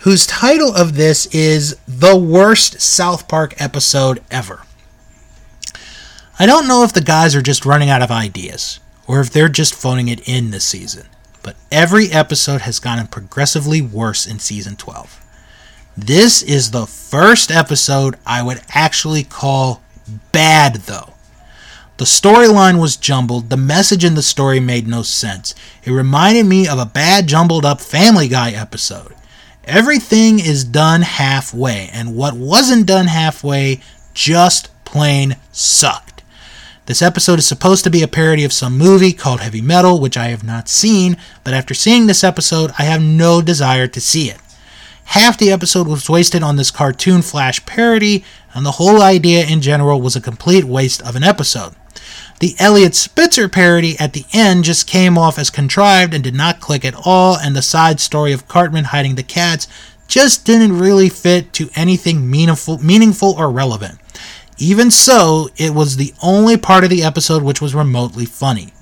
whose 0.00 0.26
title 0.26 0.74
of 0.74 0.96
this 0.96 1.26
is 1.26 1.76
The 1.86 2.16
Worst 2.16 2.80
South 2.80 3.28
Park 3.28 3.54
Episode 3.60 4.22
Ever. 4.30 4.62
I 6.38 6.46
don't 6.46 6.66
know 6.66 6.84
if 6.84 6.94
the 6.94 7.02
guys 7.02 7.36
are 7.36 7.42
just 7.42 7.66
running 7.66 7.90
out 7.90 8.00
of 8.00 8.10
ideas, 8.10 8.80
or 9.06 9.20
if 9.20 9.28
they're 9.28 9.50
just 9.50 9.74
phoning 9.74 10.08
it 10.08 10.26
in 10.26 10.52
this 10.52 10.64
season, 10.64 11.06
but 11.42 11.56
every 11.70 12.10
episode 12.10 12.62
has 12.62 12.78
gotten 12.78 13.08
progressively 13.08 13.82
worse 13.82 14.26
in 14.26 14.38
season 14.38 14.74
12. 14.74 15.22
This 15.98 16.42
is 16.42 16.70
the 16.70 16.86
first 16.86 17.50
episode 17.50 18.16
I 18.24 18.42
would 18.42 18.62
actually 18.70 19.22
call 19.22 19.82
bad, 20.32 20.76
though. 20.76 21.12
The 21.98 22.06
storyline 22.06 22.80
was 22.80 22.96
jumbled, 22.96 23.50
the 23.50 23.58
message 23.58 24.02
in 24.02 24.14
the 24.14 24.22
story 24.22 24.60
made 24.60 24.88
no 24.88 25.02
sense. 25.02 25.54
It 25.84 25.90
reminded 25.90 26.46
me 26.46 26.66
of 26.66 26.78
a 26.78 26.86
bad, 26.86 27.26
jumbled 27.26 27.66
up 27.66 27.82
Family 27.82 28.28
Guy 28.28 28.52
episode. 28.52 29.14
Everything 29.70 30.40
is 30.40 30.64
done 30.64 31.02
halfway, 31.02 31.88
and 31.92 32.16
what 32.16 32.34
wasn't 32.34 32.88
done 32.88 33.06
halfway 33.06 33.80
just 34.14 34.68
plain 34.84 35.36
sucked. 35.52 36.24
This 36.86 37.00
episode 37.00 37.38
is 37.38 37.46
supposed 37.46 37.84
to 37.84 37.90
be 37.90 38.02
a 38.02 38.08
parody 38.08 38.42
of 38.42 38.52
some 38.52 38.76
movie 38.76 39.12
called 39.12 39.38
Heavy 39.38 39.60
Metal, 39.60 40.00
which 40.00 40.16
I 40.16 40.26
have 40.26 40.42
not 40.42 40.68
seen, 40.68 41.16
but 41.44 41.54
after 41.54 41.72
seeing 41.72 42.08
this 42.08 42.24
episode, 42.24 42.72
I 42.80 42.82
have 42.82 43.00
no 43.00 43.40
desire 43.40 43.86
to 43.86 44.00
see 44.00 44.28
it. 44.28 44.40
Half 45.04 45.38
the 45.38 45.52
episode 45.52 45.86
was 45.86 46.10
wasted 46.10 46.42
on 46.42 46.56
this 46.56 46.72
cartoon 46.72 47.22
Flash 47.22 47.64
parody, 47.64 48.24
and 48.52 48.66
the 48.66 48.72
whole 48.72 49.00
idea 49.00 49.46
in 49.46 49.60
general 49.60 50.00
was 50.00 50.16
a 50.16 50.20
complete 50.20 50.64
waste 50.64 51.00
of 51.02 51.14
an 51.14 51.22
episode. 51.22 51.76
The 52.40 52.56
Eliot 52.58 52.94
Spitzer 52.94 53.50
parody 53.50 53.98
at 53.98 54.14
the 54.14 54.24
end 54.32 54.64
just 54.64 54.86
came 54.86 55.18
off 55.18 55.38
as 55.38 55.50
contrived 55.50 56.14
and 56.14 56.24
did 56.24 56.34
not 56.34 56.58
click 56.58 56.86
at 56.86 56.94
all, 57.04 57.36
and 57.36 57.54
the 57.54 57.60
side 57.60 58.00
story 58.00 58.32
of 58.32 58.48
Cartman 58.48 58.84
hiding 58.84 59.16
the 59.16 59.22
cats 59.22 59.68
just 60.08 60.46
didn't 60.46 60.78
really 60.78 61.10
fit 61.10 61.52
to 61.52 61.68
anything 61.74 62.30
meaningful, 62.30 62.78
meaningful 62.78 63.34
or 63.36 63.50
relevant. 63.50 63.98
Even 64.56 64.90
so, 64.90 65.50
it 65.58 65.74
was 65.74 65.98
the 65.98 66.14
only 66.22 66.56
part 66.56 66.82
of 66.82 66.88
the 66.88 67.02
episode 67.02 67.42
which 67.42 67.60
was 67.60 67.74
remotely 67.74 68.24
funny. 68.24 68.72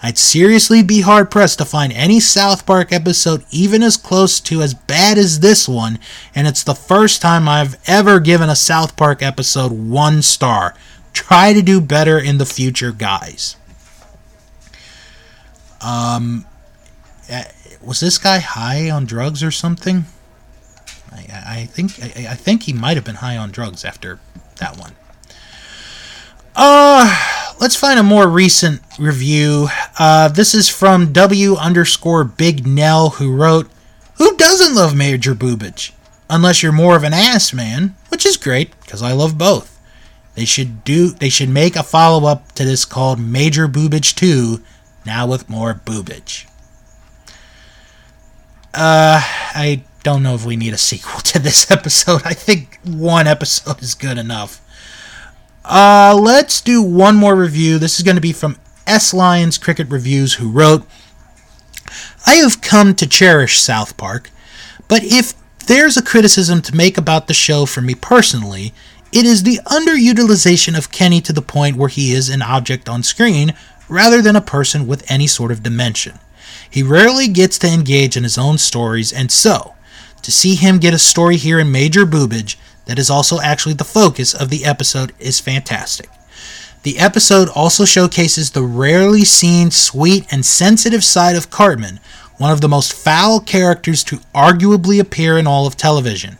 I'd 0.00 0.16
seriously 0.16 0.80
be 0.84 1.00
hard 1.00 1.32
pressed 1.32 1.58
to 1.58 1.64
find 1.64 1.92
any 1.92 2.20
South 2.20 2.64
Park 2.64 2.92
episode 2.92 3.44
even 3.50 3.82
as 3.82 3.96
close 3.96 4.38
to 4.40 4.62
as 4.62 4.72
bad 4.72 5.18
as 5.18 5.40
this 5.40 5.68
one, 5.68 5.98
and 6.32 6.46
it's 6.46 6.62
the 6.62 6.76
first 6.76 7.20
time 7.20 7.48
I've 7.48 7.76
ever 7.88 8.20
given 8.20 8.48
a 8.48 8.54
South 8.54 8.94
Park 8.96 9.20
episode 9.20 9.72
one 9.72 10.22
star. 10.22 10.76
Try 11.12 11.52
to 11.52 11.62
do 11.62 11.80
better 11.80 12.18
in 12.18 12.38
the 12.38 12.46
future, 12.46 12.92
guys. 12.92 13.56
Um, 15.80 16.46
uh, 17.30 17.44
was 17.82 18.00
this 18.00 18.18
guy 18.18 18.38
high 18.38 18.90
on 18.90 19.06
drugs 19.06 19.42
or 19.42 19.50
something? 19.50 20.04
I, 21.12 21.26
I 21.46 21.64
think 21.66 21.92
I, 22.02 22.32
I 22.32 22.34
think 22.34 22.64
he 22.64 22.72
might 22.72 22.96
have 22.96 23.04
been 23.04 23.16
high 23.16 23.36
on 23.36 23.50
drugs 23.50 23.84
after 23.84 24.20
that 24.58 24.76
one. 24.78 24.92
Uh, 26.54 27.54
let's 27.60 27.76
find 27.76 27.98
a 27.98 28.02
more 28.02 28.28
recent 28.28 28.82
review. 28.98 29.68
Uh, 29.98 30.28
this 30.28 30.54
is 30.54 30.68
from 30.68 31.12
W 31.12 31.54
underscore 31.54 32.24
Big 32.24 32.66
Nell, 32.66 33.10
who 33.10 33.34
wrote, 33.34 33.70
Who 34.18 34.36
doesn't 34.36 34.74
love 34.74 34.94
Major 34.96 35.34
Boobage? 35.34 35.92
Unless 36.28 36.62
you're 36.62 36.72
more 36.72 36.96
of 36.96 37.04
an 37.04 37.14
ass 37.14 37.52
man, 37.52 37.94
which 38.08 38.26
is 38.26 38.36
great, 38.36 38.78
because 38.80 39.02
I 39.02 39.12
love 39.12 39.38
both. 39.38 39.79
They 40.40 40.46
should 40.46 40.84
do 40.84 41.10
they 41.10 41.28
should 41.28 41.50
make 41.50 41.76
a 41.76 41.82
follow-up 41.82 42.52
to 42.52 42.64
this 42.64 42.86
called 42.86 43.20
Major 43.20 43.68
Boobage 43.68 44.14
2, 44.14 44.62
now 45.04 45.26
with 45.26 45.50
more 45.50 45.74
boobage. 45.74 46.46
Uh 48.72 49.20
I 49.22 49.82
don't 50.02 50.22
know 50.22 50.34
if 50.34 50.46
we 50.46 50.56
need 50.56 50.72
a 50.72 50.78
sequel 50.78 51.20
to 51.24 51.38
this 51.38 51.70
episode. 51.70 52.22
I 52.24 52.32
think 52.32 52.78
one 52.82 53.26
episode 53.26 53.82
is 53.82 53.94
good 53.94 54.16
enough. 54.16 54.62
Uh, 55.62 56.18
let's 56.18 56.62
do 56.62 56.82
one 56.82 57.16
more 57.16 57.36
review. 57.36 57.78
This 57.78 57.98
is 57.98 58.02
going 58.02 58.16
to 58.16 58.22
be 58.22 58.32
from 58.32 58.56
S 58.86 59.12
Lions 59.12 59.58
Cricket 59.58 59.90
Reviews, 59.90 60.36
who 60.36 60.50
wrote 60.50 60.86
I 62.24 62.36
have 62.36 62.62
come 62.62 62.94
to 62.94 63.06
cherish 63.06 63.60
South 63.60 63.98
Park, 63.98 64.30
but 64.88 65.04
if 65.04 65.34
there's 65.66 65.98
a 65.98 66.02
criticism 66.02 66.62
to 66.62 66.74
make 66.74 66.96
about 66.96 67.26
the 67.26 67.34
show 67.34 67.66
for 67.66 67.82
me 67.82 67.94
personally, 67.94 68.72
it 69.12 69.26
is 69.26 69.42
the 69.42 69.60
underutilization 69.66 70.78
of 70.78 70.92
Kenny 70.92 71.20
to 71.22 71.32
the 71.32 71.42
point 71.42 71.76
where 71.76 71.88
he 71.88 72.12
is 72.12 72.28
an 72.28 72.42
object 72.42 72.88
on 72.88 73.02
screen 73.02 73.54
rather 73.88 74.22
than 74.22 74.36
a 74.36 74.40
person 74.40 74.86
with 74.86 75.10
any 75.10 75.26
sort 75.26 75.50
of 75.50 75.62
dimension. 75.62 76.18
He 76.70 76.82
rarely 76.82 77.26
gets 77.26 77.58
to 77.58 77.68
engage 77.68 78.16
in 78.16 78.22
his 78.22 78.38
own 78.38 78.58
stories, 78.58 79.12
and 79.12 79.32
so, 79.32 79.74
to 80.22 80.30
see 80.30 80.54
him 80.54 80.78
get 80.78 80.94
a 80.94 80.98
story 80.98 81.36
here 81.36 81.58
in 81.58 81.72
Major 81.72 82.06
Boobage 82.06 82.56
that 82.84 82.98
is 82.98 83.10
also 83.10 83.40
actually 83.40 83.74
the 83.74 83.84
focus 83.84 84.32
of 84.32 84.48
the 84.48 84.64
episode 84.64 85.12
is 85.18 85.40
fantastic. 85.40 86.08
The 86.82 86.98
episode 86.98 87.48
also 87.48 87.84
showcases 87.84 88.50
the 88.50 88.62
rarely 88.62 89.24
seen 89.24 89.70
sweet 89.70 90.26
and 90.30 90.46
sensitive 90.46 91.04
side 91.04 91.36
of 91.36 91.50
Cartman, 91.50 92.00
one 92.38 92.52
of 92.52 92.60
the 92.60 92.68
most 92.68 92.92
foul 92.92 93.40
characters 93.40 94.02
to 94.04 94.16
arguably 94.34 95.00
appear 95.00 95.36
in 95.36 95.46
all 95.46 95.66
of 95.66 95.76
television. 95.76 96.38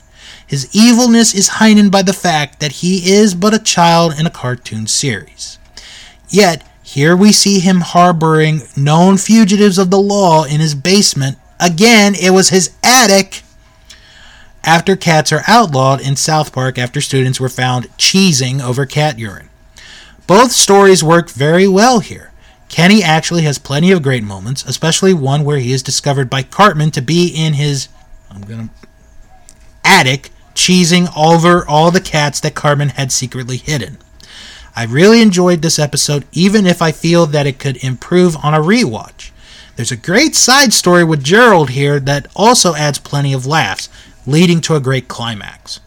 His 0.50 0.68
evilness 0.74 1.32
is 1.32 1.60
heightened 1.62 1.92
by 1.92 2.02
the 2.02 2.12
fact 2.12 2.58
that 2.58 2.72
he 2.72 3.12
is 3.12 3.36
but 3.36 3.54
a 3.54 3.60
child 3.60 4.18
in 4.18 4.26
a 4.26 4.30
cartoon 4.30 4.88
series. 4.88 5.60
Yet, 6.28 6.66
here 6.82 7.16
we 7.16 7.30
see 7.30 7.60
him 7.60 7.82
harboring 7.82 8.62
known 8.76 9.16
fugitives 9.16 9.78
of 9.78 9.92
the 9.92 10.00
law 10.00 10.42
in 10.42 10.58
his 10.58 10.74
basement. 10.74 11.38
Again, 11.60 12.16
it 12.16 12.30
was 12.30 12.48
his 12.48 12.74
attic 12.82 13.44
after 14.64 14.96
cats 14.96 15.30
are 15.30 15.44
outlawed 15.46 16.00
in 16.00 16.16
South 16.16 16.52
Park 16.52 16.78
after 16.78 17.00
students 17.00 17.38
were 17.38 17.48
found 17.48 17.84
cheesing 17.96 18.60
over 18.60 18.84
cat 18.86 19.20
urine. 19.20 19.50
Both 20.26 20.50
stories 20.50 21.04
work 21.04 21.30
very 21.30 21.68
well 21.68 22.00
here. 22.00 22.32
Kenny 22.68 23.04
actually 23.04 23.42
has 23.42 23.58
plenty 23.58 23.92
of 23.92 24.02
great 24.02 24.24
moments, 24.24 24.64
especially 24.64 25.14
one 25.14 25.44
where 25.44 25.58
he 25.58 25.70
is 25.70 25.84
discovered 25.84 26.28
by 26.28 26.42
Cartman 26.42 26.90
to 26.90 27.00
be 27.00 27.28
in 27.28 27.52
his 27.52 27.86
I'm 28.28 28.40
gonna 28.40 28.70
attic 29.84 30.30
cheesing 30.60 31.10
over 31.16 31.66
all 31.66 31.90
the 31.90 32.02
cats 32.02 32.38
that 32.40 32.54
Cartman 32.54 32.90
had 32.90 33.10
secretly 33.10 33.56
hidden. 33.56 33.96
I 34.76 34.84
really 34.84 35.22
enjoyed 35.22 35.62
this 35.62 35.78
episode, 35.78 36.26
even 36.32 36.66
if 36.66 36.82
I 36.82 36.92
feel 36.92 37.24
that 37.26 37.46
it 37.46 37.58
could 37.58 37.82
improve 37.82 38.36
on 38.36 38.52
a 38.52 38.58
rewatch. 38.58 39.30
There's 39.76 39.90
a 39.90 39.96
great 39.96 40.36
side 40.36 40.74
story 40.74 41.02
with 41.02 41.24
Gerald 41.24 41.70
here 41.70 41.98
that 42.00 42.26
also 42.36 42.74
adds 42.74 42.98
plenty 42.98 43.32
of 43.32 43.46
laughs, 43.46 43.88
leading 44.26 44.60
to 44.60 44.76
a 44.76 44.80
great 44.80 45.08
climax. 45.08 45.80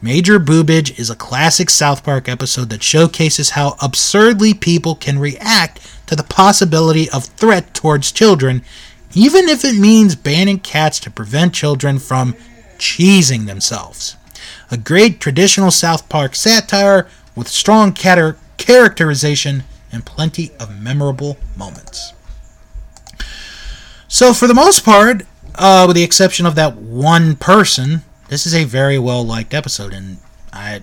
Major 0.00 0.38
Boobage 0.38 0.96
is 1.00 1.10
a 1.10 1.16
classic 1.16 1.68
South 1.68 2.04
Park 2.04 2.28
episode 2.28 2.70
that 2.70 2.84
showcases 2.84 3.50
how 3.50 3.74
absurdly 3.82 4.54
people 4.54 4.94
can 4.94 5.18
react 5.18 5.80
to 6.06 6.14
the 6.14 6.22
possibility 6.22 7.10
of 7.10 7.24
threat 7.24 7.74
towards 7.74 8.12
children, 8.12 8.62
even 9.14 9.48
if 9.48 9.64
it 9.64 9.76
means 9.76 10.14
banning 10.14 10.60
cats 10.60 11.00
to 11.00 11.10
prevent 11.10 11.54
children 11.54 11.98
from 11.98 12.36
cheesing 12.82 13.46
themselves. 13.46 14.16
A 14.70 14.76
great 14.76 15.20
traditional 15.20 15.70
South 15.70 16.08
Park 16.08 16.34
satire 16.34 17.06
with 17.36 17.46
strong 17.46 17.92
cat- 17.92 18.36
characterization 18.58 19.62
and 19.92 20.04
plenty 20.04 20.50
of 20.58 20.82
memorable 20.82 21.36
moments. 21.56 22.12
So, 24.08 24.34
for 24.34 24.48
the 24.48 24.54
most 24.54 24.84
part, 24.84 25.22
uh, 25.54 25.84
with 25.86 25.94
the 25.96 26.02
exception 26.02 26.44
of 26.44 26.56
that 26.56 26.76
one 26.76 27.36
person, 27.36 28.02
this 28.28 28.46
is 28.46 28.54
a 28.54 28.64
very 28.64 28.98
well 28.98 29.24
liked 29.24 29.54
episode, 29.54 29.94
and 29.94 30.18
I, 30.52 30.82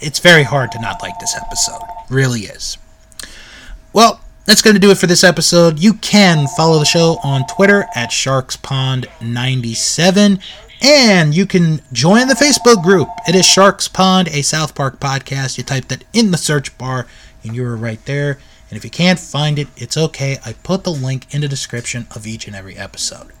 it's 0.00 0.18
very 0.18 0.42
hard 0.42 0.72
to 0.72 0.80
not 0.80 1.00
like 1.02 1.20
this 1.20 1.36
episode. 1.36 1.82
Really 2.10 2.40
is. 2.40 2.78
Well, 3.92 4.20
that's 4.46 4.62
going 4.62 4.74
to 4.74 4.80
do 4.80 4.90
it 4.90 4.98
for 4.98 5.06
this 5.06 5.22
episode. 5.24 5.80
You 5.80 5.94
can 5.94 6.46
follow 6.46 6.78
the 6.78 6.84
show 6.84 7.18
on 7.24 7.46
Twitter 7.46 7.86
at 7.94 8.10
StarksPond97, 8.10 10.42
and 10.86 11.34
you 11.34 11.46
can 11.46 11.80
join 11.92 12.28
the 12.28 12.34
Facebook 12.34 12.80
group. 12.80 13.08
It 13.26 13.34
is 13.34 13.44
Stark's 13.44 13.88
Pond, 13.88 14.28
a 14.28 14.42
South 14.42 14.76
Park 14.76 15.00
podcast. 15.00 15.58
You 15.58 15.64
type 15.64 15.88
that 15.88 16.04
in 16.12 16.30
the 16.30 16.38
search 16.38 16.78
bar, 16.78 17.08
and 17.42 17.56
you 17.56 17.64
are 17.64 17.76
right 17.76 18.02
there. 18.04 18.38
And 18.70 18.76
if 18.76 18.84
you 18.84 18.90
can't 18.90 19.18
find 19.18 19.58
it, 19.58 19.66
it's 19.76 19.96
okay. 19.96 20.38
I 20.44 20.52
put 20.52 20.84
the 20.84 20.92
link 20.92 21.26
in 21.34 21.40
the 21.40 21.48
description 21.48 22.06
of 22.14 22.24
each 22.24 22.46
and 22.46 22.54
every 22.54 22.76
episode. 22.76 23.32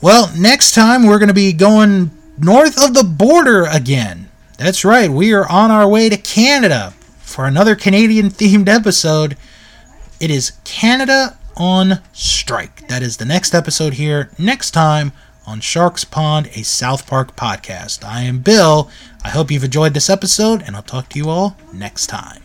Well, 0.00 0.32
next 0.34 0.72
time 0.72 1.06
we're 1.06 1.18
going 1.18 1.28
to 1.28 1.34
be 1.34 1.52
going 1.52 2.10
north 2.38 2.82
of 2.82 2.94
the 2.94 3.04
border 3.04 3.66
again. 3.66 4.30
That's 4.56 4.82
right, 4.82 5.10
we 5.10 5.34
are 5.34 5.46
on 5.46 5.70
our 5.70 5.86
way 5.86 6.08
to 6.08 6.16
Canada 6.16 6.94
for 7.18 7.44
another 7.44 7.76
Canadian 7.76 8.30
themed 8.30 8.68
episode. 8.68 9.36
It 10.20 10.30
is 10.30 10.52
Canada 10.64 11.36
on 11.54 12.00
Strike. 12.14 12.88
That 12.88 13.02
is 13.02 13.18
the 13.18 13.26
next 13.26 13.54
episode 13.54 13.94
here, 13.94 14.30
next 14.38 14.70
time 14.70 15.12
on 15.50 15.60
Stark's 15.60 16.04
Pond, 16.04 16.48
a 16.54 16.62
South 16.62 17.08
Park 17.08 17.34
podcast. 17.34 18.04
I 18.04 18.22
am 18.22 18.38
Bill. 18.38 18.88
I 19.24 19.30
hope 19.30 19.50
you've 19.50 19.64
enjoyed 19.64 19.94
this 19.94 20.08
episode, 20.08 20.62
and 20.62 20.76
I'll 20.76 20.82
talk 20.82 21.08
to 21.08 21.18
you 21.18 21.28
all 21.28 21.56
next 21.72 22.06
time. 22.06 22.42